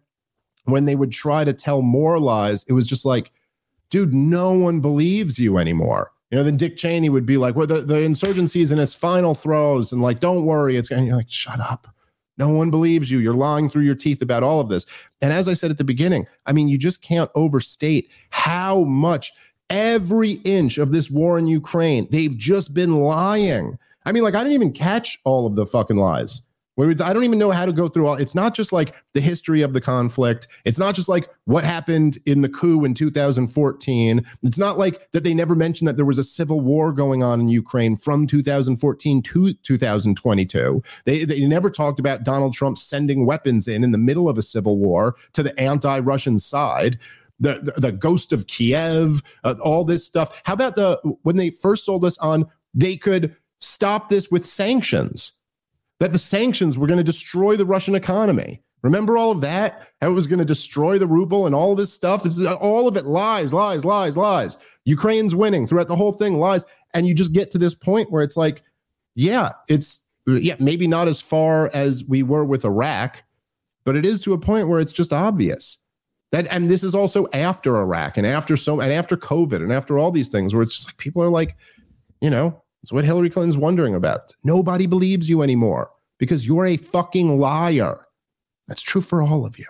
when 0.64 0.86
they 0.86 0.94
would 0.94 1.12
try 1.12 1.44
to 1.44 1.52
tell 1.52 1.82
more 1.82 2.18
lies, 2.18 2.64
it 2.68 2.72
was 2.72 2.86
just 2.86 3.04
like, 3.04 3.30
dude, 3.90 4.14
no 4.14 4.52
one 4.54 4.80
believes 4.80 5.38
you 5.38 5.58
anymore. 5.58 6.12
You 6.30 6.38
know, 6.38 6.44
then 6.44 6.56
Dick 6.56 6.78
Cheney 6.78 7.10
would 7.10 7.26
be 7.26 7.36
like, 7.36 7.56
well, 7.56 7.66
the, 7.66 7.82
the 7.82 8.00
insurgency 8.00 8.62
is 8.62 8.72
in 8.72 8.78
its 8.78 8.94
final 8.94 9.34
throes, 9.34 9.92
and 9.92 10.00
like, 10.00 10.18
don't 10.18 10.46
worry, 10.46 10.76
it's 10.76 10.88
going. 10.88 11.04
You're 11.04 11.16
like, 11.16 11.30
shut 11.30 11.60
up. 11.60 11.88
No 12.38 12.48
one 12.48 12.70
believes 12.70 13.10
you. 13.10 13.18
You're 13.18 13.34
lying 13.34 13.68
through 13.68 13.82
your 13.82 13.94
teeth 13.94 14.22
about 14.22 14.42
all 14.42 14.60
of 14.60 14.68
this. 14.68 14.86
And 15.20 15.32
as 15.32 15.48
I 15.48 15.52
said 15.52 15.70
at 15.70 15.78
the 15.78 15.84
beginning, 15.84 16.26
I 16.46 16.52
mean, 16.52 16.68
you 16.68 16.78
just 16.78 17.02
can't 17.02 17.30
overstate 17.34 18.10
how 18.30 18.84
much 18.84 19.32
every 19.70 20.32
inch 20.44 20.78
of 20.78 20.92
this 20.92 21.10
war 21.10 21.38
in 21.38 21.46
Ukraine, 21.46 22.08
they've 22.10 22.36
just 22.36 22.74
been 22.74 23.00
lying. 23.00 23.78
I 24.04 24.12
mean, 24.12 24.22
like, 24.22 24.34
I 24.34 24.38
didn't 24.38 24.54
even 24.54 24.72
catch 24.72 25.18
all 25.24 25.46
of 25.46 25.54
the 25.54 25.66
fucking 25.66 25.96
lies. 25.96 26.42
I 26.78 27.12
don't 27.12 27.24
even 27.24 27.38
know 27.38 27.50
how 27.50 27.66
to 27.66 27.72
go 27.72 27.88
through 27.88 28.06
all. 28.06 28.14
It's 28.14 28.34
not 28.34 28.54
just 28.54 28.72
like 28.72 28.94
the 29.12 29.20
history 29.20 29.60
of 29.60 29.74
the 29.74 29.80
conflict. 29.80 30.48
It's 30.64 30.78
not 30.78 30.94
just 30.94 31.08
like 31.08 31.28
what 31.44 31.64
happened 31.64 32.18
in 32.24 32.40
the 32.40 32.48
coup 32.48 32.84
in 32.84 32.94
2014. 32.94 34.24
It's 34.42 34.58
not 34.58 34.78
like 34.78 35.10
that 35.12 35.22
they 35.22 35.34
never 35.34 35.54
mentioned 35.54 35.86
that 35.86 35.96
there 35.96 36.06
was 36.06 36.18
a 36.18 36.24
civil 36.24 36.60
war 36.60 36.92
going 36.92 37.22
on 37.22 37.40
in 37.40 37.48
Ukraine 37.50 37.94
from 37.94 38.26
2014 38.26 39.22
to 39.22 39.52
2022. 39.52 40.82
They 41.04 41.24
they 41.24 41.44
never 41.44 41.68
talked 41.68 42.00
about 42.00 42.24
Donald 42.24 42.54
Trump 42.54 42.78
sending 42.78 43.26
weapons 43.26 43.68
in 43.68 43.84
in 43.84 43.92
the 43.92 43.98
middle 43.98 44.28
of 44.28 44.38
a 44.38 44.42
civil 44.42 44.78
war 44.78 45.14
to 45.34 45.42
the 45.42 45.58
anti-Russian 45.60 46.38
side. 46.38 46.98
The, 47.40 47.54
the, 47.54 47.80
the 47.80 47.92
ghost 47.92 48.32
of 48.32 48.46
Kiev, 48.46 49.20
uh, 49.42 49.56
all 49.60 49.84
this 49.84 50.06
stuff. 50.06 50.40
How 50.44 50.52
about 50.52 50.76
the 50.76 51.00
when 51.22 51.36
they 51.36 51.50
first 51.50 51.84
sold 51.84 52.04
us 52.04 52.16
on 52.18 52.46
they 52.72 52.96
could 52.96 53.34
stop 53.58 54.08
this 54.08 54.30
with 54.30 54.46
sanctions? 54.46 55.32
That 56.02 56.10
the 56.10 56.18
sanctions 56.18 56.76
were 56.76 56.88
going 56.88 56.98
to 56.98 57.04
destroy 57.04 57.54
the 57.54 57.64
Russian 57.64 57.94
economy. 57.94 58.60
Remember 58.82 59.16
all 59.16 59.30
of 59.30 59.40
that? 59.42 59.86
How 60.00 60.10
it 60.10 60.14
was 60.14 60.26
going 60.26 60.40
to 60.40 60.44
destroy 60.44 60.98
the 60.98 61.06
ruble 61.06 61.46
and 61.46 61.54
all 61.54 61.76
this 61.76 61.92
stuff? 61.92 62.24
This 62.24 62.38
is 62.38 62.44
all 62.44 62.88
of 62.88 62.96
it 62.96 63.06
lies, 63.06 63.52
lies, 63.52 63.84
lies, 63.84 64.16
lies. 64.16 64.56
Ukraine's 64.84 65.32
winning 65.32 65.64
throughout 65.64 65.86
the 65.86 65.94
whole 65.94 66.10
thing, 66.10 66.40
lies. 66.40 66.64
And 66.92 67.06
you 67.06 67.14
just 67.14 67.32
get 67.32 67.52
to 67.52 67.58
this 67.58 67.76
point 67.76 68.10
where 68.10 68.24
it's 68.24 68.36
like, 68.36 68.64
yeah, 69.14 69.50
it's 69.68 70.04
yeah, 70.26 70.56
maybe 70.58 70.88
not 70.88 71.06
as 71.06 71.20
far 71.20 71.70
as 71.72 72.02
we 72.02 72.24
were 72.24 72.44
with 72.44 72.64
Iraq, 72.64 73.22
but 73.84 73.94
it 73.94 74.04
is 74.04 74.18
to 74.22 74.32
a 74.32 74.38
point 74.38 74.66
where 74.66 74.80
it's 74.80 74.90
just 74.90 75.12
obvious. 75.12 75.78
That 76.32 76.48
and 76.48 76.68
this 76.68 76.82
is 76.82 76.96
also 76.96 77.28
after 77.32 77.76
Iraq 77.76 78.16
and 78.16 78.26
after 78.26 78.56
so 78.56 78.80
and 78.80 78.92
after 78.92 79.16
COVID 79.16 79.62
and 79.62 79.72
after 79.72 79.98
all 79.98 80.10
these 80.10 80.30
things 80.30 80.52
where 80.52 80.64
it's 80.64 80.74
just 80.74 80.88
like 80.88 80.96
people 80.96 81.22
are 81.22 81.30
like, 81.30 81.56
you 82.20 82.30
know, 82.30 82.60
it's 82.82 82.92
what 82.92 83.04
Hillary 83.04 83.30
Clinton's 83.30 83.56
wondering 83.56 83.94
about. 83.94 84.34
Nobody 84.42 84.88
believes 84.88 85.28
you 85.28 85.42
anymore 85.42 85.91
because 86.22 86.46
you're 86.46 86.66
a 86.66 86.76
fucking 86.76 87.36
liar. 87.36 88.06
That's 88.68 88.80
true 88.80 89.00
for 89.00 89.24
all 89.24 89.44
of 89.44 89.58
you. 89.58 89.66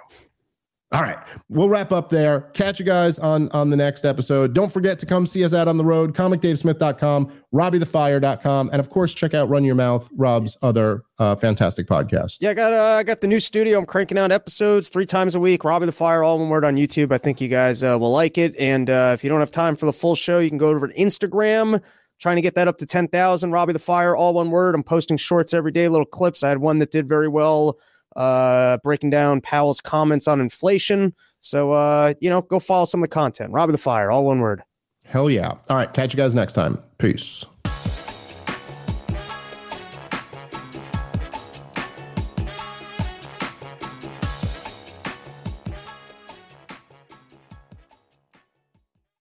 All 0.93 1.01
right, 1.01 1.17
we'll 1.49 1.71
wrap 1.71 1.93
up 1.93 2.11
there. 2.11 2.43
Catch 2.53 2.79
you 2.79 2.85
guys 2.85 3.19
on 3.19 3.49
on 3.53 3.71
the 3.71 3.77
next 3.79 4.05
episode. 4.05 4.53
Don't 4.53 4.71
forget 4.71 4.99
to 4.99 5.07
come 5.07 5.25
see 5.25 5.43
us 5.43 5.55
out 5.55 5.67
on 5.67 5.79
the 5.79 5.85
road. 5.87 6.15
ComicDaveSmith.com, 6.15 7.33
RobbieTheFire.com, 7.55 8.69
and 8.71 8.79
of 8.79 8.91
course, 8.91 9.15
check 9.15 9.33
out 9.33 9.49
Run 9.49 9.65
Your 9.65 9.75
Mouth, 9.75 10.11
Rob's 10.15 10.59
other 10.61 11.05
uh, 11.19 11.37
fantastic 11.37 11.87
podcast. 11.87 12.37
Yeah, 12.43 12.51
I 12.51 12.55
got 12.55 12.75
uh, 12.75 12.97
I 12.99 13.03
got 13.03 13.23
the 13.23 13.29
new 13.29 13.41
studio. 13.41 13.79
I'm 13.79 13.87
cranking 13.87 14.19
out 14.19 14.31
episodes 14.31 14.91
three 14.91 15.07
times 15.07 15.35
a 15.35 15.41
week. 15.41 15.65
Robbie 15.65 15.87
the 15.87 15.93
Fire, 15.93 16.23
all 16.23 16.39
one 16.39 16.51
word 16.51 16.67
on 16.67 16.77
YouTube. 16.77 17.13
I 17.13 17.17
think 17.17 17.41
you 17.41 17.49
guys 17.49 17.83
uh, 17.83 17.97
will 17.99 18.13
like 18.13 18.37
it. 18.37 18.55
And 18.59 18.91
uh, 18.91 19.13
if 19.15 19.25
you 19.25 19.31
don't 19.31 19.41
have 19.41 19.53
time 19.53 19.75
for 19.75 19.87
the 19.87 19.95
full 19.95 20.15
show, 20.15 20.39
you 20.41 20.51
can 20.51 20.59
go 20.59 20.69
over 20.69 20.89
to 20.89 20.95
Instagram. 20.95 21.83
Trying 22.23 22.37
to 22.37 22.43
get 22.43 22.55
that 22.55 22.69
up 22.69 22.79
to 22.79 22.87
ten 22.87 23.09
thousand. 23.09 23.51
Robbie 23.51 23.73
the 23.73 23.81
Fire, 23.81 24.15
all 24.15 24.33
one 24.33 24.53
word. 24.53 24.77
I'm 24.77 24.85
posting 24.85 25.17
shorts 25.17 25.53
every 25.53 25.73
day, 25.73 25.89
little 25.89 26.07
clips. 26.07 26.45
I 26.45 26.51
had 26.51 26.59
one 26.59 26.79
that 26.79 26.93
did 26.93 27.09
very 27.09 27.27
well, 27.27 27.81
uh, 28.15 28.79
breaking 28.85 29.11
down 29.11 29.41
Powell's 29.41 29.81
comments 29.81 30.29
on 30.29 30.41
inflation. 30.41 31.17
So 31.41 31.73
uh, 31.73 32.15
you 32.21 32.31
know, 32.31 32.43
go 32.43 32.61
follow 32.61 32.85
some 32.85 33.03
of 33.03 33.11
the 33.11 33.13
content. 33.13 33.53
Robbie 33.53 33.73
the 33.73 33.79
Fire, 33.79 34.13
all 34.13 34.25
one 34.25 34.39
word. 34.39 34.63
Hell 35.05 35.29
yeah. 35.29 35.49
All 35.69 35.77
right, 35.77 35.93
catch 35.93 36.15
you 36.15 36.17
guys 36.17 36.33
next 36.33 36.53
time. 36.53 36.79
Peace. 36.99 37.45